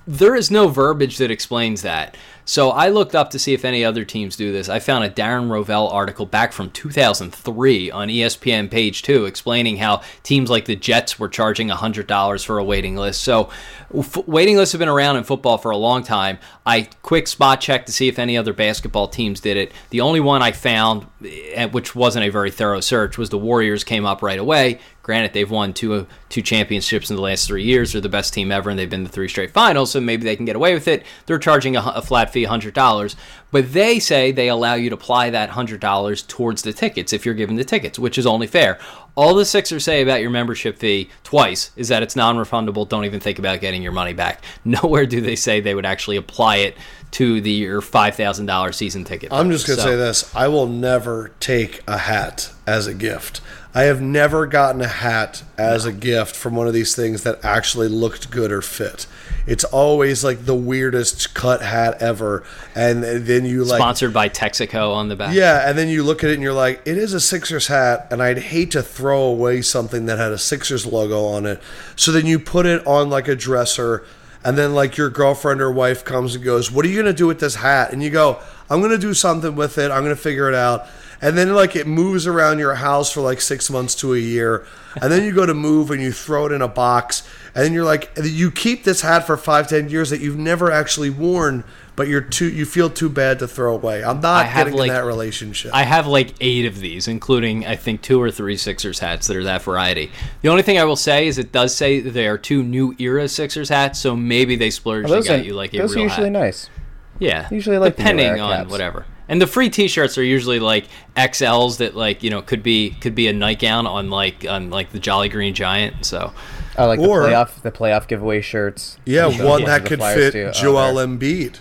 There 0.07 0.35
is 0.35 0.51
no 0.51 0.67
verbiage 0.67 1.17
that 1.17 1.31
explains 1.31 1.81
that. 1.81 2.15
So 2.47 2.69
I 2.69 2.89
looked 2.89 3.15
up 3.15 3.31
to 3.31 3.39
see 3.39 3.53
if 3.53 3.65
any 3.65 3.83
other 3.83 4.05
teams 4.05 4.35
do 4.35 4.51
this. 4.51 4.69
I 4.69 4.77
found 4.77 5.03
a 5.03 5.09
Darren 5.09 5.49
Rovell 5.49 5.91
article 5.91 6.27
back 6.27 6.53
from 6.53 6.69
2003 6.69 7.89
on 7.89 8.07
ESPN 8.07 8.69
page 8.69 9.01
2 9.01 9.25
explaining 9.25 9.77
how 9.77 10.03
teams 10.21 10.51
like 10.51 10.65
the 10.65 10.75
Jets 10.75 11.17
were 11.17 11.27
charging 11.27 11.69
$100 11.69 12.45
for 12.45 12.59
a 12.59 12.63
waiting 12.63 12.95
list. 12.95 13.23
So 13.23 13.49
f- 13.97 14.27
waiting 14.27 14.57
lists 14.57 14.73
have 14.73 14.79
been 14.79 14.89
around 14.89 15.17
in 15.17 15.23
football 15.23 15.57
for 15.57 15.71
a 15.71 15.77
long 15.77 16.03
time. 16.03 16.37
I 16.67 16.87
quick 17.01 17.27
spot 17.27 17.61
checked 17.61 17.87
to 17.87 17.91
see 17.93 18.07
if 18.07 18.19
any 18.19 18.37
other 18.37 18.53
basketball 18.53 19.07
teams 19.07 19.39
did 19.39 19.57
it. 19.57 19.71
The 19.89 20.01
only 20.01 20.19
one 20.19 20.43
I 20.43 20.51
found, 20.51 21.07
eh, 21.25 21.65
which 21.65 21.95
wasn't 21.95 22.25
a 22.27 22.29
very 22.29 22.51
thorough 22.51 22.79
search, 22.79 23.17
was 23.17 23.31
the 23.31 23.39
Warriors 23.39 23.83
came 23.83 24.05
up 24.05 24.21
right 24.21 24.39
away. 24.39 24.79
Granted, 25.05 25.33
they've 25.33 25.51
won 25.51 25.71
two 25.71 26.07
two 26.29 26.41
championships 26.41 27.11
in 27.11 27.15
the 27.15 27.21
last 27.21 27.45
three 27.45 27.61
years. 27.61 27.91
They're 27.91 28.01
the 28.01 28.09
best 28.09 28.33
team 28.33 28.51
ever, 28.51 28.71
and 28.71 28.79
they've 28.79 28.89
been 28.89 29.03
to 29.03 29.11
three 29.11 29.27
straight 29.27 29.51
finals. 29.51 29.91
So 29.91 30.01
maybe 30.01 30.23
they 30.23 30.35
can 30.35 30.45
get 30.45 30.55
away 30.55 30.73
with 30.73 30.87
it. 30.87 31.05
They're 31.27 31.37
charging 31.37 31.75
a, 31.75 31.81
a 31.81 32.01
flat 32.01 32.33
fee, 32.33 32.45
hundred 32.45 32.73
dollars, 32.73 33.15
but 33.51 33.71
they 33.71 33.99
say 33.99 34.31
they 34.31 34.49
allow 34.49 34.73
you 34.73 34.89
to 34.89 34.95
apply 34.95 35.29
that 35.29 35.51
hundred 35.51 35.79
dollars 35.79 36.23
towards 36.23 36.63
the 36.63 36.73
tickets 36.73 37.13
if 37.13 37.23
you're 37.23 37.35
given 37.35 37.55
the 37.55 37.63
tickets, 37.63 37.99
which 37.99 38.17
is 38.17 38.25
only 38.25 38.47
fair. 38.47 38.79
All 39.15 39.33
the 39.33 39.45
Sixers 39.45 39.83
say 39.85 40.01
about 40.01 40.21
your 40.21 40.29
membership 40.29 40.77
fee 40.77 41.09
twice 41.23 41.71
is 41.77 41.87
that 41.87 42.03
it's 42.03 42.15
non-refundable. 42.15 42.87
Don't 42.87 43.05
even 43.05 43.19
think 43.21 43.39
about 43.39 43.61
getting 43.61 43.81
your 43.81 43.93
money 43.93 44.13
back. 44.13 44.43
Nowhere 44.65 45.05
do 45.05 45.21
they 45.21 45.35
say 45.37 45.61
they 45.61 45.73
would 45.75 45.85
actually 45.85 46.17
apply 46.17 46.57
it 46.57 46.75
to 47.11 47.39
the 47.39 47.51
your 47.51 47.79
five 47.81 48.15
thousand 48.15 48.45
dollars 48.47 48.75
season 48.75 49.05
ticket. 49.05 49.31
I'm 49.31 49.49
just 49.51 49.65
going 49.67 49.77
to 49.77 49.83
So- 49.83 49.89
say 49.91 49.95
this. 49.95 50.35
I 50.35 50.49
will 50.49 50.67
never 50.67 51.31
take 51.39 51.81
a 51.87 51.97
hat 51.97 52.51
as 52.67 52.87
a 52.87 52.93
gift. 52.93 53.39
I 53.73 53.83
have 53.83 54.01
never 54.01 54.47
gotten 54.47 54.79
a 54.79 54.87
hat 54.87 55.43
as 55.57 55.83
a 55.83 55.91
gift 55.91 56.33
from 56.33 56.55
one 56.55 56.65
of 56.65 56.73
these 56.73 56.95
things 56.95 57.23
that 57.23 57.43
actually 57.43 57.89
looked 57.89 58.31
good 58.31 58.49
or 58.49 58.61
fit. 58.61 59.05
It's 59.47 59.65
always 59.65 60.23
like 60.23 60.45
the 60.45 60.55
weirdest 60.55 61.33
cut 61.33 61.61
hat 61.61 62.01
ever. 62.01 62.43
And 62.73 63.03
then 63.03 63.43
you 63.43 63.65
like. 63.65 63.79
sponsored 63.79 64.13
by 64.13 64.29
Texaco 64.29 64.93
on 64.95 65.09
the 65.09 65.17
back. 65.17 65.35
Yeah, 65.35 65.69
and 65.69 65.77
then 65.77 65.89
you 65.89 66.03
look 66.03 66.23
at 66.23 66.29
it 66.29 66.35
and 66.35 66.41
you're 66.41 66.53
like, 66.53 66.83
it 66.85 66.97
is 66.97 67.13
a 67.13 67.19
Sixers 67.19 67.67
hat, 67.67 68.07
and 68.11 68.23
I'd 68.23 68.37
hate 68.37 68.71
to 68.71 68.81
throw 68.81 69.04
away 69.11 69.61
something 69.61 70.05
that 70.05 70.17
had 70.17 70.31
a 70.31 70.37
Sixers 70.37 70.85
logo 70.85 71.25
on 71.25 71.45
it. 71.45 71.61
So 71.95 72.11
then 72.11 72.25
you 72.25 72.39
put 72.39 72.65
it 72.65 72.85
on 72.85 73.09
like 73.09 73.27
a 73.27 73.35
dresser, 73.35 74.05
and 74.43 74.57
then 74.57 74.73
like 74.75 74.95
your 74.97 75.09
girlfriend 75.09 75.61
or 75.61 75.71
wife 75.71 76.05
comes 76.05 76.35
and 76.35 76.43
goes, 76.43 76.71
What 76.71 76.85
are 76.85 76.87
you 76.87 77.01
gonna 77.01 77.13
do 77.13 77.27
with 77.27 77.39
this 77.39 77.55
hat? 77.55 77.91
And 77.91 78.03
you 78.03 78.09
go, 78.09 78.39
I'm 78.69 78.81
gonna 78.81 78.97
do 78.97 79.13
something 79.13 79.55
with 79.55 79.77
it, 79.77 79.91
I'm 79.91 80.03
gonna 80.03 80.15
figure 80.15 80.47
it 80.47 80.55
out. 80.55 80.87
And 81.21 81.37
then 81.37 81.53
like 81.53 81.75
it 81.75 81.87
moves 81.87 82.27
around 82.27 82.59
your 82.59 82.75
house 82.75 83.11
for 83.11 83.21
like 83.21 83.41
six 83.41 83.69
months 83.69 83.95
to 83.95 84.13
a 84.13 84.17
year. 84.17 84.65
And 85.01 85.11
then 85.11 85.23
you 85.23 85.33
go 85.33 85.45
to 85.45 85.53
move 85.53 85.89
and 85.89 86.01
you 86.01 86.11
throw 86.11 86.45
it 86.45 86.51
in 86.51 86.61
a 86.61 86.67
box. 86.67 87.27
And 87.55 87.65
then 87.65 87.73
you're 87.73 87.85
like 87.85 88.11
you 88.21 88.51
keep 88.51 88.83
this 88.83 89.01
hat 89.01 89.25
for 89.25 89.37
five, 89.37 89.67
ten 89.67 89.89
years 89.89 90.09
that 90.09 90.19
you've 90.19 90.37
never 90.37 90.71
actually 90.71 91.09
worn, 91.09 91.63
but 91.95 92.07
you're 92.07 92.21
too 92.21 92.49
you 92.49 92.65
feel 92.65 92.89
too 92.89 93.09
bad 93.09 93.39
to 93.39 93.47
throw 93.47 93.73
away. 93.75 94.03
I'm 94.03 94.19
not 94.19 94.43
I 94.43 94.43
have, 94.43 94.65
getting 94.67 94.79
like- 94.79 94.89
in 94.89 94.95
that 94.95 95.05
relationship. 95.05 95.71
I 95.73 95.83
have 95.83 96.07
like 96.07 96.33
eight 96.41 96.65
of 96.65 96.79
these, 96.79 97.07
including 97.07 97.65
I 97.65 97.75
think 97.75 98.01
two 98.01 98.21
or 98.21 98.31
three 98.31 98.57
Sixers 98.57 98.99
hats 98.99 99.27
that 99.27 99.37
are 99.37 99.43
that 99.45 99.61
variety. 99.63 100.11
The 100.41 100.49
only 100.49 100.61
thing 100.63 100.77
I 100.77 100.83
will 100.83 100.95
say 100.95 101.27
is 101.27 101.37
it 101.37 101.51
does 101.51 101.75
say 101.75 101.99
they 102.01 102.27
are 102.27 102.37
two 102.37 102.63
new 102.63 102.95
era 102.99 103.27
Sixers 103.27 103.69
hats, 103.69 103.99
so 103.99 104.15
maybe 104.15 104.55
they 104.55 104.69
splurged 104.69 105.05
and 105.09 105.13
those 105.13 105.27
got 105.27 105.39
are, 105.39 105.43
you 105.43 105.53
like 105.53 105.73
a 105.73 105.77
those 105.77 105.95
are 105.95 105.99
usually 105.99 106.25
hat. 106.27 106.33
nice. 106.33 106.69
Yeah, 107.17 107.47
Usually 107.49 107.77
like 107.77 107.95
the 107.95 108.03
new 108.03 108.09
depending 108.09 108.41
on 108.41 108.57
caps. 108.57 108.71
whatever. 108.71 109.05
And 109.29 109.41
the 109.41 109.47
free 109.47 109.69
T-shirts 109.69 110.17
are 110.17 110.23
usually 110.23 110.59
like 110.59 110.85
XLs 111.15 111.77
that 111.77 111.95
like 111.95 112.21
you 112.23 112.29
know 112.29 112.41
could 112.41 112.61
be 112.61 112.91
could 112.91 113.15
be 113.15 113.27
a 113.27 113.33
nightgown 113.33 113.87
on 113.87 114.09
like 114.09 114.45
on 114.47 114.69
like 114.69 114.91
the 114.91 114.99
Jolly 114.99 115.29
Green 115.29 115.53
Giant. 115.55 116.05
So 116.05 116.33
I 116.77 116.85
like 116.85 116.99
Or- 116.99 117.23
the 117.23 117.29
playoff 117.29 117.61
the 117.61 117.71
playoff 117.71 118.07
giveaway 118.07 118.41
shirts. 118.41 118.97
yeah, 119.05 119.27
one 119.43 119.63
that 119.63 119.85
could 119.85 120.01
fit 120.03 120.33
do. 120.33 120.47
Oh, 120.47 120.51
Joel 120.51 120.95
they're- 120.95 121.07
Embiid, 121.07 121.59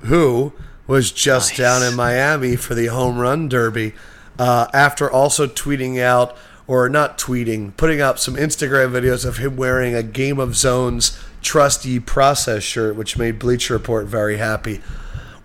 who 0.00 0.52
was 0.86 1.12
just 1.12 1.50
Nice. 1.52 1.58
down 1.58 1.82
in 1.82 1.94
Miami 1.94 2.56
for 2.56 2.74
the 2.74 2.86
home 2.86 3.18
run 3.18 3.48
derby, 3.48 3.94
uh, 4.38 4.66
after 4.72 5.10
also 5.10 5.46
tweeting 5.46 6.00
out 6.00 6.36
or 6.66 6.88
not 6.88 7.18
tweeting, 7.18 7.76
putting 7.76 8.00
up 8.00 8.18
some 8.18 8.34
Instagram 8.36 8.90
videos 8.92 9.24
of 9.24 9.38
him 9.38 9.56
wearing 9.56 9.94
a 9.94 10.02
Game 10.02 10.38
of 10.38 10.54
Zones 10.54 11.18
Trusty 11.42 11.98
Process 11.98 12.62
shirt, 12.62 12.94
which 12.96 13.16
made 13.16 13.38
Bleacher 13.38 13.74
Report 13.74 14.06
very 14.06 14.36
happy. 14.36 14.80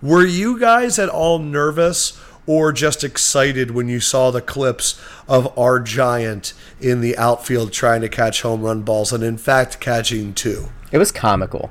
Were 0.02 0.26
you 0.26 0.60
guys 0.60 0.98
at 0.98 1.08
all 1.08 1.38
nervous 1.38 2.20
or 2.46 2.72
just 2.72 3.02
excited 3.02 3.70
when 3.70 3.88
you 3.88 4.00
saw 4.00 4.30
the 4.30 4.42
clips 4.42 5.00
of 5.26 5.56
our 5.58 5.80
giant 5.80 6.52
in 6.78 7.00
the 7.00 7.16
outfield 7.16 7.72
trying 7.72 8.02
to 8.02 8.08
catch 8.10 8.42
home 8.42 8.60
run 8.62 8.82
balls 8.82 9.12
and 9.14 9.24
in 9.24 9.38
fact 9.38 9.80
catching 9.80 10.34
two? 10.34 10.66
It 10.92 10.98
was 10.98 11.10
comical. 11.10 11.70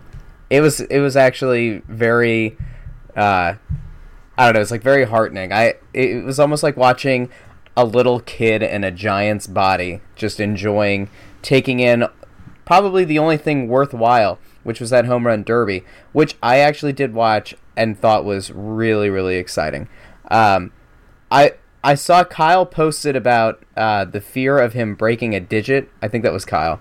It 0.49 0.61
was 0.61 0.79
it 0.79 0.99
was 0.99 1.15
actually 1.15 1.83
very 1.87 2.57
uh 3.15 3.55
I 4.35 4.45
don't 4.45 4.53
know, 4.55 4.61
it's 4.61 4.71
like 4.71 4.81
very 4.81 5.05
heartening. 5.05 5.51
I 5.53 5.75
it 5.93 6.23
was 6.23 6.39
almost 6.39 6.63
like 6.63 6.75
watching 6.77 7.29
a 7.75 7.85
little 7.85 8.19
kid 8.19 8.61
in 8.63 8.83
a 8.83 8.91
giant's 8.91 9.47
body 9.47 10.01
just 10.15 10.39
enjoying 10.39 11.09
taking 11.41 11.79
in 11.79 12.05
probably 12.65 13.03
the 13.03 13.19
only 13.19 13.37
thing 13.37 13.67
worthwhile, 13.67 14.39
which 14.63 14.79
was 14.79 14.89
that 14.91 15.05
home 15.05 15.25
run 15.27 15.43
derby, 15.43 15.83
which 16.11 16.35
I 16.41 16.57
actually 16.59 16.93
did 16.93 17.13
watch 17.13 17.55
and 17.75 17.97
thought 17.97 18.25
was 18.25 18.51
really 18.51 19.09
really 19.09 19.35
exciting. 19.37 19.87
Um 20.29 20.71
I 21.31 21.53
I 21.83 21.95
saw 21.95 22.23
Kyle 22.23 22.65
posted 22.65 23.13
about 23.15 23.61
uh, 23.75 24.05
the 24.05 24.21
fear 24.21 24.57
of 24.57 24.71
him 24.71 24.95
breaking 24.95 25.35
a 25.35 25.41
digit. 25.41 25.89
I 26.01 26.07
think 26.07 26.23
that 26.23 26.31
was 26.31 26.45
Kyle, 26.45 26.79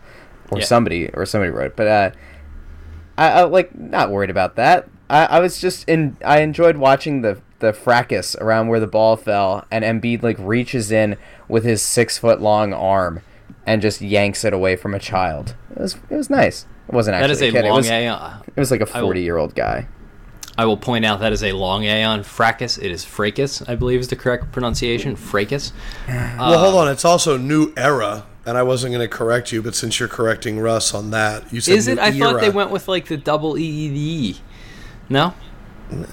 or 0.48 0.58
Yeah. 0.60 0.64
somebody, 0.64 1.08
or 1.12 1.26
somebody 1.26 1.50
wrote. 1.50 1.74
But 1.74 1.86
uh, 1.88 2.10
I, 3.18 3.30
I 3.30 3.42
like 3.42 3.76
not 3.76 4.12
worried 4.12 4.30
about 4.30 4.54
that. 4.54 4.88
I, 5.12 5.24
I 5.36 5.40
was 5.40 5.60
just 5.60 5.88
in. 5.88 6.16
I 6.24 6.40
enjoyed 6.40 6.76
watching 6.78 7.22
the 7.22 7.40
the 7.58 7.72
fracas 7.72 8.34
around 8.36 8.68
where 8.68 8.80
the 8.80 8.86
ball 8.88 9.16
fell, 9.16 9.64
and 9.70 9.84
Embiid 9.84 10.22
like 10.22 10.36
reaches 10.40 10.90
in 10.90 11.16
with 11.48 11.64
his 11.64 11.82
six 11.82 12.18
foot 12.18 12.40
long 12.40 12.72
arm 12.72 13.20
and 13.66 13.80
just 13.80 14.00
yanks 14.00 14.44
it 14.44 14.52
away 14.52 14.74
from 14.74 14.94
a 14.94 14.98
child. 14.98 15.54
It 15.70 15.78
was 15.80 15.94
it 16.10 16.16
was 16.16 16.30
nice. 16.30 16.66
It 16.88 16.94
wasn't 16.94 17.16
actually 17.16 17.28
that 17.28 17.32
is 17.34 17.42
a 17.42 17.50
kid. 17.52 17.64
long 17.64 17.72
it 17.74 17.76
was, 17.76 17.90
A. 17.90 18.06
uh, 18.08 18.36
It 18.56 18.60
was 18.60 18.70
like 18.72 18.80
a 18.80 18.88
I 18.92 19.00
will- 19.00 19.08
forty 19.08 19.22
year 19.22 19.36
old 19.36 19.54
guy. 19.54 19.86
I 20.58 20.66
will 20.66 20.76
point 20.76 21.04
out 21.06 21.20
that 21.20 21.32
is 21.32 21.42
a 21.42 21.52
long 21.52 21.84
A 21.84 22.02
on 22.04 22.22
fracas. 22.24 22.76
It 22.76 22.90
is 22.90 23.04
fracas, 23.04 23.62
I 23.68 23.74
believe 23.74 24.00
is 24.00 24.08
the 24.08 24.16
correct 24.16 24.52
pronunciation. 24.52 25.16
Fracas. 25.16 25.72
Well, 26.08 26.58
hold 26.58 26.74
on. 26.74 26.88
It's 26.88 27.06
also 27.06 27.38
new 27.38 27.72
era, 27.74 28.26
and 28.44 28.58
I 28.58 28.62
wasn't 28.62 28.92
going 28.92 29.08
to 29.08 29.14
correct 29.16 29.50
you, 29.50 29.62
but 29.62 29.74
since 29.74 29.98
you're 29.98 30.10
correcting 30.10 30.60
Russ 30.60 30.92
on 30.92 31.10
that, 31.12 31.50
you 31.52 31.60
said 31.62 31.70
new 31.70 31.74
era. 31.74 31.78
Is 31.78 31.88
it? 31.88 31.94
new 31.94 32.02
I 32.02 32.10
thought 32.32 32.40
they 32.42 32.50
went 32.50 32.70
with 32.70 32.86
like 32.86 33.06
the 33.08 33.16
double 33.16 33.56
E 33.56 33.62
E 33.62 33.88
D 33.88 33.96
E. 34.30 34.36
No. 35.08 35.34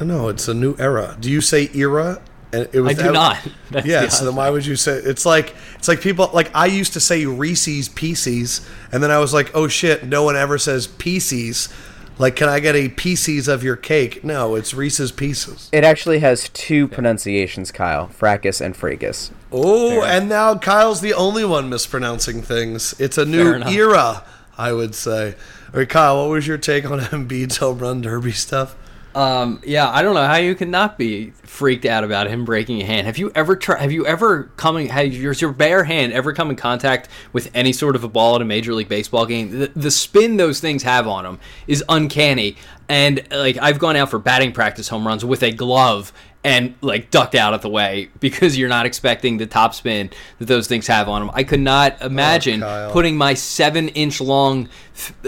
No, 0.02 0.28
it's 0.28 0.47
a 0.47 0.54
new 0.54 0.75
era. 0.78 1.15
Do 1.19 1.30
you 1.32 1.41
say 1.41 1.69
era? 1.73 2.21
And 2.52 2.67
it 2.73 2.82
was 2.82 2.93
I 2.99 3.02
do 3.02 3.04
that- 3.04 3.13
not. 3.13 3.38
That's 3.71 3.86
yeah, 3.88 4.02
the 4.06 4.10
so 4.10 4.25
then 4.25 4.36
why 4.36 4.49
would 4.49 4.65
you 4.65 4.75
say 4.75 4.93
it's 4.97 5.25
like 5.25 5.56
it's 5.75 5.88
like 5.88 6.02
people 6.02 6.30
like 6.34 6.49
I 6.56 6.65
used 6.65 6.93
to 6.93 6.99
say 6.99 7.25
Reese's 7.25 7.88
Pieces, 7.89 8.67
and 8.91 9.02
then 9.04 9.12
I 9.12 9.19
was 9.19 9.34
like, 9.34 9.52
oh 9.56 9.67
shit, 9.67 10.04
no 10.06 10.23
one 10.23 10.36
ever 10.36 10.58
says 10.58 10.88
Pieces. 10.88 11.69
Like, 12.17 12.36
can 12.36 12.49
I 12.49 12.60
get 12.60 12.75
a 12.75 12.89
Pieces 12.89 13.47
of 13.47 13.63
your 13.63 13.78
cake? 13.78 14.25
No, 14.25 14.56
it's 14.56 14.73
Reese's 14.73 15.12
Pieces. 15.13 15.69
It 15.71 15.86
actually 15.86 16.19
has 16.19 16.49
two 16.49 16.88
pronunciations, 16.89 17.71
Kyle: 17.71 18.08
fracas 18.08 18.60
and 18.60 18.75
fracas. 18.75 19.32
Oh, 19.52 20.04
and 20.04 20.28
now 20.28 20.56
Kyle's 20.58 20.99
the 21.02 21.13
only 21.13 21.45
one 21.45 21.69
mispronouncing 21.69 22.41
things. 22.41 22.93
It's 22.99 23.17
a 23.17 23.25
new 23.25 23.62
era, 23.63 24.25
I 24.58 24.73
would 24.73 24.95
say. 24.95 25.36
Right, 25.71 25.88
Kyle, 25.88 26.17
what 26.23 26.32
was 26.32 26.47
your 26.47 26.58
take 26.58 26.89
on 26.89 26.99
Embiid's 26.99 27.58
home 27.58 27.79
run 27.79 28.01
derby 28.01 28.32
stuff? 28.32 28.75
Um, 29.15 29.60
yeah, 29.65 29.89
I 29.89 30.03
don't 30.03 30.13
know 30.13 30.25
how 30.25 30.36
you 30.38 30.53
can 30.53 30.69
not 30.69 30.97
be 30.97 31.32
freaked 31.43 31.86
out 31.86 32.03
about 32.03 32.27
him 32.27 32.45
breaking 32.45 32.82
a 32.82 32.86
hand. 32.86 33.08
Have 33.08 33.17
you 33.17 33.32
ever 33.34 33.55
tried? 33.55 33.82
Have 33.82 33.91
you 33.91 34.05
ever 34.05 34.45
coming? 34.55 34.88
Have 34.88 35.13
your, 35.13 35.34
your 35.34 35.51
bare 35.51 35.84
hand 35.84 36.13
ever 36.13 36.32
come 36.32 36.51
in 36.51 36.55
contact 36.55 37.10
with 37.34 37.49
any 37.55 37.73
sort 37.73 37.95
of 37.95 38.03
a 38.03 38.08
ball 38.08 38.36
at 38.36 38.41
a 38.41 38.45
major 38.45 38.73
league 38.73 38.88
baseball 38.88 39.25
game? 39.25 39.60
The, 39.60 39.71
the 39.75 39.91
spin 39.91 40.38
those 40.38 40.60
things 40.60 40.84
have 40.84 41.08
on 41.08 41.23
them 41.23 41.39
is 41.65 41.84
uncanny. 41.89 42.55
And 42.88 43.25
like 43.32 43.58
I've 43.58 43.79
gone 43.79 43.95
out 43.95 44.10
for 44.10 44.19
batting 44.19 44.51
practice 44.51 44.89
home 44.89 45.05
runs 45.05 45.25
with 45.25 45.43
a 45.43 45.51
glove 45.51 46.13
and 46.43 46.73
like 46.82 47.12
ducked 47.12 47.36
out 47.36 47.54
of 47.54 47.62
the 47.62 47.69
way 47.69 48.10
because 48.21 48.58
you're 48.58 48.69
not 48.69 48.86
expecting 48.86 49.38
the 49.38 49.45
top 49.45 49.73
spin 49.73 50.10
that 50.39 50.45
those 50.45 50.67
things 50.67 50.88
have 50.88 51.10
on 51.10 51.21
them. 51.21 51.32
I 51.34 51.43
could 51.43 51.60
not 51.60 52.02
imagine 52.02 52.62
Kyle. 52.62 52.91
putting 52.91 53.17
my 53.17 53.34
seven 53.34 53.89
inch 53.89 54.21
long 54.21 54.69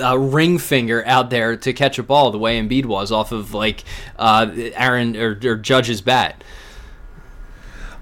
uh, 0.01 0.17
ring 0.17 0.57
finger 0.57 1.03
out 1.05 1.29
there 1.29 1.57
to 1.57 1.73
catch 1.73 1.99
a 1.99 2.03
ball 2.03 2.31
the 2.31 2.37
way 2.39 2.61
Embiid 2.61 2.85
was 2.85 3.11
off 3.11 3.31
of 3.33 3.53
like 3.53 3.83
uh, 4.17 4.49
Aaron 4.55 5.17
or, 5.17 5.37
or 5.43 5.55
Judge's 5.57 5.99
bat. 6.01 6.43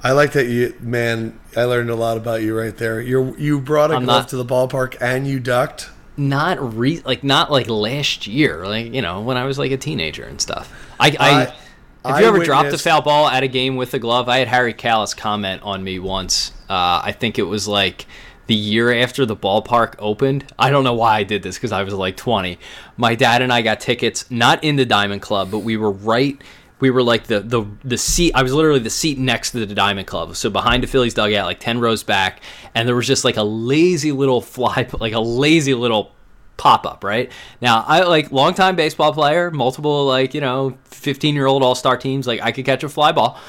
I 0.02 0.12
like 0.14 0.32
that 0.34 0.48
you, 0.48 0.76
man. 0.80 1.38
I 1.58 1.64
learned 1.64 1.90
a 1.90 1.96
lot 1.96 2.16
about 2.16 2.42
you 2.42 2.58
right 2.58 2.76
there. 2.78 3.02
You 3.02 3.36
you 3.38 3.60
brought 3.60 3.92
a 3.92 3.96
I'm 3.96 4.06
glove 4.06 4.24
not- 4.24 4.30
to 4.30 4.38
the 4.38 4.46
ballpark 4.46 4.98
and 5.02 5.28
you 5.28 5.40
ducked. 5.40 5.90
Not 6.16 6.78
re 6.78 7.02
like 7.06 7.24
not 7.24 7.50
like 7.52 7.70
last 7.70 8.28
year, 8.28 8.66
like 8.66 8.94
you 8.94 9.02
know 9.02 9.22
when 9.22 9.36
I 9.38 9.46
was 9.46 9.58
like 9.58 9.72
a 9.72 9.78
teenager 9.78 10.24
and 10.26 10.40
stuff. 10.40 10.72
I, 11.00 11.16
I, 11.20 11.32
I- 11.44 11.56
have 12.06 12.16
I 12.16 12.22
you 12.22 12.28
ever 12.28 12.44
dropped 12.44 12.74
a 12.74 12.78
foul 12.78 13.02
ball 13.02 13.28
at 13.28 13.44
a 13.44 13.48
game 13.48 13.76
with 13.76 13.94
a 13.94 14.00
glove? 14.00 14.30
I 14.30 14.38
had 14.38 14.48
Harry 14.48 14.74
Kalas 14.74 15.16
comment 15.16 15.62
on 15.64 15.84
me 15.84 16.00
once. 16.00 16.52
Uh, 16.70 17.02
I 17.04 17.12
think 17.12 17.38
it 17.38 17.44
was 17.44 17.68
like 17.68 18.06
the 18.48 18.56
year 18.56 18.92
after 18.92 19.26
the 19.26 19.36
ballpark 19.36 19.96
opened. 20.00 20.52
I 20.58 20.72
don't 20.72 20.84
know 20.84 20.94
why 20.94 21.18
I 21.18 21.24
did 21.24 21.44
this 21.44 21.56
because 21.56 21.72
I 21.72 21.84
was 21.84 21.94
like 21.94 22.18
20. 22.18 22.58
My 22.98 23.16
dad 23.16 23.42
and 23.42 23.52
I 23.52 23.62
got 23.62 23.80
tickets, 23.80 24.30
not 24.32 24.64
in 24.64 24.76
the 24.76 24.86
Diamond 24.86 25.22
Club, 25.22 25.52
but 25.52 25.60
we 25.60 25.78
were 25.78 25.92
right. 25.92 26.42
We 26.80 26.90
were 26.90 27.04
like 27.04 27.26
the, 27.26 27.42
the 27.42 27.66
the 27.84 27.98
seat. 27.98 28.32
I 28.34 28.42
was 28.42 28.54
literally 28.54 28.80
the 28.80 28.90
seat 28.90 29.20
next 29.20 29.52
to 29.52 29.66
the 29.66 29.76
Diamond 29.76 30.08
Club, 30.08 30.36
so 30.36 30.50
behind 30.50 30.82
the 30.82 30.88
Phillies 30.88 31.14
dugout, 31.14 31.46
like 31.46 31.60
ten 31.60 31.80
rows 31.80 32.04
back, 32.04 32.42
and 32.74 32.88
there 32.88 32.96
was 32.96 33.06
just 33.06 33.26
like 33.26 33.36
a 33.36 33.44
lazy 33.44 34.14
little 34.14 34.42
fly, 34.56 34.88
like 35.00 35.14
a 35.14 35.20
lazy 35.20 35.74
little 35.74 36.14
pop 36.60 36.86
up, 36.86 37.04
right? 37.04 37.32
Now, 37.62 37.84
I 37.88 38.04
like 38.04 38.32
longtime 38.32 38.76
baseball 38.76 39.14
player, 39.14 39.50
multiple 39.50 40.06
like, 40.06 40.36
you 40.36 40.42
know, 40.42 40.78
15 40.86 41.34
year 41.34 41.48
old 41.48 41.64
all 41.64 41.74
star 41.74 41.98
teams, 41.98 42.28
like 42.28 42.42
I 42.42 42.52
could 42.52 42.66
catch 42.66 42.84
a 42.84 42.90
fly 42.90 43.12
ball. 43.12 43.40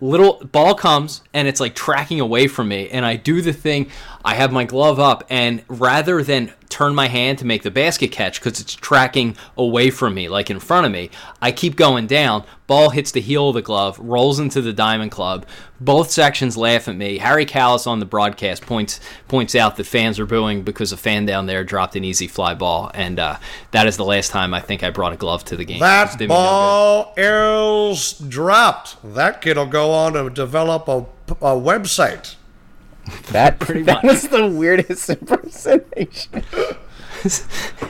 Little 0.00 0.44
ball 0.44 0.74
comes 0.74 1.22
and 1.34 1.46
it's 1.46 1.60
like 1.60 1.74
tracking 1.74 2.20
away 2.20 2.48
from 2.48 2.68
me, 2.68 2.88
and 2.88 3.04
I 3.04 3.16
do 3.16 3.42
the 3.42 3.52
thing. 3.52 3.90
I 4.24 4.34
have 4.34 4.52
my 4.52 4.64
glove 4.64 4.98
up, 4.98 5.24
and 5.28 5.62
rather 5.68 6.22
than 6.22 6.52
turn 6.68 6.94
my 6.94 7.08
hand 7.08 7.38
to 7.38 7.44
make 7.44 7.62
the 7.62 7.70
basket 7.70 8.12
catch 8.12 8.40
because 8.40 8.60
it's 8.60 8.74
tracking 8.74 9.36
away 9.56 9.90
from 9.90 10.14
me, 10.14 10.28
like 10.28 10.50
in 10.50 10.60
front 10.60 10.86
of 10.86 10.92
me, 10.92 11.10
I 11.40 11.50
keep 11.50 11.76
going 11.76 12.06
down. 12.06 12.44
Ball 12.66 12.90
hits 12.90 13.10
the 13.10 13.20
heel 13.20 13.48
of 13.48 13.54
the 13.54 13.62
glove, 13.62 13.98
rolls 13.98 14.38
into 14.38 14.60
the 14.60 14.72
diamond 14.72 15.10
club. 15.10 15.46
Both 15.80 16.10
sections 16.10 16.56
laugh 16.56 16.86
at 16.86 16.96
me. 16.96 17.18
Harry 17.18 17.46
Kalas 17.46 17.86
on 17.86 17.98
the 17.98 18.04
broadcast 18.04 18.66
points 18.66 19.00
points 19.26 19.54
out 19.54 19.76
that 19.76 19.84
fans 19.84 20.18
are 20.18 20.26
booing 20.26 20.62
because 20.62 20.92
a 20.92 20.96
fan 20.96 21.24
down 21.24 21.46
there 21.46 21.64
dropped 21.64 21.96
an 21.96 22.04
easy 22.04 22.28
fly 22.28 22.54
ball, 22.54 22.90
and 22.94 23.18
uh, 23.18 23.38
that 23.70 23.86
is 23.86 23.96
the 23.96 24.04
last 24.04 24.30
time 24.30 24.52
I 24.52 24.60
think 24.60 24.82
I 24.82 24.90
brought 24.90 25.12
a 25.12 25.16
glove 25.16 25.44
to 25.46 25.56
the 25.56 25.64
game. 25.64 25.80
That 25.80 26.20
no 26.20 26.26
ball 26.28 27.14
is 27.16 28.12
dropped. 28.12 28.96
That 29.02 29.40
kid'll 29.40 29.66
go 29.66 29.92
on 29.92 30.12
to 30.12 30.28
develop 30.28 30.88
a, 30.88 31.06
a 31.40 31.56
website. 31.56 32.34
That 33.32 33.58
Pretty 33.58 33.82
that 33.82 34.02
much. 34.04 34.12
was 34.12 34.28
the 34.28 34.46
weirdest 34.46 35.08
impersonation. 35.10 36.42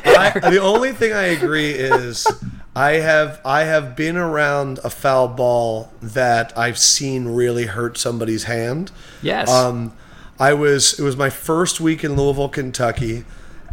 I, 0.04 0.38
the 0.50 0.58
only 0.60 0.92
thing 0.92 1.12
I 1.12 1.24
agree 1.24 1.70
is 1.70 2.26
I 2.74 2.92
have 2.92 3.40
I 3.44 3.64
have 3.64 3.94
been 3.94 4.16
around 4.16 4.78
a 4.82 4.90
foul 4.90 5.28
ball 5.28 5.92
that 6.00 6.56
I've 6.56 6.78
seen 6.78 7.26
really 7.28 7.66
hurt 7.66 7.98
somebody's 7.98 8.44
hand. 8.44 8.90
Yes. 9.22 9.50
Um, 9.50 9.92
I 10.40 10.54
was 10.54 10.98
it 10.98 11.02
was 11.02 11.16
my 11.16 11.30
first 11.30 11.80
week 11.80 12.02
in 12.04 12.16
Louisville, 12.16 12.48
Kentucky, 12.48 13.24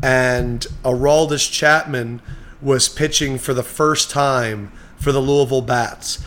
and 0.04 0.66
Aroldis 0.84 1.50
Chapman 1.52 2.22
was 2.62 2.90
pitching 2.90 3.38
for 3.38 3.54
the 3.54 3.64
first 3.64 4.10
time 4.10 4.72
for 4.98 5.12
the 5.12 5.20
Louisville 5.22 5.62
Bats. 5.62 6.24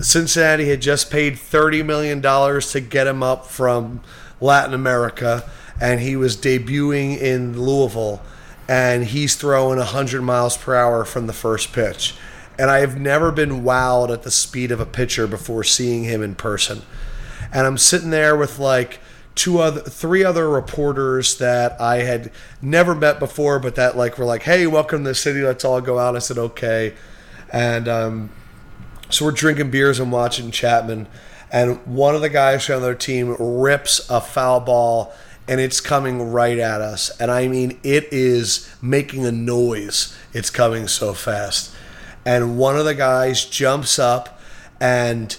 Cincinnati 0.00 0.68
had 0.68 0.80
just 0.80 1.10
paid 1.10 1.38
thirty 1.38 1.82
million 1.82 2.20
dollars 2.20 2.70
to 2.72 2.80
get 2.80 3.06
him 3.06 3.22
up 3.22 3.46
from 3.46 4.00
Latin 4.40 4.74
America, 4.74 5.48
and 5.80 6.00
he 6.00 6.16
was 6.16 6.36
debuting 6.36 7.18
in 7.18 7.60
Louisville, 7.60 8.22
and 8.68 9.04
he's 9.04 9.36
throwing 9.36 9.78
hundred 9.80 10.22
miles 10.22 10.56
per 10.56 10.74
hour 10.74 11.04
from 11.04 11.26
the 11.26 11.32
first 11.32 11.72
pitch. 11.72 12.14
And 12.58 12.70
I 12.70 12.80
have 12.80 12.98
never 12.98 13.30
been 13.30 13.62
wowed 13.62 14.10
at 14.10 14.24
the 14.24 14.30
speed 14.30 14.72
of 14.72 14.80
a 14.80 14.86
pitcher 14.86 15.26
before 15.26 15.62
seeing 15.62 16.04
him 16.04 16.22
in 16.22 16.34
person. 16.34 16.82
And 17.52 17.66
I'm 17.66 17.78
sitting 17.78 18.10
there 18.10 18.36
with 18.36 18.58
like 18.58 19.00
two 19.34 19.60
other 19.60 19.80
three 19.80 20.24
other 20.24 20.50
reporters 20.50 21.38
that 21.38 21.80
I 21.80 21.98
had 21.98 22.32
never 22.60 22.92
met 22.92 23.20
before 23.20 23.60
but 23.60 23.76
that 23.76 23.96
like 23.96 24.18
were 24.18 24.24
like 24.24 24.42
hey 24.42 24.66
welcome 24.66 25.04
to 25.04 25.10
the 25.10 25.14
city. 25.14 25.42
Let's 25.42 25.64
all 25.64 25.80
go 25.80 25.98
out. 25.98 26.16
I 26.16 26.18
said 26.18 26.38
okay. 26.38 26.94
And 27.50 27.88
um, 27.88 28.30
so 29.10 29.24
we're 29.24 29.30
drinking 29.30 29.70
beers 29.70 30.00
and 30.00 30.10
watching 30.10 30.50
Chapman 30.50 31.06
and 31.50 31.84
one 31.86 32.14
of 32.14 32.20
the 32.20 32.28
guys 32.28 32.66
from 32.66 32.82
their 32.82 32.94
team 32.94 33.36
rips 33.38 34.08
a 34.10 34.20
foul 34.20 34.60
ball 34.60 35.12
and 35.46 35.60
it's 35.60 35.80
coming 35.80 36.30
right 36.30 36.58
at 36.58 36.80
us 36.80 37.10
and 37.20 37.30
I 37.30 37.48
mean 37.48 37.78
it 37.82 38.08
is 38.12 38.72
making 38.82 39.24
a 39.24 39.32
noise 39.32 40.16
it's 40.32 40.50
coming 40.50 40.88
so 40.88 41.14
fast 41.14 41.74
and 42.24 42.58
one 42.58 42.76
of 42.76 42.84
the 42.84 42.94
guys 42.94 43.44
jumps 43.44 43.98
up 43.98 44.40
and 44.80 45.36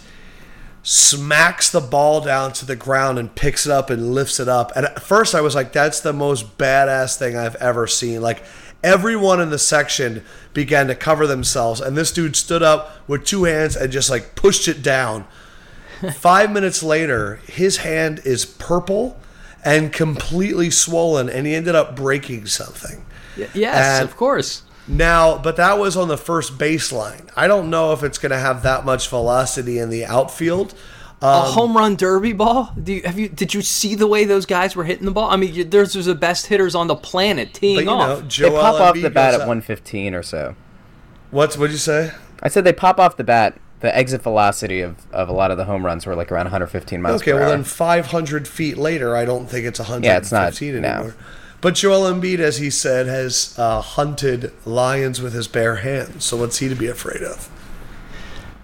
smacks 0.81 1.69
the 1.69 1.81
ball 1.81 2.21
down 2.21 2.53
to 2.53 2.65
the 2.65 2.75
ground 2.75 3.19
and 3.19 3.35
picks 3.35 3.65
it 3.65 3.71
up 3.71 3.89
and 3.89 4.13
lifts 4.13 4.39
it 4.39 4.47
up. 4.47 4.71
And 4.75 4.85
at 4.85 5.01
first 5.01 5.35
I 5.35 5.41
was 5.41 5.53
like, 5.53 5.71
that's 5.71 5.99
the 5.99 6.13
most 6.13 6.57
badass 6.57 7.17
thing 7.17 7.35
I've 7.35 7.55
ever 7.57 7.85
seen. 7.85 8.21
Like 8.21 8.43
everyone 8.83 9.39
in 9.41 9.49
the 9.49 9.59
section 9.59 10.23
began 10.53 10.87
to 10.87 10.95
cover 10.95 11.27
themselves, 11.27 11.81
and 11.81 11.97
this 11.97 12.11
dude 12.11 12.35
stood 12.35 12.63
up 12.63 13.07
with 13.07 13.25
two 13.25 13.43
hands 13.43 13.75
and 13.75 13.91
just 13.91 14.09
like 14.09 14.35
pushed 14.35 14.67
it 14.67 14.81
down. 14.81 15.25
Five 16.15 16.51
minutes 16.51 16.81
later, 16.83 17.39
his 17.47 17.77
hand 17.77 18.21
is 18.25 18.45
purple 18.45 19.19
and 19.63 19.91
completely 19.91 20.69
swollen, 20.69 21.29
and 21.29 21.45
he 21.45 21.53
ended 21.55 21.75
up 21.75 21.95
breaking 21.95 22.45
something. 22.47 23.05
yes, 23.35 23.99
and- 23.99 24.09
of 24.09 24.15
course. 24.15 24.63
Now, 24.87 25.37
but 25.37 25.55
that 25.57 25.77
was 25.77 25.95
on 25.95 26.07
the 26.07 26.17
first 26.17 26.57
baseline. 26.57 27.29
I 27.35 27.45
don't 27.45 27.69
know 27.69 27.93
if 27.93 28.01
it's 28.01 28.17
going 28.17 28.31
to 28.31 28.39
have 28.39 28.63
that 28.63 28.85
much 28.85 29.07
velocity 29.07 29.77
in 29.77 29.91
the 29.91 30.03
outfield. 30.03 30.73
a 31.21 31.25
um, 31.27 31.51
home 31.53 31.77
run 31.77 31.95
derby 31.95 32.33
ball? 32.33 32.73
Do 32.81 32.93
you, 32.93 33.03
have 33.03 33.19
you? 33.19 33.29
Did 33.29 33.53
you 33.53 33.61
see 33.61 33.93
the 33.93 34.07
way 34.07 34.23
those 34.25 34.47
guys 34.47 34.75
were 34.75 34.85
hitting 34.85 35.05
the 35.05 35.11
ball? 35.11 35.29
I 35.29 35.35
mean, 35.35 35.53
you- 35.53 35.63
there's, 35.63 35.93
there's 35.93 36.07
the 36.07 36.15
best 36.15 36.47
hitters 36.47 36.73
on 36.73 36.87
the 36.87 36.95
planet 36.95 37.53
teeing 37.53 37.75
But 37.75 37.81
you 37.81 37.85
know, 37.85 38.15
off. 38.15 38.35
They 38.35 38.49
pop 38.49 38.81
off 38.81 38.95
the 38.95 39.09
bat 39.11 39.35
at 39.35 39.41
up- 39.41 39.47
115 39.47 40.15
or 40.15 40.23
so. 40.23 40.55
What's 41.29 41.55
what'd 41.55 41.71
you 41.71 41.77
say? 41.77 42.11
I 42.41 42.47
said 42.47 42.63
they 42.63 42.73
pop 42.73 42.99
off 42.99 43.15
the 43.15 43.23
bat. 43.23 43.59
The 43.81 43.95
exit 43.95 44.21
velocity 44.23 44.81
of, 44.81 44.97
of 45.13 45.29
a 45.29 45.31
lot 45.31 45.51
of 45.51 45.57
the 45.57 45.63
home 45.65 45.85
runs 45.85 46.05
were 46.05 46.15
like 46.15 46.31
around 46.31 46.45
115 46.45 47.01
miles 47.01 47.21
Okay, 47.21 47.31
per 47.31 47.37
well 47.39 47.45
hour. 47.49 47.55
then 47.55 47.63
500 47.63 48.47
feet 48.47 48.77
later, 48.77 49.15
I 49.15 49.23
don't 49.25 49.49
think 49.49 49.65
it's 49.65 49.79
115 49.79 50.03
Yeah, 50.03 50.17
it's 50.17 50.31
not, 50.31 50.61
no. 50.61 50.89
anymore. 50.89 51.15
But 51.61 51.75
Joel 51.75 52.11
Embiid, 52.11 52.39
as 52.39 52.57
he 52.57 52.69
said, 52.69 53.07
has 53.07 53.53
uh, 53.57 53.81
hunted 53.81 54.51
lions 54.65 55.21
with 55.21 55.33
his 55.33 55.47
bare 55.47 55.77
hands. 55.77 56.23
So 56.25 56.37
what's 56.37 56.57
he 56.59 56.67
to 56.69 56.75
be 56.75 56.87
afraid 56.87 57.21
of? 57.21 57.49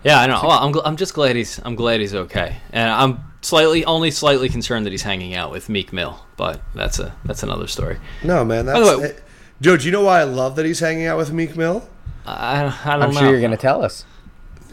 Yeah, 0.03 0.19
I 0.19 0.27
know. 0.27 0.39
Well, 0.43 0.51
I'm, 0.51 0.71
gl- 0.73 0.81
I'm 0.85 0.95
just 0.97 1.13
glad 1.13 1.35
he's 1.35 1.59
I'm 1.65 1.75
glad 1.75 1.99
he's 1.99 2.13
okay, 2.13 2.57
and 2.71 2.89
I'm 2.91 3.19
slightly 3.41 3.83
only 3.85 4.11
slightly 4.11 4.49
concerned 4.49 4.85
that 4.85 4.91
he's 4.91 5.01
hanging 5.01 5.33
out 5.33 5.49
with 5.51 5.67
Meek 5.67 5.91
Mill, 5.91 6.23
but 6.37 6.61
that's 6.75 6.99
a 6.99 7.15
that's 7.25 7.41
another 7.41 7.65
story. 7.67 7.97
No, 8.23 8.45
man. 8.45 8.65
That's, 8.67 8.79
the 8.91 8.99
way- 8.99 9.07
eh, 9.09 9.13
Joe, 9.61 9.77
do 9.77 9.85
you 9.85 9.91
know 9.91 10.03
why 10.03 10.19
I 10.19 10.23
love 10.25 10.55
that 10.57 10.65
he's 10.65 10.79
hanging 10.79 11.07
out 11.07 11.17
with 11.17 11.31
Meek 11.33 11.57
Mill? 11.57 11.89
I, 12.25 12.65
I 12.85 12.91
don't 12.93 13.01
I'm 13.03 13.13
know. 13.15 13.19
sure 13.19 13.29
you're 13.31 13.39
going 13.39 13.51
to 13.51 13.57
tell 13.57 13.83
us. 13.83 14.05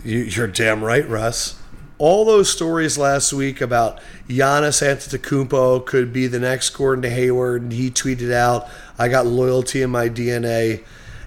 You, 0.05 0.19
you're 0.19 0.49
damn 0.49 0.83
right, 0.83 1.09
Russ. 1.09 1.59
All 1.99 2.25
those 2.25 2.51
stories 2.51 2.99
last 2.99 3.33
week 3.33 3.61
about 3.61 4.01
Giannis 4.29 4.83
Antetokounmpo 4.83 5.87
could 5.87 6.13
be 6.13 6.27
the 6.27 6.41
next 6.41 6.71
Gordon 6.71 7.09
Hayward, 7.09 7.63
and 7.63 7.73
he 7.73 7.91
tweeted 7.91 8.33
out, 8.33 8.69
"I 8.99 9.09
got 9.09 9.27
loyalty 9.27 9.83
in 9.83 9.91
my 9.91 10.09
DNA." 10.09 10.81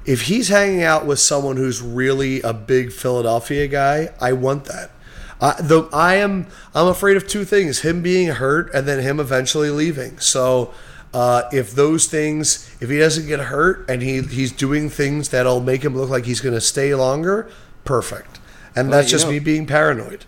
If 0.06 0.24
he's 0.24 0.50
hanging 0.50 0.84
out 0.84 1.06
with 1.06 1.20
someone 1.20 1.56
who's 1.56 1.82
really 1.82 2.42
a 2.42 2.54
big 2.54 2.92
Philadelphia 2.92 3.68
guy, 3.68 4.10
I 4.20 4.34
want 4.34 4.66
that. 4.66 4.92
I 5.40 6.16
am 6.16 6.48
I'm 6.74 6.88
afraid 6.88 7.16
of 7.16 7.28
two 7.28 7.46
things: 7.46 7.80
him 7.80 8.02
being 8.02 8.28
hurt 8.28 8.74
and 8.74 8.86
then 8.86 9.02
him 9.02 9.22
eventually 9.22 9.70
leaving. 9.70 10.20
So 10.20 10.74
uh, 11.14 11.44
if 11.54 11.74
those 11.74 12.08
things, 12.08 12.70
if 12.82 12.90
he 12.90 12.98
doesn't 12.98 13.28
get 13.28 13.40
hurt 13.40 13.90
and 13.90 14.02
he 14.02 14.22
he's 14.22 14.52
doing 14.52 14.90
things 14.90 15.30
that'll 15.30 15.62
make 15.62 15.84
him 15.86 15.96
look 15.96 16.10
like 16.10 16.26
he's 16.26 16.42
going 16.42 16.56
to 16.56 16.62
stay 16.62 16.94
longer, 16.94 17.50
perfect. 17.86 18.40
And 18.76 18.90
Well, 18.90 18.98
that's 19.00 19.10
just 19.12 19.26
know- 19.26 19.32
me 19.32 19.40
being 19.40 19.66
paranoid. 19.66 20.26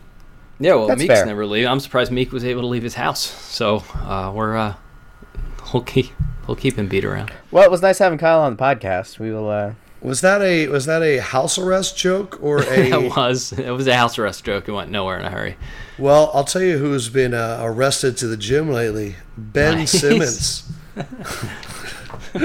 Yeah, 0.59 0.73
well, 0.73 0.87
That's 0.87 0.99
Meek's 0.99 1.13
fair. 1.13 1.25
never 1.27 1.45
leave. 1.45 1.67
I'm 1.67 1.79
surprised 1.79 2.11
Meek 2.11 2.31
was 2.31 2.43
able 2.43 2.61
to 2.61 2.67
leave 2.67 2.81
his 2.81 2.95
house. 2.95 3.19
So 3.19 3.83
uh, 3.93 4.31
we're 4.33 4.57
uh, 4.57 4.73
we'll 5.71 5.83
keep 5.83 6.07
we'll 6.47 6.55
keep 6.57 6.79
him 6.79 6.87
beat 6.87 7.05
around. 7.05 7.31
Well, 7.51 7.63
it 7.63 7.69
was 7.69 7.83
nice 7.83 7.99
having 7.99 8.17
Kyle 8.17 8.41
on 8.41 8.55
the 8.55 8.63
podcast. 8.63 9.19
We 9.19 9.31
will. 9.31 9.49
Uh, 9.49 9.73
Was 10.01 10.21
that 10.21 10.41
a 10.41 10.67
was 10.69 10.87
that 10.87 11.03
a 11.03 11.17
house 11.19 11.59
arrest 11.59 11.95
joke 11.95 12.39
or 12.41 12.63
a? 12.63 12.89
it 13.05 13.15
was 13.15 13.51
it 13.53 13.69
was 13.69 13.85
a 13.85 13.95
house 13.95 14.17
arrest 14.17 14.45
joke. 14.45 14.67
It 14.67 14.71
went 14.71 14.89
nowhere 14.89 15.19
in 15.19 15.25
a 15.25 15.29
hurry. 15.29 15.57
Well, 15.99 16.31
I'll 16.33 16.43
tell 16.43 16.63
you 16.63 16.79
who's 16.79 17.07
been 17.09 17.35
uh, 17.35 17.59
arrested 17.61 18.17
to 18.17 18.27
the 18.27 18.37
gym 18.37 18.71
lately. 18.71 19.15
Ben 19.37 19.77
Nice. 19.79 19.91
Simmons. 19.91 20.63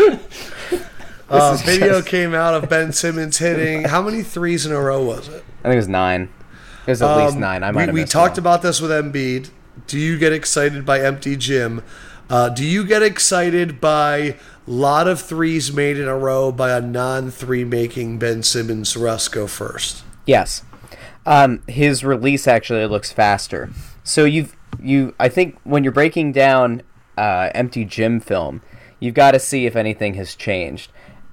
uh, 1.30 1.56
video 1.64 1.98
just- 2.00 2.08
came 2.08 2.34
out 2.34 2.54
of 2.62 2.68
Ben 2.68 2.92
Simmons 2.92 3.38
hitting. 3.38 3.84
How 3.84 4.02
many 4.02 4.22
threes 4.22 4.66
in 4.66 4.72
a 4.72 4.80
row 4.80 5.02
was 5.02 5.28
it? 5.28 5.44
I 5.64 5.68
think 5.68 5.74
it 5.74 5.76
was 5.76 5.88
nine. 5.88 6.28
It 6.86 6.90
was 6.90 7.02
at 7.02 7.16
least 7.16 7.34
Um, 7.34 7.40
nine. 7.40 7.62
I 7.62 7.70
we 7.70 7.74
might 7.76 7.86
have 7.86 7.94
we 7.94 8.04
talked 8.04 8.32
one. 8.32 8.40
about 8.40 8.62
this 8.62 8.80
with 8.80 8.90
Embiid. 8.90 9.50
Do 9.86 9.98
you 9.98 10.18
get 10.18 10.32
excited 10.32 10.84
by 10.84 11.00
empty 11.00 11.36
gym? 11.36 11.82
Uh, 12.28 12.48
do 12.48 12.64
you 12.64 12.84
get 12.84 13.02
excited 13.02 13.80
by 13.80 14.36
lot 14.66 15.06
of 15.08 15.20
threes 15.20 15.72
made 15.72 15.98
in 15.98 16.08
a 16.08 16.16
row 16.16 16.50
by 16.52 16.70
a 16.72 16.80
non-three 16.80 17.64
making 17.64 18.18
Ben 18.18 18.42
Simmons? 18.42 18.96
Russ 18.96 19.28
go 19.28 19.46
first. 19.46 20.02
Yes. 20.26 20.62
Um, 21.26 21.62
his 21.68 22.02
release 22.04 22.48
actually 22.48 22.86
looks 22.86 23.12
faster. 23.12 23.70
So 24.02 24.24
you've 24.24 24.56
you 24.80 25.14
I 25.20 25.28
think 25.28 25.58
when 25.64 25.84
you're 25.84 25.92
breaking 25.92 26.32
down 26.32 26.82
uh, 27.16 27.50
empty 27.54 27.84
gym 27.84 28.18
film, 28.18 28.62
you've 28.98 29.14
got 29.14 29.32
to 29.32 29.38
see 29.38 29.66
if 29.66 29.76
anything 29.76 30.14
has 30.14 30.34
changed. 30.34 30.90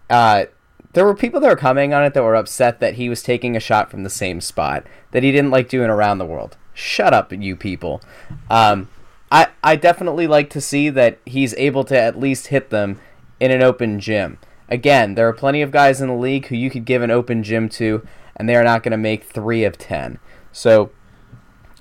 Uh, 0.10 0.46
there 0.94 1.06
were 1.06 1.16
people 1.16 1.40
that 1.40 1.50
were 1.50 1.56
commenting 1.56 1.94
on 1.94 2.04
it 2.04 2.14
that 2.14 2.24
were 2.24 2.36
upset 2.36 2.80
that 2.80 2.96
he 2.96 3.10
was 3.10 3.22
taking 3.22 3.56
a 3.56 3.60
shot 3.60 3.92
from 3.92 4.04
the 4.04 4.10
same 4.10 4.42
spot 4.42 4.86
that 5.12 5.24
he 5.24 5.32
didn't 5.32 5.52
like 5.52 5.70
doing 5.70 5.90
around 5.90 6.18
the 6.18 6.26
world. 6.26 6.58
Shut 6.74 7.14
up, 7.14 7.32
you 7.32 7.56
people. 7.56 8.02
Um, 8.50 8.90
I 9.32 9.48
I 9.64 9.76
definitely 9.76 10.28
like 10.28 10.50
to 10.52 10.62
see 10.62 10.90
that 10.90 11.20
he's 11.26 11.54
able 11.56 11.84
to 11.86 12.00
at 12.00 12.20
least 12.20 12.48
hit 12.48 12.70
them 12.70 13.00
in 13.40 13.52
an 13.52 13.62
open 13.62 14.00
gym. 14.00 14.38
Again, 14.68 15.16
there 15.16 15.28
are 15.28 15.34
plenty 15.34 15.62
of 15.62 15.72
guys 15.72 16.02
in 16.02 16.08
the 16.08 16.14
league 16.14 16.48
who 16.48 16.56
you 16.56 16.70
could 16.70 16.86
give 16.86 17.02
an 17.02 17.12
open 17.12 17.44
gym 17.44 17.70
to, 17.70 18.06
and 18.36 18.48
they 18.48 18.56
are 18.56 18.64
not 18.64 18.84
going 18.84 18.92
to 18.92 18.98
make 18.98 19.24
three 19.24 19.64
of 19.64 19.78
ten. 19.78 20.20
So 20.52 20.92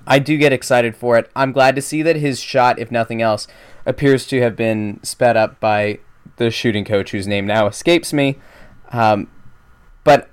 I 0.05 0.19
do 0.19 0.37
get 0.37 0.53
excited 0.53 0.95
for 0.95 1.17
it. 1.17 1.29
I'm 1.35 1.51
glad 1.51 1.75
to 1.75 1.81
see 1.81 2.01
that 2.01 2.15
his 2.15 2.39
shot, 2.39 2.79
if 2.79 2.91
nothing 2.91 3.21
else, 3.21 3.47
appears 3.85 4.25
to 4.27 4.41
have 4.41 4.55
been 4.55 4.99
sped 5.03 5.37
up 5.37 5.59
by 5.59 5.99
the 6.37 6.49
shooting 6.49 6.85
coach, 6.85 7.11
whose 7.11 7.27
name 7.27 7.45
now 7.45 7.67
escapes 7.67 8.11
me. 8.11 8.37
Um, 8.89 9.29
but 10.03 10.29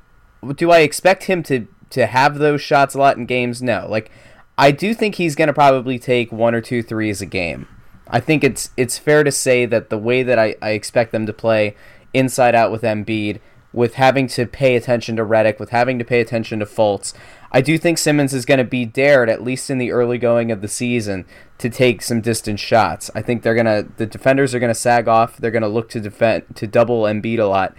do 0.54 0.70
I 0.70 0.80
expect 0.80 1.24
him 1.24 1.42
to 1.44 1.66
to 1.90 2.06
have 2.06 2.38
those 2.38 2.60
shots 2.60 2.94
a 2.94 2.98
lot 2.98 3.16
in 3.16 3.26
games? 3.26 3.62
No. 3.62 3.86
Like 3.88 4.10
I 4.58 4.70
do 4.70 4.94
think 4.94 5.16
he's 5.16 5.34
going 5.34 5.48
to 5.48 5.54
probably 5.54 5.98
take 5.98 6.32
one 6.32 6.54
or 6.54 6.60
two 6.60 6.82
threes 6.82 7.20
a 7.20 7.26
game. 7.26 7.68
I 8.08 8.20
think 8.20 8.44
it's 8.44 8.70
it's 8.76 8.98
fair 8.98 9.24
to 9.24 9.32
say 9.32 9.66
that 9.66 9.90
the 9.90 9.98
way 9.98 10.22
that 10.22 10.38
I, 10.38 10.56
I 10.62 10.70
expect 10.70 11.12
them 11.12 11.26
to 11.26 11.32
play 11.32 11.76
inside 12.14 12.54
out 12.54 12.70
with 12.70 12.82
Embiid, 12.82 13.40
with 13.72 13.94
having 13.94 14.26
to 14.28 14.46
pay 14.46 14.76
attention 14.76 15.16
to 15.16 15.24
Redick, 15.24 15.58
with 15.58 15.70
having 15.70 15.98
to 15.98 16.04
pay 16.04 16.20
attention 16.20 16.60
to 16.60 16.66
Fultz, 16.66 17.12
I 17.52 17.60
do 17.60 17.76
think 17.76 17.98
Simmons 17.98 18.32
is 18.32 18.46
going 18.46 18.58
to 18.58 18.64
be 18.64 18.84
dared, 18.84 19.28
at 19.28 19.42
least 19.42 19.70
in 19.70 19.78
the 19.78 19.90
early 19.90 20.18
going 20.18 20.50
of 20.50 20.60
the 20.62 20.68
season, 20.68 21.26
to 21.58 21.68
take 21.68 22.00
some 22.00 22.20
distance 22.20 22.60
shots. 22.60 23.10
I 23.14 23.22
think 23.22 23.42
they're 23.42 23.54
gonna 23.54 23.86
the 23.96 24.06
defenders 24.06 24.54
are 24.54 24.60
gonna 24.60 24.74
sag 24.74 25.08
off. 25.08 25.36
They're 25.36 25.50
gonna 25.50 25.68
look 25.68 25.88
to 25.90 26.00
defend 26.00 26.44
to 26.54 26.66
double 26.66 27.02
Embiid 27.02 27.40
a 27.40 27.44
lot, 27.44 27.74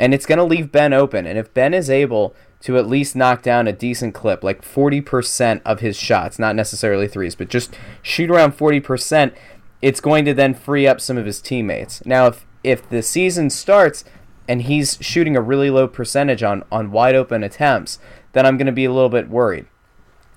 and 0.00 0.14
it's 0.14 0.26
gonna 0.26 0.44
leave 0.44 0.72
Ben 0.72 0.94
open. 0.94 1.26
And 1.26 1.38
if 1.38 1.52
Ben 1.52 1.74
is 1.74 1.90
able 1.90 2.34
to 2.62 2.78
at 2.78 2.88
least 2.88 3.14
knock 3.14 3.42
down 3.42 3.68
a 3.68 3.72
decent 3.72 4.14
clip, 4.14 4.42
like 4.42 4.64
forty 4.64 5.02
percent 5.02 5.62
of 5.64 5.80
his 5.80 5.96
shots, 5.96 6.38
not 6.38 6.56
necessarily 6.56 7.06
threes, 7.06 7.34
but 7.34 7.50
just 7.50 7.76
shoot 8.02 8.30
around 8.30 8.52
forty 8.52 8.80
percent, 8.80 9.34
it's 9.82 10.00
going 10.00 10.24
to 10.24 10.34
then 10.34 10.54
free 10.54 10.86
up 10.86 11.00
some 11.00 11.18
of 11.18 11.26
his 11.26 11.40
teammates. 11.40 12.04
Now, 12.06 12.26
if 12.26 12.46
if 12.64 12.88
the 12.88 13.02
season 13.02 13.50
starts 13.50 14.02
and 14.48 14.62
he's 14.62 14.98
shooting 15.00 15.36
a 15.36 15.40
really 15.42 15.68
low 15.70 15.86
percentage 15.86 16.42
on 16.42 16.64
on 16.72 16.90
wide 16.90 17.14
open 17.14 17.44
attempts, 17.44 17.98
then 18.32 18.46
I'm 18.46 18.56
going 18.56 18.66
to 18.66 18.72
be 18.72 18.86
a 18.86 18.92
little 18.92 19.10
bit 19.10 19.28
worried. 19.28 19.66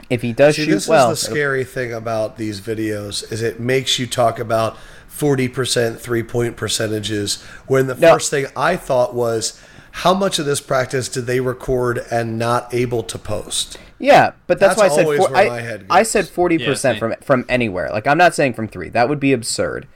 If 0.10 0.22
he 0.22 0.34
does 0.34 0.58
See, 0.58 0.66
shoot 0.66 0.72
this 0.72 0.88
well, 0.90 1.12
is 1.12 1.22
the 1.22 1.32
scary 1.32 1.64
thing 1.64 1.94
about 1.94 2.38
these 2.38 2.60
videos 2.60 3.32
is 3.32 3.42
it 3.42 3.62
makes 3.62 3.98
you 3.98 4.08
talk 4.08 4.40
about 4.40 4.78
40% 5.18 6.00
three-point 6.00 6.56
percentages 6.58 7.42
when 7.68 7.88
the 7.88 7.96
No. 7.96 8.14
first 8.14 8.30
thing 8.32 8.48
I 8.56 8.76
thought 8.76 9.14
was 9.14 9.60
how 9.98 10.14
much 10.14 10.40
of 10.40 10.46
this 10.46 10.60
practice 10.60 11.08
did 11.08 11.26
they 11.28 11.40
record 11.40 12.04
and 12.10 12.40
not 12.40 12.74
able 12.74 13.04
to 13.04 13.18
post? 13.20 13.78
Yeah, 14.00 14.32
but 14.48 14.60
that's, 14.60 14.76
That's 14.76 14.90
why 14.90 14.94
I 14.94 14.98
said 14.98 15.06
always 15.06 15.20
four, 15.20 15.38
I, 15.38 15.80
I 15.90 16.04
said 16.04 16.28
forty 16.28 16.58
Yeah, 16.58 16.66
percent 16.68 17.00
same. 17.00 17.12
from 17.12 17.16
from 17.22 17.46
anywhere. 17.48 17.90
Like 17.92 18.08
I'm 18.08 18.18
not 18.18 18.34
saying 18.36 18.54
from 18.54 18.68
three. 18.68 18.90
That 18.90 19.08
would 19.08 19.20
be 19.20 19.32
absurd. 19.34 19.88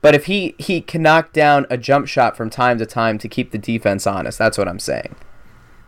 But 0.00 0.14
if 0.14 0.24
he 0.26 0.54
he 0.58 0.80
can 0.80 1.02
knock 1.02 1.32
down 1.32 1.66
a 1.68 1.76
jump 1.76 2.06
shot 2.08 2.36
from 2.36 2.48
time 2.50 2.78
to 2.78 2.86
time 2.86 3.18
to 3.18 3.28
keep 3.28 3.50
the 3.50 3.58
defense 3.58 4.06
honest, 4.06 4.38
that's 4.38 4.56
what 4.56 4.68
I'm 4.68 4.78
saying. 4.78 5.14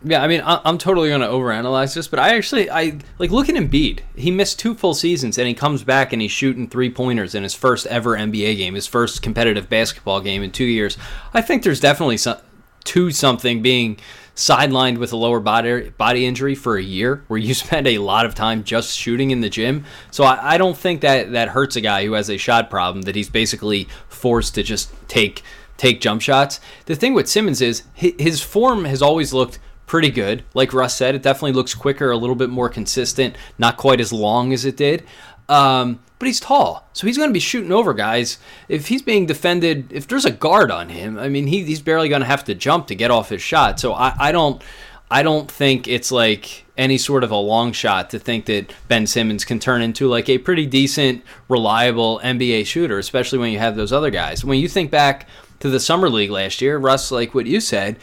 Yeah, 0.06 0.22
I 0.22 0.28
mean, 0.28 0.42
I'm 0.44 0.76
totally 0.76 1.08
going 1.08 1.22
to 1.22 1.26
overanalyze 1.26 1.94
this, 1.94 2.08
but 2.08 2.18
I 2.18 2.36
actually, 2.36 2.70
I 2.70 2.98
like 3.18 3.30
look 3.30 3.48
at 3.48 3.54
Embiid. 3.54 4.00
He 4.14 4.30
missed 4.30 4.58
two 4.58 4.74
full 4.74 4.92
seasons, 4.92 5.38
and 5.38 5.48
he 5.48 5.54
comes 5.54 5.82
back 5.82 6.12
and 6.12 6.20
he's 6.20 6.30
shooting 6.30 6.68
three 6.68 6.90
pointers 6.90 7.34
in 7.34 7.42
his 7.42 7.54
first 7.54 7.86
ever 7.86 8.14
NBA 8.14 8.58
game, 8.58 8.74
his 8.74 8.86
first 8.86 9.22
competitive 9.22 9.70
basketball 9.70 10.20
game 10.20 10.42
in 10.42 10.50
two 10.50 10.64
years. 10.64 10.98
I 11.32 11.40
think 11.40 11.62
there's 11.62 11.80
definitely 11.80 12.18
some 12.18 12.36
to 12.84 13.10
something 13.10 13.62
being 13.62 13.96
sidelined 14.36 14.98
with 14.98 15.10
a 15.12 15.16
lower 15.16 15.40
body 15.40 15.88
body 15.90 16.26
injury 16.26 16.54
for 16.54 16.76
a 16.76 16.82
year, 16.82 17.24
where 17.28 17.38
you 17.38 17.54
spend 17.54 17.86
a 17.86 17.96
lot 17.96 18.26
of 18.26 18.34
time 18.34 18.62
just 18.62 18.96
shooting 18.98 19.30
in 19.30 19.40
the 19.40 19.48
gym. 19.48 19.86
So 20.10 20.24
I, 20.24 20.54
I 20.54 20.58
don't 20.58 20.76
think 20.76 21.00
that 21.00 21.32
that 21.32 21.48
hurts 21.48 21.76
a 21.76 21.80
guy 21.80 22.04
who 22.04 22.12
has 22.12 22.28
a 22.28 22.36
shot 22.36 22.68
problem 22.68 23.02
that 23.02 23.16
he's 23.16 23.30
basically 23.30 23.88
forced 24.08 24.54
to 24.56 24.62
just 24.62 24.92
take 25.08 25.42
take 25.78 26.00
jump 26.02 26.20
shots. 26.20 26.60
The 26.86 26.94
thing 26.94 27.14
with 27.14 27.28
Simmons 27.28 27.60
is 27.60 27.84
hi- 27.98 28.14
his 28.18 28.42
form 28.42 28.84
has 28.84 29.00
always 29.00 29.32
looked 29.32 29.58
pretty 29.86 30.10
good. 30.10 30.44
Like 30.54 30.72
Russ 30.72 30.96
said, 30.96 31.14
it 31.14 31.22
definitely 31.22 31.52
looks 31.52 31.74
quicker, 31.74 32.10
a 32.10 32.16
little 32.16 32.36
bit 32.36 32.50
more 32.50 32.68
consistent, 32.68 33.36
not 33.58 33.76
quite 33.76 34.00
as 34.00 34.12
long 34.12 34.52
as 34.52 34.64
it 34.64 34.76
did. 34.76 35.04
Um, 35.48 36.00
but 36.18 36.26
he's 36.26 36.40
tall, 36.40 36.88
so 36.92 37.06
he's 37.06 37.18
going 37.18 37.28
to 37.28 37.34
be 37.34 37.40
shooting 37.40 37.72
over 37.72 37.92
guys. 37.92 38.38
If 38.68 38.88
he's 38.88 39.02
being 39.02 39.26
defended, 39.26 39.92
if 39.92 40.08
there's 40.08 40.24
a 40.24 40.30
guard 40.30 40.70
on 40.70 40.88
him, 40.88 41.18
I 41.18 41.28
mean, 41.28 41.48
he, 41.48 41.64
he's 41.64 41.82
barely 41.82 42.08
going 42.08 42.22
to 42.22 42.26
have 42.26 42.44
to 42.44 42.54
jump 42.54 42.86
to 42.86 42.94
get 42.94 43.10
off 43.10 43.28
his 43.28 43.42
shot. 43.42 43.78
So 43.78 43.92
I, 43.92 44.14
I 44.18 44.32
don't, 44.32 44.62
I 45.10 45.22
don't 45.22 45.50
think 45.50 45.86
it's 45.86 46.10
like 46.10 46.64
any 46.78 46.98
sort 46.98 47.24
of 47.24 47.30
a 47.30 47.36
long 47.36 47.72
shot 47.72 48.10
to 48.10 48.18
think 48.18 48.46
that 48.46 48.72
Ben 48.88 49.06
Simmons 49.06 49.44
can 49.44 49.58
turn 49.58 49.82
into 49.82 50.08
like 50.08 50.28
a 50.28 50.38
pretty 50.38 50.66
decent, 50.66 51.22
reliable 51.48 52.20
NBA 52.24 52.66
shooter, 52.66 52.98
especially 52.98 53.38
when 53.38 53.52
you 53.52 53.58
have 53.58 53.76
those 53.76 53.92
other 53.92 54.10
guys. 54.10 54.44
When 54.44 54.58
you 54.58 54.68
think 54.68 54.90
back 54.90 55.28
to 55.60 55.68
the 55.68 55.80
summer 55.80 56.08
league 56.08 56.30
last 56.30 56.60
year, 56.60 56.78
Russ, 56.78 57.10
like 57.10 57.34
what 57.34 57.46
you 57.46 57.60
said, 57.60 57.96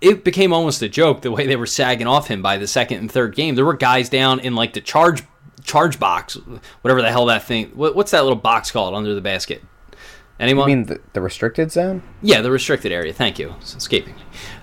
it 0.00 0.24
became 0.24 0.52
almost 0.52 0.82
a 0.82 0.88
joke 0.88 1.22
the 1.22 1.30
way 1.32 1.46
they 1.46 1.56
were 1.56 1.66
sagging 1.66 2.06
off 2.06 2.28
him 2.28 2.42
by 2.42 2.56
the 2.56 2.66
second 2.66 2.98
and 2.98 3.10
third 3.10 3.34
game. 3.34 3.54
There 3.54 3.64
were 3.64 3.74
guys 3.74 4.08
down 4.08 4.40
in 4.40 4.54
like 4.54 4.72
the 4.72 4.80
charge 4.80 5.22
charge 5.64 5.98
box, 5.98 6.38
whatever 6.82 7.02
the 7.02 7.10
hell 7.10 7.26
that 7.26 7.44
thing. 7.44 7.70
What, 7.74 7.94
what's 7.94 8.12
that 8.12 8.22
little 8.22 8.38
box 8.38 8.70
called 8.70 8.94
under 8.94 9.14
the 9.14 9.20
basket? 9.20 9.62
Anyone? 10.40 10.66
mean, 10.68 10.84
the, 10.84 11.00
the 11.14 11.20
restricted 11.20 11.72
zone. 11.72 12.02
Yeah, 12.22 12.42
the 12.42 12.50
restricted 12.50 12.92
area. 12.92 13.12
Thank 13.12 13.40
you. 13.40 13.54
It's 13.60 13.74
escaping 13.74 14.14
me. 14.14 14.22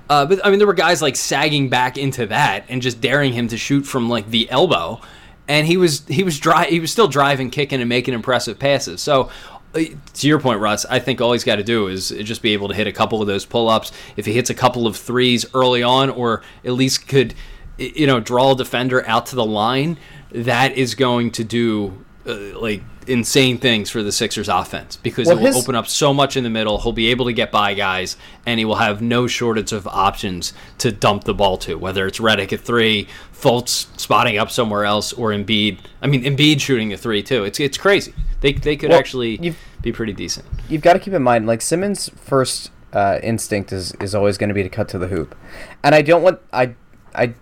Uh, 0.09 0.25
but 0.25 0.45
I 0.45 0.49
mean, 0.49 0.59
there 0.59 0.67
were 0.67 0.73
guys 0.73 1.01
like 1.01 1.17
sagging 1.17 1.69
back 1.69 1.97
into 1.97 2.25
that 2.27 2.65
and 2.69 2.81
just 2.81 3.01
daring 3.01 3.33
him 3.33 3.49
to 3.49 3.57
shoot 3.57 3.83
from 3.83 4.09
like 4.09 4.29
the 4.29 4.49
elbow, 4.49 5.01
and 5.47 5.67
he 5.67 5.75
was 5.75 6.05
he 6.07 6.23
was 6.23 6.39
dry. 6.39 6.65
He 6.65 6.79
was 6.79 6.91
still 6.91 7.09
driving, 7.09 7.49
kicking, 7.49 7.81
and 7.81 7.89
making 7.89 8.13
impressive 8.13 8.59
passes. 8.59 9.01
So. 9.01 9.29
To 9.75 10.27
your 10.27 10.39
point, 10.39 10.61
Russ, 10.61 10.85
I 10.85 10.99
think 10.99 11.19
all 11.19 11.33
he's 11.33 11.43
got 11.43 11.57
to 11.57 11.63
do 11.63 11.87
is 11.87 12.09
just 12.09 12.41
be 12.41 12.53
able 12.53 12.69
to 12.69 12.73
hit 12.73 12.87
a 12.87 12.93
couple 12.93 13.21
of 13.21 13.27
those 13.27 13.45
pull-ups. 13.45 13.91
If 14.15 14.25
he 14.25 14.33
hits 14.33 14.49
a 14.49 14.53
couple 14.53 14.87
of 14.87 14.95
threes 14.95 15.45
early 15.53 15.83
on, 15.83 16.09
or 16.09 16.41
at 16.63 16.71
least 16.71 17.07
could, 17.07 17.33
you 17.77 18.07
know, 18.07 18.21
draw 18.21 18.53
a 18.53 18.55
defender 18.55 19.05
out 19.05 19.25
to 19.27 19.35
the 19.35 19.45
line, 19.45 19.97
that 20.31 20.77
is 20.77 20.95
going 20.95 21.31
to 21.31 21.43
do 21.43 22.05
uh, 22.25 22.57
like 22.57 22.83
insane 23.07 23.57
things 23.57 23.89
for 23.89 24.01
the 24.03 24.11
Sixers 24.11 24.49
offense 24.49 24.95
because 24.97 25.27
Well, 25.27 25.37
it 25.37 25.41
will 25.41 25.47
his- 25.47 25.55
open 25.63 25.75
up 25.75 25.87
so 25.87 26.13
much 26.13 26.35
in 26.37 26.43
the 26.43 26.49
middle. 26.49 26.79
He'll 26.79 26.91
be 26.91 27.07
able 27.11 27.25
to 27.25 27.33
get 27.33 27.51
by 27.51 27.73
guys, 27.73 28.17
and 28.45 28.59
he 28.59 28.65
will 28.65 28.75
have 28.75 29.01
no 29.01 29.27
shortage 29.27 29.71
of 29.71 29.87
options 29.87 30.53
to 30.79 30.91
dump 30.91 31.23
the 31.25 31.33
ball 31.33 31.57
to. 31.59 31.75
Whether 31.77 32.05
it's 32.07 32.19
Redick 32.19 32.51
at 32.53 32.61
three, 32.61 33.07
Fultz 33.33 33.87
spotting 33.99 34.37
up 34.37 34.49
somewhere 34.51 34.85
else, 34.85 35.13
or 35.13 35.29
Embiid. 35.31 35.79
I 36.01 36.07
mean, 36.07 36.23
Embiid 36.23 36.59
shooting 36.61 36.93
a 36.93 36.97
three 36.97 37.21
too. 37.23 37.43
It's 37.43 37.59
it's 37.59 37.77
crazy. 37.77 38.13
They 38.41 38.53
they 38.53 38.75
could 38.75 38.89
Well, 38.89 38.99
actually 38.99 39.53
be 39.81 39.91
pretty 39.91 40.13
decent. 40.13 40.45
You've 40.69 40.81
got 40.81 40.93
to 40.93 40.99
keep 40.99 41.13
in 41.13 41.21
mind, 41.23 41.45
like 41.47 41.61
Simmons' 41.61 42.09
first 42.15 42.71
uh, 42.93 43.19
instinct 43.21 43.71
is 43.71 43.93
is 44.01 44.15
always 44.15 44.37
going 44.37 44.49
to 44.49 44.53
be 44.55 44.63
to 44.63 44.69
cut 44.69 44.87
to 44.89 44.97
the 44.97 45.07
hoop, 45.07 45.35
and 45.83 45.93
I 45.93 46.01
don't 46.01 46.21
want 46.23 46.39
I 46.53 46.75
I 47.13 47.33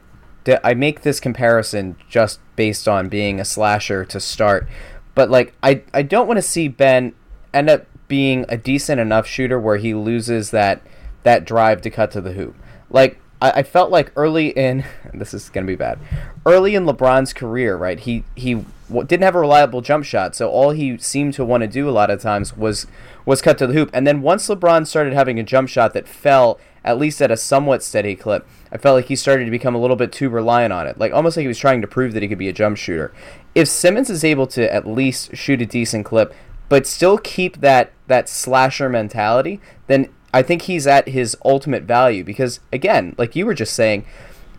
I 0.63 0.73
make 0.73 1.03
this 1.03 1.19
comparison 1.21 1.95
just 2.09 2.39
based 2.57 2.87
on 2.87 3.07
being 3.07 3.39
a 3.39 3.45
slasher 3.45 4.03
to 4.05 4.19
start, 4.19 4.67
but 5.15 5.29
like 5.29 5.53
I 5.63 5.83
I 5.93 6.01
don't 6.01 6.27
want 6.27 6.37
to 6.37 6.41
see 6.41 6.67
Ben 6.67 7.13
end 7.53 7.69
up 7.69 7.85
being 8.07 8.45
a 8.49 8.57
decent 8.57 8.99
enough 8.99 9.27
shooter 9.27 9.59
where 9.59 9.77
he 9.77 9.93
loses 9.93 10.51
that 10.51 10.81
that 11.23 11.45
drive 11.45 11.81
to 11.81 11.89
cut 11.89 12.11
to 12.11 12.21
the 12.21 12.33
hoop. 12.33 12.55
Like 12.89 13.19
I, 13.41 13.51
I 13.51 13.63
felt 13.63 13.91
like 13.91 14.11
early 14.15 14.49
in 14.49 14.85
this 15.13 15.33
is 15.33 15.49
gonna 15.49 15.67
be 15.67 15.75
bad. 15.75 15.99
Early 16.45 16.75
in 16.75 16.85
LeBron's 16.85 17.33
career, 17.33 17.75
right? 17.75 17.99
He 17.99 18.23
he 18.35 18.65
didn't 18.91 19.23
have 19.23 19.35
a 19.35 19.39
reliable 19.39 19.81
jump 19.81 20.05
shot, 20.05 20.35
so 20.35 20.49
all 20.49 20.71
he 20.71 20.97
seemed 20.97 21.33
to 21.35 21.45
want 21.45 21.61
to 21.61 21.67
do 21.67 21.89
a 21.89 21.91
lot 21.91 22.09
of 22.09 22.21
times 22.21 22.55
was 22.55 22.87
was 23.25 23.41
cut 23.41 23.57
to 23.59 23.67
the 23.67 23.73
hoop. 23.73 23.89
And 23.93 24.05
then 24.05 24.21
once 24.21 24.47
LeBron 24.47 24.87
started 24.87 25.13
having 25.13 25.39
a 25.39 25.43
jump 25.43 25.69
shot 25.69 25.93
that 25.93 26.07
fell 26.07 26.59
at 26.85 26.97
least 26.97 27.21
at 27.21 27.31
a 27.31 27.37
somewhat 27.37 27.81
steady 27.81 28.15
clip, 28.15 28.45
I 28.71 28.77
felt 28.77 28.95
like 28.95 29.05
he 29.05 29.15
started 29.15 29.45
to 29.45 29.51
become 29.51 29.73
a 29.73 29.79
little 29.79 29.95
bit 29.95 30.11
too 30.11 30.29
reliant 30.29 30.73
on 30.73 30.87
it, 30.87 30.97
like 30.97 31.13
almost 31.13 31.37
like 31.37 31.43
he 31.43 31.47
was 31.47 31.57
trying 31.57 31.81
to 31.81 31.87
prove 31.87 32.13
that 32.13 32.21
he 32.21 32.29
could 32.29 32.37
be 32.37 32.49
a 32.49 32.53
jump 32.53 32.77
shooter. 32.77 33.13
If 33.55 33.67
Simmons 33.67 34.09
is 34.09 34.23
able 34.23 34.47
to 34.47 34.73
at 34.73 34.87
least 34.87 35.35
shoot 35.35 35.61
a 35.61 35.65
decent 35.65 36.05
clip, 36.05 36.33
but 36.69 36.87
still 36.87 37.17
keep 37.17 37.61
that 37.61 37.91
that 38.07 38.27
slasher 38.27 38.89
mentality, 38.89 39.61
then 39.87 40.09
I 40.33 40.41
think 40.41 40.63
he's 40.63 40.87
at 40.87 41.09
his 41.09 41.37
ultimate 41.45 41.83
value 41.83 42.23
because 42.23 42.59
again, 42.71 43.15
like 43.17 43.35
you 43.35 43.45
were 43.45 43.53
just 43.53 43.73
saying, 43.73 44.05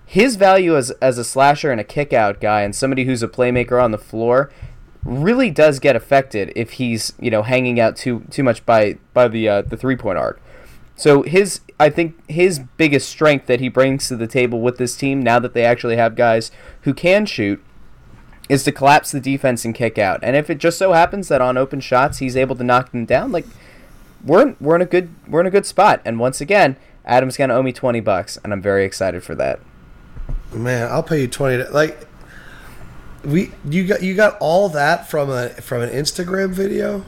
his 0.06 0.36
value 0.36 0.76
as 0.76 0.90
as 0.92 1.18
a 1.18 1.24
slasher 1.24 1.72
and 1.72 1.80
a 1.80 1.84
kickout 1.84 2.40
guy 2.40 2.62
and 2.62 2.74
somebody 2.74 3.04
who's 3.04 3.22
a 3.22 3.28
playmaker 3.28 3.82
on 3.82 3.90
the 3.90 3.98
floor 3.98 4.50
really 5.02 5.50
does 5.50 5.78
get 5.78 5.96
affected 5.96 6.52
if 6.56 6.72
he's 6.72 7.12
you 7.20 7.30
know 7.30 7.42
hanging 7.42 7.80
out 7.80 7.96
too 7.96 8.24
too 8.30 8.42
much 8.42 8.64
by 8.64 8.96
by 9.12 9.28
the 9.28 9.48
uh, 9.48 9.62
the 9.62 9.76
three 9.76 9.96
point 9.96 10.18
arc. 10.18 10.40
So 10.96 11.22
his 11.22 11.60
I 11.80 11.90
think 11.90 12.14
his 12.30 12.60
biggest 12.60 13.08
strength 13.08 13.46
that 13.46 13.60
he 13.60 13.68
brings 13.68 14.06
to 14.08 14.16
the 14.16 14.28
table 14.28 14.60
with 14.60 14.78
this 14.78 14.96
team 14.96 15.22
now 15.22 15.40
that 15.40 15.52
they 15.52 15.64
actually 15.64 15.96
have 15.96 16.14
guys 16.14 16.52
who 16.82 16.94
can 16.94 17.26
shoot 17.26 17.62
is 18.48 18.62
to 18.64 18.72
collapse 18.72 19.10
the 19.10 19.20
defense 19.20 19.64
and 19.64 19.74
kick 19.74 19.98
out. 19.98 20.20
And 20.22 20.36
if 20.36 20.50
it 20.50 20.58
just 20.58 20.78
so 20.78 20.92
happens 20.92 21.28
that 21.28 21.40
on 21.40 21.56
open 21.56 21.80
shots 21.80 22.18
he's 22.18 22.36
able 22.36 22.56
to 22.56 22.64
knock 22.64 22.92
them 22.92 23.04
down, 23.04 23.32
like 23.32 23.46
we're 24.24 24.42
in, 24.42 24.56
we're 24.60 24.76
in 24.76 24.82
a 24.82 24.86
good 24.86 25.14
we're 25.28 25.40
in 25.40 25.46
a 25.46 25.50
good 25.50 25.66
spot. 25.66 26.00
And 26.04 26.18
once 26.18 26.40
again, 26.40 26.76
Adam's 27.04 27.36
gonna 27.36 27.54
owe 27.54 27.62
me 27.62 27.72
twenty 27.72 28.00
bucks, 28.00 28.38
and 28.42 28.52
I'm 28.52 28.62
very 28.62 28.84
excited 28.84 29.22
for 29.22 29.34
that. 29.34 29.60
Man, 30.52 30.90
I'll 30.90 31.02
pay 31.02 31.22
you 31.22 31.28
twenty. 31.28 31.62
Like 31.64 32.06
we, 33.24 33.52
you 33.68 33.86
got 33.86 34.02
you 34.02 34.14
got 34.14 34.36
all 34.40 34.68
that 34.70 35.08
from 35.08 35.30
a 35.30 35.50
from 35.50 35.82
an 35.82 35.90
Instagram 35.90 36.50
video. 36.50 37.04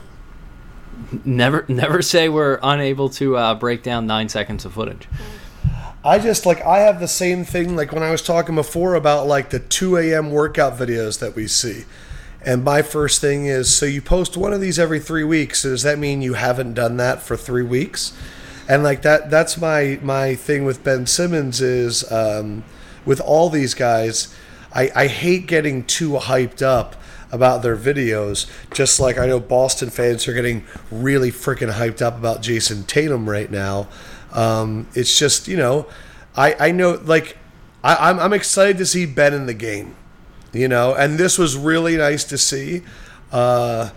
Never, 1.24 1.64
never 1.68 2.00
say 2.00 2.28
we're 2.28 2.58
unable 2.62 3.10
to 3.10 3.36
uh, 3.36 3.54
break 3.54 3.82
down 3.82 4.06
nine 4.06 4.28
seconds 4.30 4.64
of 4.64 4.72
footage. 4.72 5.06
I 6.06 6.20
just 6.20 6.46
like 6.46 6.64
I 6.64 6.78
have 6.80 7.00
the 7.00 7.08
same 7.08 7.44
thing 7.44 7.74
like 7.74 7.90
when 7.90 8.04
I 8.04 8.12
was 8.12 8.22
talking 8.22 8.54
before 8.54 8.94
about 8.94 9.26
like 9.26 9.50
the 9.50 9.58
2 9.58 9.96
a.m. 9.96 10.30
workout 10.30 10.78
videos 10.78 11.18
that 11.18 11.34
we 11.34 11.48
see. 11.48 11.84
And 12.44 12.62
my 12.62 12.82
first 12.82 13.20
thing 13.20 13.46
is 13.46 13.74
so 13.74 13.86
you 13.86 14.00
post 14.00 14.36
one 14.36 14.52
of 14.52 14.60
these 14.60 14.78
every 14.78 15.00
three 15.00 15.24
weeks. 15.24 15.62
So 15.62 15.70
does 15.70 15.82
that 15.82 15.98
mean 15.98 16.22
you 16.22 16.34
haven't 16.34 16.74
done 16.74 16.96
that 16.98 17.22
for 17.22 17.36
three 17.36 17.64
weeks? 17.64 18.16
And 18.68 18.84
like 18.84 19.02
that 19.02 19.30
that's 19.30 19.58
my 19.58 19.98
my 20.00 20.36
thing 20.36 20.64
with 20.64 20.84
Ben 20.84 21.06
Simmons 21.06 21.60
is 21.60 22.08
um, 22.12 22.62
with 23.04 23.20
all 23.20 23.50
these 23.50 23.74
guys, 23.74 24.32
I, 24.72 24.92
I 24.94 25.06
hate 25.08 25.48
getting 25.48 25.82
too 25.82 26.12
hyped 26.12 26.62
up 26.62 26.94
about 27.32 27.62
their 27.62 27.76
videos, 27.76 28.48
just 28.72 29.00
like 29.00 29.18
I 29.18 29.26
know 29.26 29.40
Boston 29.40 29.90
fans 29.90 30.28
are 30.28 30.34
getting 30.34 30.64
really 30.88 31.32
freaking 31.32 31.72
hyped 31.72 32.00
up 32.00 32.16
about 32.16 32.42
Jayson 32.42 32.84
Tatum 32.84 33.28
right 33.28 33.50
now. 33.50 33.88
Um, 34.36 34.86
it's 34.94 35.18
just, 35.18 35.48
you 35.48 35.56
know, 35.56 35.86
I, 36.36 36.68
I 36.68 36.70
know, 36.70 37.00
like, 37.04 37.38
I, 37.82 38.10
I'm, 38.10 38.20
I'm 38.20 38.32
excited 38.34 38.76
to 38.78 38.86
see 38.86 39.06
Ben 39.06 39.32
in 39.32 39.46
the 39.46 39.54
game, 39.54 39.96
you 40.52 40.68
know, 40.68 40.94
and 40.94 41.16
this 41.16 41.38
was 41.38 41.56
really 41.56 41.96
nice 41.96 42.22
to 42.24 42.36
see. 42.36 42.82
Uh, 43.32 43.90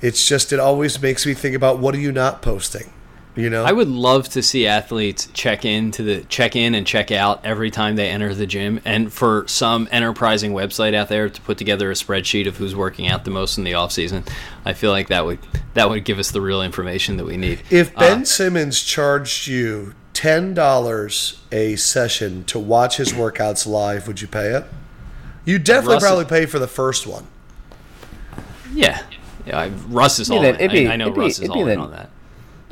it's 0.00 0.26
just, 0.26 0.52
it 0.52 0.60
always 0.60 1.02
makes 1.02 1.26
me 1.26 1.34
think 1.34 1.56
about 1.56 1.80
what 1.80 1.94
are 1.96 2.00
you 2.00 2.12
not 2.12 2.42
posting? 2.42 2.91
You 3.34 3.48
know, 3.48 3.64
I 3.64 3.72
would 3.72 3.88
love 3.88 4.28
to 4.30 4.42
see 4.42 4.66
athletes 4.66 5.26
check 5.32 5.64
in 5.64 5.90
to 5.92 6.02
the 6.02 6.20
check 6.24 6.54
in 6.54 6.74
and 6.74 6.86
check 6.86 7.10
out 7.10 7.42
every 7.46 7.70
time 7.70 7.96
they 7.96 8.10
enter 8.10 8.34
the 8.34 8.46
gym, 8.46 8.78
and 8.84 9.10
for 9.10 9.48
some 9.48 9.88
enterprising 9.90 10.52
website 10.52 10.94
out 10.94 11.08
there 11.08 11.30
to 11.30 11.40
put 11.40 11.56
together 11.56 11.90
a 11.90 11.94
spreadsheet 11.94 12.46
of 12.46 12.58
who's 12.58 12.76
working 12.76 13.08
out 13.08 13.24
the 13.24 13.30
most 13.30 13.56
in 13.56 13.64
the 13.64 13.72
off 13.72 13.90
season. 13.90 14.24
I 14.66 14.74
feel 14.74 14.90
like 14.90 15.08
that 15.08 15.24
would 15.24 15.38
that 15.72 15.88
would 15.88 16.04
give 16.04 16.18
us 16.18 16.30
the 16.30 16.42
real 16.42 16.60
information 16.60 17.16
that 17.16 17.24
we 17.24 17.38
need. 17.38 17.62
If 17.70 17.94
Ben 17.96 18.22
uh, 18.22 18.24
Simmons 18.26 18.82
charged 18.82 19.46
you 19.46 19.94
ten 20.12 20.52
dollars 20.52 21.40
a 21.50 21.76
session 21.76 22.44
to 22.44 22.58
watch 22.58 22.98
his 22.98 23.14
workouts 23.14 23.66
live, 23.66 24.06
would 24.06 24.20
you 24.20 24.28
pay 24.28 24.48
it? 24.48 24.66
You 25.46 25.58
definitely 25.58 25.94
Russ 25.94 26.04
probably 26.04 26.24
pay 26.26 26.44
for 26.44 26.58
the 26.58 26.68
first 26.68 27.06
one. 27.06 27.26
Yeah, 28.74 29.02
yeah. 29.46 29.70
Russ 29.88 30.18
is 30.18 30.30
all. 30.30 30.44
in. 30.44 30.56
I, 30.70 30.92
I 30.92 30.96
know 30.96 31.10
Russ 31.10 31.40
is 31.40 31.48
all 31.48 31.66
in 31.66 31.78
on 31.78 31.92
that. 31.92 32.10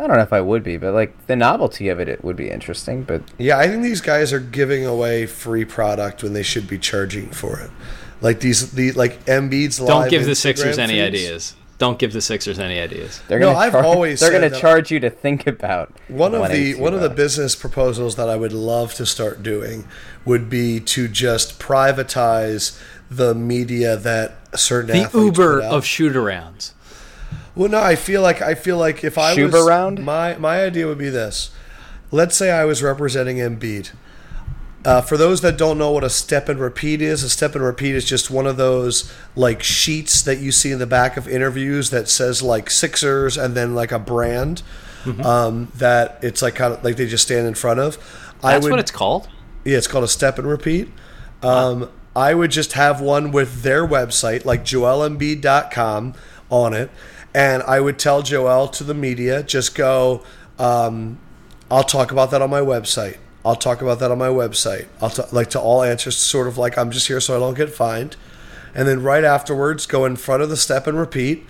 I 0.00 0.06
don't 0.06 0.16
know 0.16 0.22
if 0.22 0.32
I 0.32 0.40
would 0.40 0.62
be, 0.62 0.78
but 0.78 0.94
like 0.94 1.26
the 1.26 1.36
novelty 1.36 1.88
of 1.90 2.00
it, 2.00 2.08
it 2.08 2.24
would 2.24 2.36
be 2.36 2.50
interesting. 2.50 3.02
But 3.02 3.22
yeah, 3.36 3.58
I 3.58 3.68
think 3.68 3.82
these 3.82 4.00
guys 4.00 4.32
are 4.32 4.40
giving 4.40 4.86
away 4.86 5.26
free 5.26 5.64
product 5.64 6.22
when 6.22 6.32
they 6.32 6.42
should 6.42 6.66
be 6.66 6.78
charging 6.78 7.30
for 7.30 7.60
it. 7.60 7.70
Like 8.22 8.40
these, 8.40 8.72
the 8.72 8.92
like 8.92 9.24
Embiid's. 9.26 9.78
Don't 9.78 10.08
give 10.08 10.24
the 10.24 10.34
Sixers 10.34 10.78
any 10.78 10.94
feeds. 10.94 11.06
ideas. 11.06 11.54
Don't 11.76 11.98
give 11.98 12.12
the 12.12 12.20
Sixers 12.20 12.58
any 12.58 12.78
ideas. 12.78 13.22
They're 13.26 13.38
gonna 13.38 13.52
no, 13.52 13.58
I've 13.58 13.74
always 13.74 14.20
they're 14.20 14.30
going 14.30 14.50
to 14.50 14.58
charge 14.58 14.90
you 14.90 15.00
to 15.00 15.08
think 15.08 15.46
about 15.46 15.90
one 16.08 16.34
of 16.34 16.50
the 16.50 16.74
one 16.74 16.92
of 16.92 17.00
the 17.00 17.08
business 17.08 17.56
proposals 17.56 18.16
that 18.16 18.28
I 18.28 18.36
would 18.36 18.52
love 18.52 18.92
to 18.94 19.06
start 19.06 19.42
doing 19.42 19.86
would 20.26 20.50
be 20.50 20.78
to 20.80 21.08
just 21.08 21.58
privatize 21.58 22.78
the 23.10 23.34
media 23.34 23.96
that 23.96 24.58
certain 24.58 25.04
the 25.04 25.10
Uber 25.18 25.62
of 25.62 25.86
shoot 25.86 26.14
arounds. 26.14 26.72
Well, 27.60 27.68
no, 27.68 27.78
I 27.78 27.94
feel 27.94 28.22
like 28.22 28.40
I 28.40 28.54
feel 28.54 28.78
like 28.78 29.04
if 29.04 29.18
I 29.18 29.36
Schuber 29.36 29.52
was 29.52 29.68
round? 29.68 30.02
my 30.02 30.34
my 30.38 30.64
idea 30.64 30.86
would 30.86 30.96
be 30.96 31.10
this. 31.10 31.50
Let's 32.10 32.34
say 32.34 32.50
I 32.50 32.64
was 32.64 32.82
representing 32.82 33.36
Embiid. 33.36 33.90
Uh, 34.82 35.02
for 35.02 35.18
those 35.18 35.42
that 35.42 35.58
don't 35.58 35.76
know 35.76 35.90
what 35.90 36.02
a 36.02 36.08
step 36.08 36.48
and 36.48 36.58
repeat 36.58 37.02
is, 37.02 37.22
a 37.22 37.28
step 37.28 37.54
and 37.54 37.62
repeat 37.62 37.94
is 37.94 38.06
just 38.06 38.30
one 38.30 38.46
of 38.46 38.56
those 38.56 39.12
like 39.36 39.62
sheets 39.62 40.22
that 40.22 40.38
you 40.38 40.52
see 40.52 40.72
in 40.72 40.78
the 40.78 40.86
back 40.86 41.18
of 41.18 41.28
interviews 41.28 41.90
that 41.90 42.08
says 42.08 42.42
like 42.42 42.70
Sixers 42.70 43.36
and 43.36 43.54
then 43.54 43.74
like 43.74 43.92
a 43.92 43.98
brand 43.98 44.62
mm-hmm. 45.04 45.20
um, 45.20 45.70
that 45.74 46.18
it's 46.22 46.40
like 46.40 46.54
kind 46.54 46.72
of 46.72 46.82
like 46.82 46.96
they 46.96 47.06
just 47.06 47.24
stand 47.24 47.46
in 47.46 47.52
front 47.52 47.78
of. 47.78 47.98
That's 48.40 48.44
I 48.54 48.58
would, 48.58 48.70
what 48.70 48.80
it's 48.80 48.90
called. 48.90 49.28
Yeah, 49.66 49.76
it's 49.76 49.86
called 49.86 50.04
a 50.04 50.08
step 50.08 50.38
and 50.38 50.48
repeat. 50.48 50.88
Um, 51.42 51.80
huh. 51.80 51.88
I 52.16 52.32
would 52.32 52.52
just 52.52 52.72
have 52.72 53.02
one 53.02 53.32
with 53.32 53.60
their 53.64 53.86
website, 53.86 54.46
like 54.46 54.64
joelembiid.com, 54.64 56.14
on 56.48 56.72
it, 56.74 56.90
and 57.34 57.62
I 57.62 57.80
would 57.80 57.98
tell 57.98 58.22
Joel 58.22 58.68
to 58.68 58.84
the 58.84 58.94
media, 58.94 59.42
just 59.42 59.74
go, 59.74 60.22
um, 60.58 61.18
I'll 61.70 61.84
talk 61.84 62.10
about 62.10 62.30
that 62.32 62.42
on 62.42 62.50
my 62.50 62.60
website. 62.60 63.18
I'll 63.44 63.56
talk 63.56 63.80
about 63.80 64.00
that 64.00 64.10
on 64.10 64.18
my 64.18 64.28
website. 64.28 64.86
I'll 65.00 65.10
t- 65.10 65.22
like 65.32 65.50
to 65.50 65.60
all 65.60 65.82
answers, 65.82 66.16
sort 66.16 66.48
of 66.48 66.58
like 66.58 66.76
I'm 66.76 66.90
just 66.90 67.06
here 67.06 67.20
so 67.20 67.36
I 67.36 67.38
don't 67.38 67.54
get 67.54 67.70
fined. 67.70 68.16
And 68.74 68.86
then 68.86 69.02
right 69.02 69.24
afterwards, 69.24 69.86
go 69.86 70.04
in 70.04 70.16
front 70.16 70.42
of 70.42 70.48
the 70.48 70.56
step 70.56 70.86
and 70.86 70.98
repeat 70.98 71.46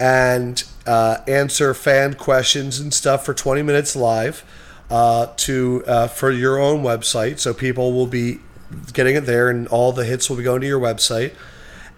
and 0.00 0.62
uh, 0.86 1.18
answer 1.26 1.74
fan 1.74 2.14
questions 2.14 2.80
and 2.80 2.92
stuff 2.92 3.24
for 3.24 3.34
20 3.34 3.62
minutes 3.62 3.94
live 3.94 4.44
uh, 4.90 5.26
to 5.36 5.84
uh, 5.86 6.08
for 6.08 6.30
your 6.30 6.58
own 6.58 6.82
website. 6.82 7.38
So 7.38 7.54
people 7.54 7.92
will 7.92 8.06
be 8.06 8.40
getting 8.92 9.14
it 9.16 9.22
there, 9.22 9.48
and 9.48 9.68
all 9.68 9.92
the 9.92 10.04
hits 10.04 10.28
will 10.28 10.36
be 10.36 10.42
going 10.42 10.60
to 10.60 10.66
your 10.66 10.80
website 10.80 11.34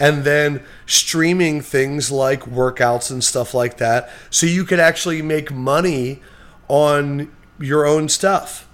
and 0.01 0.25
then 0.25 0.65
streaming 0.87 1.61
things 1.61 2.11
like 2.11 2.41
workouts 2.45 3.11
and 3.11 3.23
stuff 3.23 3.53
like 3.53 3.77
that 3.77 4.11
so 4.31 4.47
you 4.47 4.65
could 4.65 4.81
actually 4.81 5.21
make 5.21 5.53
money 5.53 6.21
on 6.67 7.31
your 7.61 7.87
own 7.87 8.09
stuff. 8.09 8.67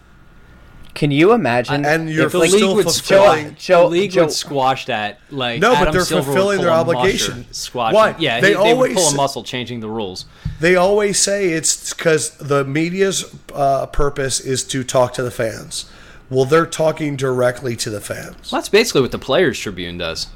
Can 0.95 1.11
you 1.11 1.33
imagine? 1.33 1.85
and 1.85 2.09
you're 2.09 2.31
the 2.31 2.47
still 2.47 2.75
league 2.75 2.85
fulfilling. 2.85 3.45
Would 3.47 3.59
Joe, 3.59 3.83
the 3.83 3.89
league 3.89 4.13
Joe, 4.13 4.23
would 4.23 4.33
squash 4.33 4.87
that. 4.87 5.21
Like 5.31 5.61
no, 5.61 5.75
Adam 5.75 5.87
but 5.87 5.93
they're 5.93 6.01
Silver 6.03 6.25
fulfilling 6.25 6.61
their 6.63 6.71
obligation. 6.71 7.45
Squash. 7.53 7.93
Why? 7.93 8.15
Yeah, 8.19 8.41
they, 8.41 8.51
he, 8.51 8.55
always 8.55 8.71
they 8.71 8.79
would 8.79 8.95
pull 8.95 9.09
a 9.09 9.15
muscle 9.15 9.43
changing 9.43 9.81
the 9.81 9.91
rules. 9.91 10.25
They 10.59 10.75
always 10.75 11.19
say 11.19 11.51
it's 11.51 11.93
because 11.93 12.31
the 12.39 12.65
media's 12.65 13.37
uh, 13.53 13.87
purpose 13.87 14.41
is 14.41 14.65
to 14.69 14.85
talk 14.85 15.13
to 15.15 15.23
the 15.23 15.31
fans. 15.31 15.85
Well, 16.31 16.47
they're 16.47 16.65
talking 16.65 17.15
directly 17.15 17.77
to 17.77 17.91
the 17.91 18.01
fans. 18.01 18.51
Well, 18.51 18.63
that's 18.63 18.71
basically 18.71 19.03
what 19.03 19.13
the 19.13 19.19
Players 19.19 19.59
Tribune 19.59 19.99
does 19.99 20.29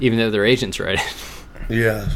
even 0.00 0.18
though 0.18 0.30
their 0.30 0.44
agents 0.44 0.80
write 0.80 0.98
it. 0.98 1.14
Yeah. 1.68 2.10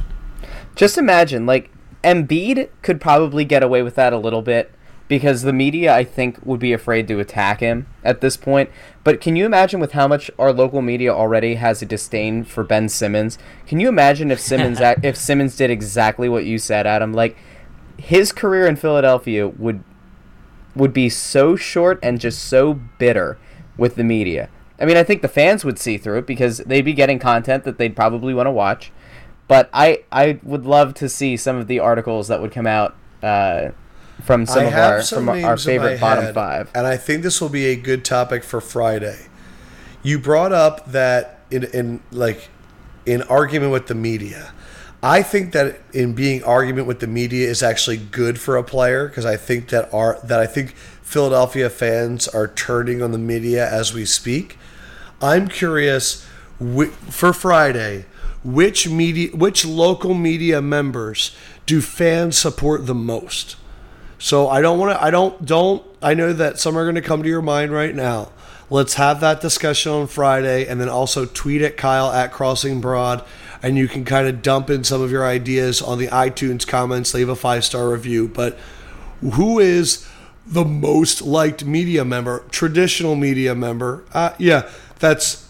Just 0.77 0.97
imagine, 0.97 1.45
like 1.45 1.73
Embiid 2.05 2.69
could 2.83 3.01
probably 3.01 3.45
get 3.45 3.65
away 3.65 3.83
with 3.83 3.97
that 3.97 4.13
a 4.13 4.19
little 4.19 4.43
bit 4.43 4.73
because 5.09 5.43
the 5.43 5.53
media, 5.53 5.93
I 5.93 6.05
think, 6.05 6.39
would 6.45 6.61
be 6.61 6.73
afraid 6.73 7.09
to 7.09 7.19
attack 7.19 7.59
him 7.59 7.89
at 8.05 8.21
this 8.21 8.37
point. 8.37 8.71
But 9.03 9.21
can 9.21 9.35
you 9.35 9.45
imagine 9.45 9.81
with 9.81 9.91
how 9.91 10.07
much 10.07 10.31
our 10.39 10.53
local 10.53 10.83
media 10.83 11.13
already 11.13 11.57
has 11.57 11.83
a 11.83 11.87
disdain 11.87 12.45
for 12.45 12.63
Ben 12.63 12.89
Simmons? 12.89 13.39
Can 13.67 13.81
you 13.81 13.89
imagine 13.89 14.31
if 14.31 14.39
Simmons 14.39 14.79
if 15.03 15.17
Simmons 15.17 15.57
did 15.57 15.69
exactly 15.69 16.29
what 16.29 16.45
you 16.45 16.59
said, 16.59 16.87
Adam? 16.87 17.13
Like 17.13 17.37
his 17.99 18.31
career 18.31 18.69
in 18.69 18.77
Philadelphia 18.77 19.49
would 19.49 19.83
would 20.77 20.93
be 20.93 21.09
so 21.09 21.57
short 21.57 21.99
and 22.05 22.21
just 22.21 22.45
so 22.45 22.75
bitter 22.75 23.37
with 23.77 23.97
the 23.97 24.05
media 24.05 24.49
I 24.81 24.87
mean, 24.87 24.97
I 24.97 25.03
think 25.03 25.23
the 25.23 25.29
fans 25.29 25.65
would 25.65 25.79
see 25.79 25.99
through 25.99 26.19
it 26.19 26.27
because 26.27 26.59
they'd 26.59 26.83
be 26.83 26.95
getting 26.95 27.19
content 27.19 27.65
that 27.65 27.77
they'd 27.79 27.95
probably 27.95 28.33
want 28.33 28.47
to 28.47 28.51
watch. 28.51 28.91
But 29.47 29.69
I, 29.73 30.05
I 30.11 30.39
would 30.43 30.65
love 30.65 30.95
to 30.95 31.09
see 31.09 31.37
some 31.37 31.57
of 31.57 31.67
the 31.67 31.81
articles 31.81 32.29
that 32.29 32.41
would 32.41 32.53
come 32.53 32.67
out 32.67 32.95
uh, 33.23 33.71
from 34.23 34.47
some 34.47 34.65
I 34.65 34.69
of 34.69 34.75
our 34.75 35.03
some 35.03 35.27
from 35.27 35.45
our 35.45 35.57
favorite 35.57 36.01
bottom 36.01 36.25
head, 36.25 36.35
five. 36.35 36.71
and 36.75 36.87
I 36.87 36.97
think 36.97 37.23
this 37.23 37.41
will 37.41 37.49
be 37.49 37.67
a 37.67 37.77
good 37.77 38.05
topic 38.05 38.45
for 38.45 38.61
Friday. 38.61 39.27
You 40.03 40.19
brought 40.19 40.53
up 40.53 40.87
that 40.93 41.41
in, 41.51 41.65
in 41.65 42.01
like 42.11 42.49
in 43.07 43.23
argument 43.23 43.73
with 43.73 43.87
the 43.87 43.95
media. 43.95 44.53
I 45.03 45.23
think 45.23 45.53
that 45.53 45.81
in 45.93 46.13
being 46.13 46.45
argument 46.45 46.87
with 46.87 47.01
the 47.01 47.07
media 47.07 47.49
is 47.49 47.63
actually 47.63 47.97
good 47.97 48.39
for 48.39 48.57
a 48.57 48.63
player 48.63 49.09
because 49.09 49.25
I 49.25 49.37
think 49.37 49.69
that 49.71 49.93
our 49.93 50.19
that 50.25 50.41
I 50.41 50.47
think 50.47 50.75
Philadelphia 51.03 51.71
fans 51.71 52.29
are 52.29 52.49
turning 52.49 53.03
on 53.03 53.13
the 53.13 53.19
media 53.19 53.69
as 53.69 53.93
we 53.93 54.05
speak. 54.05 54.59
I'm 55.21 55.49
curious 55.49 56.25
whi- 56.59 56.87
for 56.87 57.33
Friday, 57.33 58.07
which 58.43 58.89
media, 58.89 59.31
which 59.35 59.65
local 59.65 60.15
media 60.15 60.63
members 60.63 61.35
do 61.67 61.81
fans 61.81 62.39
support 62.39 62.87
the 62.87 62.95
most? 62.95 63.57
So 64.19 64.49
I 64.49 64.61
don't 64.61 64.79
want 64.79 64.93
to. 64.93 65.03
I 65.03 65.11
don't 65.11 65.45
don't. 65.45 65.83
I 66.03 66.15
know 66.15 66.33
that 66.33 66.59
some 66.59 66.77
are 66.77 66.85
going 66.85 66.95
to 66.95 67.03
come 67.03 67.23
to 67.23 67.29
your 67.29 67.43
mind 67.43 67.73
right 67.73 67.95
now. 67.95 68.31
Let's 68.69 68.95
have 68.95 69.21
that 69.21 69.41
discussion 69.41 69.93
on 69.93 70.07
Friday, 70.07 70.67
and 70.67 70.81
then 70.81 70.89
also 70.89 71.25
tweet 71.25 71.63
at 71.63 71.77
Kyle 71.77 72.13
at 72.13 72.31
Crossing 72.31 72.81
Broad, 72.81 73.25
and 73.63 73.77
you 73.77 73.89
can 73.89 74.05
kind 74.05 74.29
of 74.29 74.43
dump 74.43 74.71
in 74.71 74.85
some 74.85 75.03
of 75.03 75.11
your 75.11 75.27
ideas 75.27 75.83
on 75.83 75.99
the 75.99 76.07
iTunes 76.09 76.67
comments. 76.67 77.13
Leave 77.15 77.29
a 77.29 77.35
five 77.35 77.65
star 77.65 77.91
review. 77.91 78.29
But 78.29 78.59
who 79.33 79.59
is 79.59 80.07
the 80.47 80.65
most 80.65 81.23
liked 81.23 81.65
media 81.65 82.05
member? 82.05 82.45
Traditional 82.51 83.17
media 83.17 83.55
member? 83.55 84.05
Uh, 84.13 84.35
yeah, 84.39 84.69
that's 85.01 85.49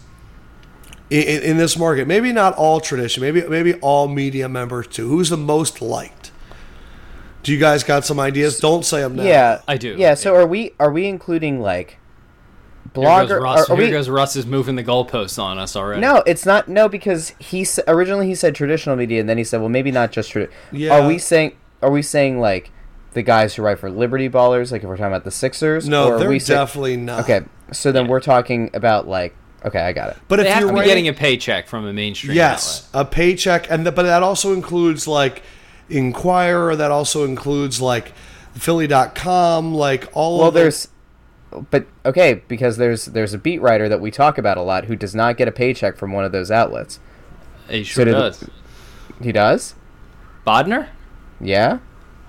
in, 1.09 1.43
in 1.43 1.57
this 1.57 1.77
market. 1.77 2.07
Maybe 2.07 2.31
not 2.31 2.55
all 2.55 2.79
tradition. 2.79 3.21
Maybe 3.21 3.41
maybe 3.47 3.75
all 3.75 4.07
media 4.07 4.49
members 4.49 4.87
too. 4.87 5.07
Who's 5.07 5.29
the 5.29 5.37
most 5.37 5.81
liked? 5.81 6.31
Do 7.43 7.51
you 7.51 7.59
guys 7.59 7.83
got 7.83 8.05
some 8.05 8.19
ideas? 8.19 8.59
Don't 8.59 8.85
say 8.85 9.01
them 9.01 9.15
now. 9.15 9.23
Yeah, 9.23 9.61
I 9.67 9.77
do. 9.77 9.95
Yeah. 9.97 10.13
So 10.13 10.35
are 10.35 10.45
we 10.47 10.73
are 10.79 10.91
we 10.91 11.07
including 11.07 11.59
like 11.59 11.97
Here 12.95 13.03
blogger? 13.03 13.27
goes 13.29 13.41
Russ. 13.41 13.69
are- 13.69 13.73
are 13.73 13.77
Here 13.77 13.85
we- 13.87 13.91
goes 13.91 14.09
Russ 14.09 14.35
is 14.35 14.45
moving 14.45 14.75
the 14.75 14.83
goalposts 14.83 15.41
on 15.41 15.57
us 15.57 15.75
already. 15.75 16.01
No, 16.01 16.23
it's 16.27 16.45
not. 16.45 16.67
No, 16.67 16.87
because 16.87 17.29
he 17.39 17.65
originally 17.87 18.27
he 18.27 18.35
said 18.35 18.53
traditional 18.55 18.95
media, 18.95 19.19
and 19.19 19.27
then 19.27 19.37
he 19.39 19.43
said, 19.43 19.59
well, 19.59 19.69
maybe 19.69 19.91
not 19.91 20.11
just 20.11 20.31
tradi- 20.31 20.49
Yeah. 20.71 20.99
Are 20.99 21.07
we 21.07 21.17
saying? 21.17 21.53
Are 21.81 21.89
we 21.91 22.03
saying 22.03 22.39
like 22.39 22.69
the 23.13 23.23
guys 23.23 23.55
who 23.55 23.63
write 23.63 23.79
for 23.79 23.89
Liberty 23.89 24.29
Ballers? 24.29 24.71
Like 24.71 24.83
if 24.83 24.87
we're 24.87 24.95
talking 24.97 25.11
about 25.11 25.23
the 25.23 25.31
Sixers? 25.31 25.89
No, 25.89 26.11
or 26.13 26.19
they're 26.19 26.29
we 26.29 26.37
say- 26.37 26.53
definitely 26.53 26.95
not. 26.95 27.21
Okay, 27.21 27.41
so 27.71 27.91
then 27.91 28.05
Yeah. 28.05 28.11
we're 28.11 28.19
talking 28.21 28.69
about 28.75 29.07
like. 29.07 29.35
Okay, 29.63 29.79
I 29.79 29.91
got 29.93 30.09
it. 30.11 30.17
But 30.27 30.37
They 30.37 30.47
if 30.47 30.53
have 30.53 30.59
you're 30.61 30.69
to 30.69 30.73
be 30.73 30.79
writing- 30.79 30.89
getting 30.89 31.07
a 31.09 31.13
paycheck 31.13 31.67
from 31.67 31.85
a 31.85 31.93
mainstream 31.93 32.33
yes, 32.35 32.89
a 32.93 33.05
paycheck, 33.05 33.69
and 33.69 33.85
the, 33.85 33.91
but 33.91 34.03
that 34.03 34.23
also 34.23 34.53
includes 34.53 35.07
like 35.07 35.43
Inquirer. 35.89 36.75
That 36.75 36.89
also 36.91 37.25
includes 37.25 37.79
like 37.81 38.13
Philly.com. 38.55 39.73
Like 39.75 40.07
all. 40.13 40.39
Well, 40.39 40.47
of 40.47 40.53
the- 40.55 40.61
there's, 40.61 40.87
but 41.69 41.85
okay, 42.05 42.41
because 42.47 42.77
there's 42.77 43.05
there's 43.05 43.33
a 43.33 43.37
beat 43.37 43.61
writer 43.61 43.87
that 43.89 43.99
we 44.01 44.09
talk 44.09 44.37
about 44.37 44.57
a 44.57 44.61
lot 44.61 44.85
who 44.85 44.95
does 44.95 45.13
not 45.13 45.37
get 45.37 45.47
a 45.47 45.51
paycheck 45.51 45.97
from 45.97 46.11
one 46.11 46.25
of 46.25 46.31
those 46.31 46.49
outlets. 46.49 46.99
He 47.69 47.83
sure 47.83 48.05
did- 48.05 48.13
does. 48.13 48.49
He 49.21 49.31
does. 49.31 49.75
Bodner? 50.47 50.87
Yeah. 51.39 51.79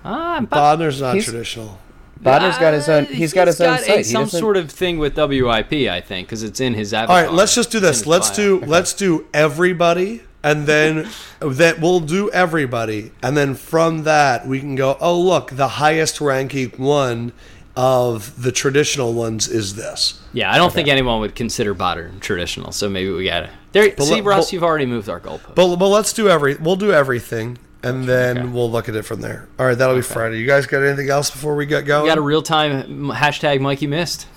Ah, 0.05 0.39
Bod- 0.41 0.79
Bodner's 0.79 1.01
not 1.01 1.19
traditional. 1.19 1.79
Bodner's 2.23 2.57
got 2.57 2.73
his 2.73 2.87
own. 2.89 3.05
He's 3.05 3.33
got 3.33 3.47
his 3.47 3.59
own 3.61 3.73
a- 3.75 3.77
site. 3.79 3.97
He 3.97 4.03
some 4.03 4.23
doesn't- 4.23 4.39
sort 4.39 4.57
of 4.57 4.71
thing 4.71 4.97
with 4.99 5.15
WIP, 5.17 5.89
I 5.89 6.01
think, 6.01 6.27
because 6.27 6.43
it's 6.43 6.59
in 6.59 6.73
his 6.73 6.93
All 6.93 7.01
avatar. 7.03 7.23
right, 7.23 7.31
let's 7.33 7.53
just 7.55 7.71
do 7.71 7.79
this. 7.79 8.05
Let's 8.05 8.29
bio. 8.29 8.59
do 8.59 8.65
let's 8.65 8.93
do 8.93 9.25
everybody, 9.33 10.21
and 10.43 10.65
then 10.67 11.07
that 11.39 11.79
we'll 11.79 11.99
do 11.99 12.29
everybody, 12.31 13.11
and 13.21 13.35
then 13.37 13.55
from 13.55 14.03
that 14.03 14.47
we 14.47 14.59
can 14.59 14.75
go. 14.75 14.97
Oh, 14.99 15.19
look, 15.19 15.51
the 15.51 15.67
highest 15.67 16.19
ranking 16.21 16.69
one 16.77 17.33
of 17.75 18.41
the 18.43 18.51
traditional 18.51 19.13
ones 19.13 19.47
is 19.47 19.75
this. 19.75 20.19
Yeah, 20.31 20.51
I 20.51 20.57
don't 20.57 20.71
think 20.71 20.87
anyone 20.87 21.19
would 21.21 21.33
consider 21.35 21.73
Bodner 21.73 22.19
traditional, 22.19 22.71
so 22.71 22.87
maybe 22.89 23.09
we 23.11 23.25
gotta. 23.25 23.49
There, 23.71 23.95
see, 23.97 24.15
let- 24.15 24.23
Russ, 24.23 24.45
but- 24.47 24.53
you've 24.53 24.63
already 24.63 24.85
moved 24.85 25.09
our 25.09 25.19
goalpost. 25.19 25.55
But 25.55 25.75
but 25.77 25.87
let's 25.87 26.13
do 26.13 26.29
every. 26.29 26.55
We'll 26.55 26.75
do 26.75 26.91
everything, 26.93 27.57
and 27.83 28.05
then 28.05 28.53
we'll 28.53 28.71
look 28.71 28.89
at 28.89 28.95
it 28.95 29.03
from 29.03 29.21
there. 29.21 29.47
All 29.59 29.65
right, 29.65 29.77
that'll 29.77 29.95
be 29.95 30.01
Friday. 30.01 30.39
You 30.39 30.47
guys 30.47 30.65
got 30.65 30.83
anything 30.83 31.09
else 31.09 31.29
before 31.29 31.55
we 31.55 31.65
get 31.65 31.85
going? 31.85 32.03
We 32.03 32.09
got 32.09 32.17
a 32.17 32.21
real 32.21 32.41
time 32.41 33.09
hashtag 33.09 33.59
Mikey 33.59 33.87
missed. 33.87 34.27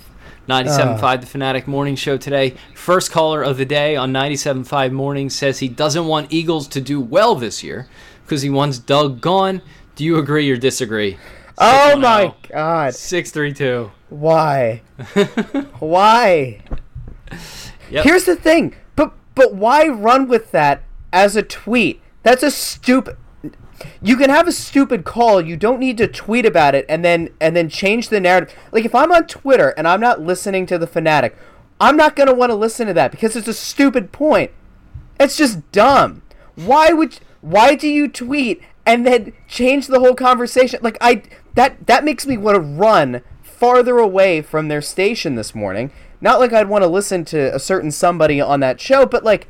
Ah. 0.49 0.63
97.5 0.63 1.21
The 1.21 1.27
Fanatic 1.27 1.67
Morning 1.67 1.95
Show 1.95 2.17
today. 2.17 2.55
First 2.73 3.11
caller 3.11 3.43
of 3.43 3.57
the 3.57 3.65
day 3.65 3.95
on 3.95 4.13
97.5 4.13 4.91
Morning 4.91 5.29
says 5.29 5.59
he 5.59 5.67
doesn't 5.67 6.05
want 6.05 6.31
Eagles 6.31 6.67
to 6.69 6.81
do 6.81 7.01
well 7.01 7.35
this 7.35 7.63
year 7.63 7.87
because 8.23 8.41
he 8.41 8.49
wants 8.49 8.79
Doug 8.79 9.19
gone. 9.19 9.61
Do 9.95 10.05
you 10.05 10.17
agree 10.17 10.49
or 10.49 10.57
disagree? 10.57 11.17
Oh, 11.57 11.93
oh. 11.95 11.97
my 11.97 12.33
god! 12.49 12.93
632. 12.93 13.91
Why? 14.09 14.81
why? 15.79 16.61
Yep. 17.89 18.03
Here's 18.03 18.25
the 18.25 18.35
thing. 18.35 18.75
But 18.95 19.13
but 19.35 19.55
why 19.55 19.87
run 19.87 20.27
with 20.27 20.51
that 20.51 20.83
as 21.11 21.35
a 21.35 21.43
tweet? 21.43 22.01
That's 22.23 22.43
a 22.43 22.51
stupid. 22.51 23.17
You 24.01 24.15
can 24.17 24.29
have 24.29 24.47
a 24.47 24.51
stupid 24.51 25.05
call. 25.05 25.41
You 25.41 25.57
don't 25.57 25.79
need 25.79 25.97
to 25.97 26.07
tweet 26.07 26.45
about 26.45 26.75
it 26.75 26.85
and 26.89 27.03
then 27.03 27.29
and 27.39 27.55
then 27.55 27.69
change 27.69 28.09
the 28.09 28.19
narrative. 28.19 28.55
Like 28.71 28.85
if 28.85 28.95
I'm 28.95 29.11
on 29.11 29.27
Twitter 29.27 29.69
and 29.69 29.87
I'm 29.87 30.01
not 30.01 30.21
listening 30.21 30.65
to 30.67 30.77
the 30.77 30.87
fanatic, 30.87 31.35
I'm 31.79 31.95
not 31.95 32.15
gonna 32.15 32.33
want 32.33 32.49
to 32.51 32.55
listen 32.55 32.87
to 32.87 32.93
that 32.93 33.11
because 33.11 33.35
it's 33.35 33.47
a 33.47 33.53
stupid 33.53 34.11
point. 34.11 34.51
It's 35.19 35.37
just 35.37 35.71
dumb. 35.71 36.23
Why 36.55 36.91
would 36.91 37.19
why 37.41 37.75
do 37.75 37.87
you 37.87 38.07
tweet 38.07 38.61
and 38.85 39.05
then 39.05 39.33
change 39.47 39.87
the 39.87 39.99
whole 39.99 40.15
conversation? 40.15 40.79
Like 40.81 40.97
I 41.01 41.23
that 41.55 41.85
that 41.87 42.03
makes 42.03 42.25
me 42.25 42.37
want 42.37 42.55
to 42.55 42.61
run 42.61 43.21
farther 43.43 43.97
away 43.97 44.41
from 44.41 44.67
their 44.67 44.81
station 44.81 45.35
this 45.35 45.53
morning. 45.53 45.91
Not 46.19 46.39
like 46.39 46.53
I'd 46.53 46.69
want 46.69 46.83
to 46.83 46.87
listen 46.87 47.25
to 47.25 47.53
a 47.53 47.59
certain 47.59 47.91
somebody 47.91 48.41
on 48.41 48.59
that 48.61 48.79
show, 48.81 49.05
but 49.05 49.23
like 49.23 49.47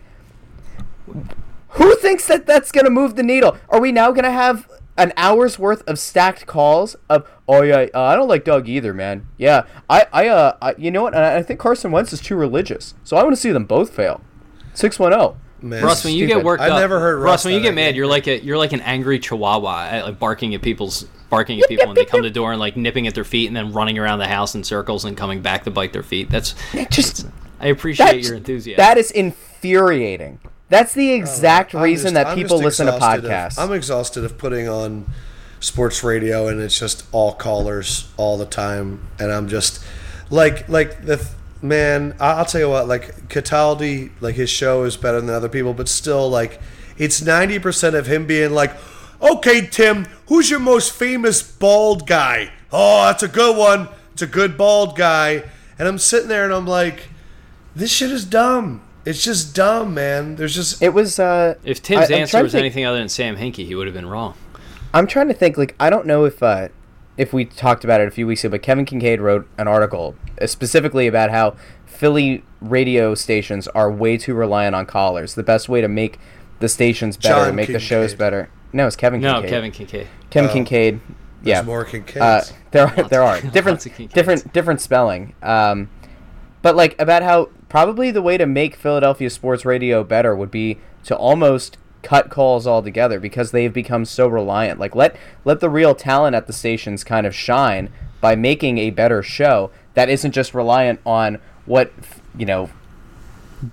who 1.69 1.95
thinks 1.97 2.27
that 2.27 2.45
that's 2.45 2.71
going 2.71 2.85
to 2.85 2.91
move 2.91 3.15
the 3.15 3.23
needle? 3.23 3.57
Are 3.69 3.79
we 3.79 3.91
now 3.91 4.11
going 4.11 4.23
to 4.23 4.31
have 4.31 4.69
an 4.97 5.13
hour's 5.15 5.59
worth 5.59 5.83
of 5.87 5.99
stacked 5.99 6.45
calls 6.45 6.95
of 7.09 7.29
oh 7.47 7.61
yeah, 7.61 7.87
uh, 7.93 8.01
I 8.01 8.15
don't 8.15 8.27
like 8.27 8.43
Doug 8.43 8.67
either, 8.67 8.93
man. 8.93 9.27
Yeah, 9.37 9.63
I 9.89 10.07
I 10.11 10.27
uh 10.27 10.57
I, 10.61 10.75
you 10.77 10.91
know 10.91 11.03
what? 11.03 11.15
I, 11.15 11.37
I 11.37 11.43
think 11.43 11.59
Carson 11.59 11.91
Wentz 11.91 12.11
is 12.11 12.19
too 12.19 12.35
religious, 12.35 12.95
so 13.03 13.15
I 13.15 13.23
want 13.23 13.35
to 13.35 13.41
see 13.41 13.51
them 13.51 13.65
both 13.65 13.91
fail. 13.91 14.21
Six 14.73 14.99
one 14.99 15.13
oh. 15.13 15.17
zero. 15.17 15.37
Man, 15.59 15.83
Russ, 15.83 16.03
when 16.03 16.13
you 16.13 16.27
get 16.27 16.33
stupid. 16.33 16.45
worked 16.45 16.61
I've 16.61 16.73
up, 16.73 16.79
never 16.79 16.99
heard 16.99 17.15
Russ, 17.17 17.31
Russ 17.31 17.45
when 17.45 17.55
you 17.55 17.61
get 17.61 17.73
mad, 17.73 17.95
you're 17.95 18.05
like 18.05 18.27
a 18.27 18.39
you're 18.43 18.57
like 18.57 18.73
an 18.73 18.81
angry 18.81 19.17
chihuahua, 19.19 20.03
like 20.05 20.19
barking 20.19 20.53
at 20.53 20.61
people's 20.61 21.03
barking 21.29 21.59
at 21.59 21.67
people 21.67 21.87
when 21.87 21.95
they 21.95 22.05
come 22.05 22.21
to 22.21 22.29
the 22.29 22.33
door 22.33 22.51
and 22.51 22.59
like 22.59 22.77
nipping 22.77 23.07
at 23.07 23.15
their 23.15 23.23
feet 23.23 23.47
and 23.47 23.55
then 23.55 23.73
running 23.73 23.97
around 23.97 24.19
the 24.19 24.27
house 24.27 24.55
in 24.55 24.63
circles 24.63 25.03
and 25.03 25.17
coming 25.17 25.41
back 25.41 25.63
to 25.63 25.71
bite 25.71 25.93
their 25.93 26.03
feet. 26.03 26.29
That's 26.29 26.53
Just 26.91 27.27
I 27.59 27.67
appreciate 27.67 28.23
your 28.23 28.35
enthusiasm. 28.35 28.77
That 28.77 28.97
is 28.97 29.09
infuriating. 29.11 30.39
That's 30.69 30.93
the 30.93 31.11
oh, 31.13 31.15
exact 31.15 31.73
I'm 31.75 31.81
reason 31.81 32.05
just- 32.05 32.13
that 32.15 32.27
I'm 32.27 32.35
people 32.35 32.57
listen 32.59 32.87
to 32.87 32.95
exhausted 32.95 33.25
of- 33.25 33.31
podcasts. 33.31 33.59
I'm 33.59 33.71
exhausted 33.73 34.23
of 34.25 34.37
putting 34.37 34.67
on 34.67 35.05
sports 35.59 36.03
radio 36.03 36.47
and 36.47 36.61
it's 36.61 36.77
just 36.77 37.05
all 37.11 37.33
callers 37.33 38.09
all 38.17 38.37
the 38.37 38.45
time, 38.45 39.07
and 39.19 39.31
I'm 39.31 39.47
just 39.47 39.83
like 40.29 40.67
like 40.69 41.05
the 41.05 41.17
th- 41.17 41.29
man. 41.61 42.15
I'll 42.19 42.45
tell 42.45 42.61
you 42.61 42.69
what, 42.69 42.87
like 42.87 43.29
Cataldi, 43.29 44.11
like 44.19 44.35
his 44.35 44.49
show 44.49 44.83
is 44.83 44.97
better 44.97 45.19
than 45.21 45.29
other 45.29 45.49
people, 45.49 45.73
but 45.73 45.87
still, 45.87 46.29
like 46.29 46.59
it's 46.97 47.21
ninety 47.21 47.59
percent 47.59 47.95
of 47.95 48.05
him 48.07 48.25
being 48.27 48.51
like, 48.51 48.75
"Okay, 49.21 49.65
Tim, 49.65 50.05
who's 50.27 50.49
your 50.49 50.59
most 50.59 50.91
famous 50.93 51.41
bald 51.41 52.05
guy? 52.05 52.51
Oh, 52.71 53.05
that's 53.05 53.23
a 53.23 53.27
good 53.29 53.55
one. 53.57 53.87
It's 54.13 54.21
a 54.21 54.27
good 54.27 54.57
bald 54.57 54.97
guy." 54.97 55.43
And 55.79 55.87
I'm 55.87 55.97
sitting 55.99 56.27
there 56.27 56.43
and 56.43 56.53
I'm 56.53 56.67
like, 56.67 57.09
"This 57.75 57.91
shit 57.91 58.11
is 58.11 58.25
dumb." 58.25 58.81
It's 59.07 59.23
just 59.23 59.55
dumb, 59.55 59.93
man. 59.93 60.35
There's 60.35 60.53
just 60.53 60.81
it 60.81 60.89
was 60.93 61.17
uh 61.19 61.55
if 61.63 61.81
Tim's 61.81 62.11
I'm 62.11 62.17
answer 62.17 62.43
was 62.43 62.51
think- 62.51 62.59
anything 62.61 62.85
other 62.85 62.97
than 62.99 63.09
Sam 63.09 63.37
Hinkie, 63.37 63.65
he 63.65 63.73
would 63.75 63.87
have 63.87 63.93
been 63.93 64.07
wrong. 64.07 64.35
I'm 64.93 65.07
trying 65.07 65.27
to 65.27 65.33
think. 65.33 65.57
Like, 65.57 65.75
I 65.79 65.89
don't 65.89 66.05
know 66.05 66.25
if 66.25 66.41
uh, 66.43 66.69
if 67.17 67.31
we 67.33 67.45
talked 67.45 67.83
about 67.83 68.01
it 68.01 68.07
a 68.07 68.11
few 68.11 68.27
weeks 68.27 68.43
ago, 68.43 68.51
but 68.51 68.61
Kevin 68.61 68.85
Kinkead 68.85 69.19
wrote 69.19 69.47
an 69.57 69.67
article 69.67 70.15
uh, 70.41 70.47
specifically 70.47 71.07
about 71.07 71.29
how 71.29 71.55
Philly 71.85 72.43
radio 72.61 73.13
stations 73.15 73.67
are 73.69 73.91
way 73.91 74.17
too 74.17 74.33
reliant 74.33 74.75
on 74.75 74.85
callers. 74.85 75.35
The 75.35 75.43
best 75.43 75.69
way 75.69 75.81
to 75.81 75.87
make 75.87 76.19
the 76.59 76.67
stations 76.69 77.15
better, 77.17 77.45
John 77.45 77.55
make 77.55 77.67
the 77.71 77.79
shows 77.79 78.13
better. 78.13 78.49
No, 78.73 78.87
it's 78.87 78.95
Kevin 78.95 79.21
No, 79.21 79.35
Kinkead. 79.41 79.49
Kevin 79.49 79.71
Kinkead. 79.71 80.07
Kevin 80.29 80.49
Oh. 80.49 80.53
Kinkead. 80.53 80.99
Yeah. 81.43 81.55
there's 81.55 81.65
more 81.65 81.85
Kincaids. 81.85 82.17
Uh, 82.21 82.41
there 82.71 82.87
are 82.87 82.95
Lots 82.97 83.09
there 83.09 83.23
are 83.23 83.41
different 83.41 83.87
different 84.13 84.51
different 84.53 84.81
spelling. 84.81 85.33
Um, 85.43 85.89
but 86.61 86.75
like 86.75 86.99
about 86.99 87.23
how 87.23 87.49
probably 87.69 88.11
the 88.11 88.21
way 88.21 88.37
to 88.37 88.45
make 88.45 88.75
Philadelphia 88.75 89.29
sports 89.29 89.65
radio 89.65 90.03
better 90.03 90.35
would 90.35 90.51
be 90.51 90.79
to 91.03 91.15
almost 91.15 91.77
cut 92.03 92.29
calls 92.29 92.65
altogether 92.65 93.19
because 93.19 93.51
they've 93.51 93.73
become 93.73 94.05
so 94.05 94.27
reliant. 94.27 94.79
Like 94.79 94.95
let 94.95 95.15
let 95.43 95.59
the 95.59 95.69
real 95.69 95.95
talent 95.95 96.35
at 96.35 96.47
the 96.47 96.53
stations 96.53 97.03
kind 97.03 97.25
of 97.25 97.35
shine 97.35 97.89
by 98.21 98.35
making 98.35 98.77
a 98.77 98.91
better 98.91 99.21
show 99.21 99.71
that 99.93 100.09
isn't 100.09 100.31
just 100.31 100.53
reliant 100.53 100.99
on 101.05 101.39
what 101.65 101.91
you 102.37 102.45
know 102.45 102.69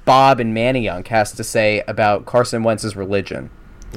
Bob 0.04 0.40
and 0.40 0.56
Manayunk 0.56 1.08
has 1.08 1.32
to 1.32 1.44
say 1.44 1.82
about 1.86 2.24
Carson 2.24 2.62
Wentz's 2.62 2.96
religion. 2.96 3.50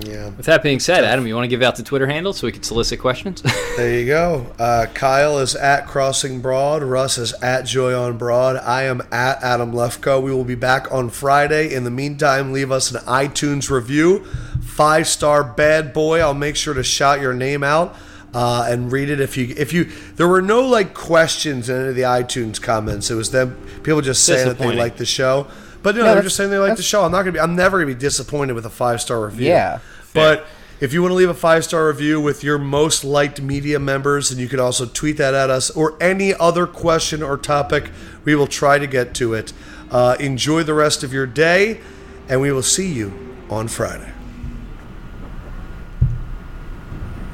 Yeah. 0.03 0.29
With 0.29 0.45
that 0.45 0.63
being 0.63 0.79
said, 0.79 1.03
Adam, 1.03 1.25
you 1.25 1.33
want 1.33 1.45
to 1.45 1.49
give 1.49 1.61
out 1.61 1.75
the 1.75 1.83
Twitter 1.83 2.07
handle 2.07 2.33
so 2.33 2.47
we 2.47 2.51
can 2.51 2.63
solicit 2.63 2.99
questions? 2.99 3.43
There 3.77 3.99
you 3.99 4.07
go. 4.07 4.47
Uh, 4.57 4.87
Kyle 4.95 5.37
is 5.37 5.55
at 5.55 5.85
Crossing 5.85 6.41
Broad. 6.41 6.81
Russ 6.81 7.19
is 7.19 7.33
at 7.43 7.67
Joy 7.67 7.93
on 7.93 8.17
Broad. 8.17 8.57
I 8.57 8.83
am 8.83 9.01
at 9.11 9.43
Adam 9.43 9.71
Lefkoe. 9.71 10.19
We 10.19 10.31
will 10.31 10.43
be 10.43 10.55
back 10.55 10.91
on 10.91 11.11
Friday. 11.11 11.71
In 11.71 11.83
the 11.83 11.91
meantime, 11.91 12.51
leave 12.51 12.71
us 12.71 12.89
an 12.89 13.01
iTunes 13.01 13.69
review. 13.69 14.25
Five 14.63 15.07
star 15.07 15.43
bad 15.43 15.93
boy. 15.93 16.21
I'll 16.21 16.33
make 16.33 16.55
sure 16.55 16.73
to 16.73 16.81
shout 16.81 17.21
your 17.21 17.35
name 17.35 17.63
out. 17.63 17.95
Uh, 18.33 18.65
and 18.67 18.91
read 18.91 19.09
it 19.09 19.19
if 19.19 19.37
you 19.37 19.53
if 19.57 19.71
you 19.73 19.85
there 20.15 20.27
were 20.27 20.41
no 20.41 20.61
like 20.61 20.93
questions 20.93 21.69
in 21.69 21.79
any 21.79 21.89
of 21.89 21.95
the 21.95 22.01
iTunes 22.01 22.61
comments. 22.61 23.09
It 23.11 23.15
was 23.15 23.29
them 23.31 23.55
people 23.83 24.01
just 24.01 24.25
saying 24.25 24.47
that 24.47 24.57
they 24.57 24.75
liked 24.75 24.97
the 24.97 25.05
show. 25.05 25.47
But 25.83 25.95
no, 25.95 26.03
No, 26.03 26.13
they're 26.13 26.23
just 26.23 26.35
saying 26.35 26.49
they 26.49 26.57
like 26.57 26.75
the 26.77 26.83
show. 26.83 27.03
I'm 27.03 27.11
not 27.11 27.19
gonna 27.19 27.33
be 27.33 27.39
I'm 27.39 27.55
never 27.55 27.77
gonna 27.77 27.93
be 27.93 27.99
disappointed 27.99 28.53
with 28.53 28.65
a 28.65 28.69
five 28.69 29.01
star 29.01 29.25
review. 29.25 29.47
Yeah. 29.47 29.79
But 30.13 30.47
if 30.79 30.93
you 30.93 31.01
want 31.01 31.11
to 31.11 31.15
leave 31.15 31.29
a 31.29 31.33
five 31.33 31.63
star 31.63 31.87
review 31.87 32.19
with 32.21 32.43
your 32.43 32.57
most 32.57 33.03
liked 33.03 33.41
media 33.41 33.79
members, 33.79 34.31
and 34.31 34.39
you 34.39 34.47
can 34.47 34.59
also 34.59 34.85
tweet 34.85 35.17
that 35.17 35.33
at 35.33 35.49
us 35.49 35.69
or 35.71 35.95
any 36.01 36.33
other 36.35 36.67
question 36.67 37.23
or 37.23 37.37
topic, 37.37 37.91
we 38.25 38.35
will 38.35 38.47
try 38.47 38.77
to 38.77 38.87
get 38.87 39.13
to 39.15 39.33
it. 39.33 39.53
Uh, 39.89 40.15
enjoy 40.19 40.63
the 40.63 40.73
rest 40.73 41.03
of 41.03 41.13
your 41.13 41.25
day, 41.25 41.79
and 42.27 42.41
we 42.41 42.51
will 42.51 42.63
see 42.63 42.91
you 42.91 43.35
on 43.49 43.67
Friday. 43.67 44.11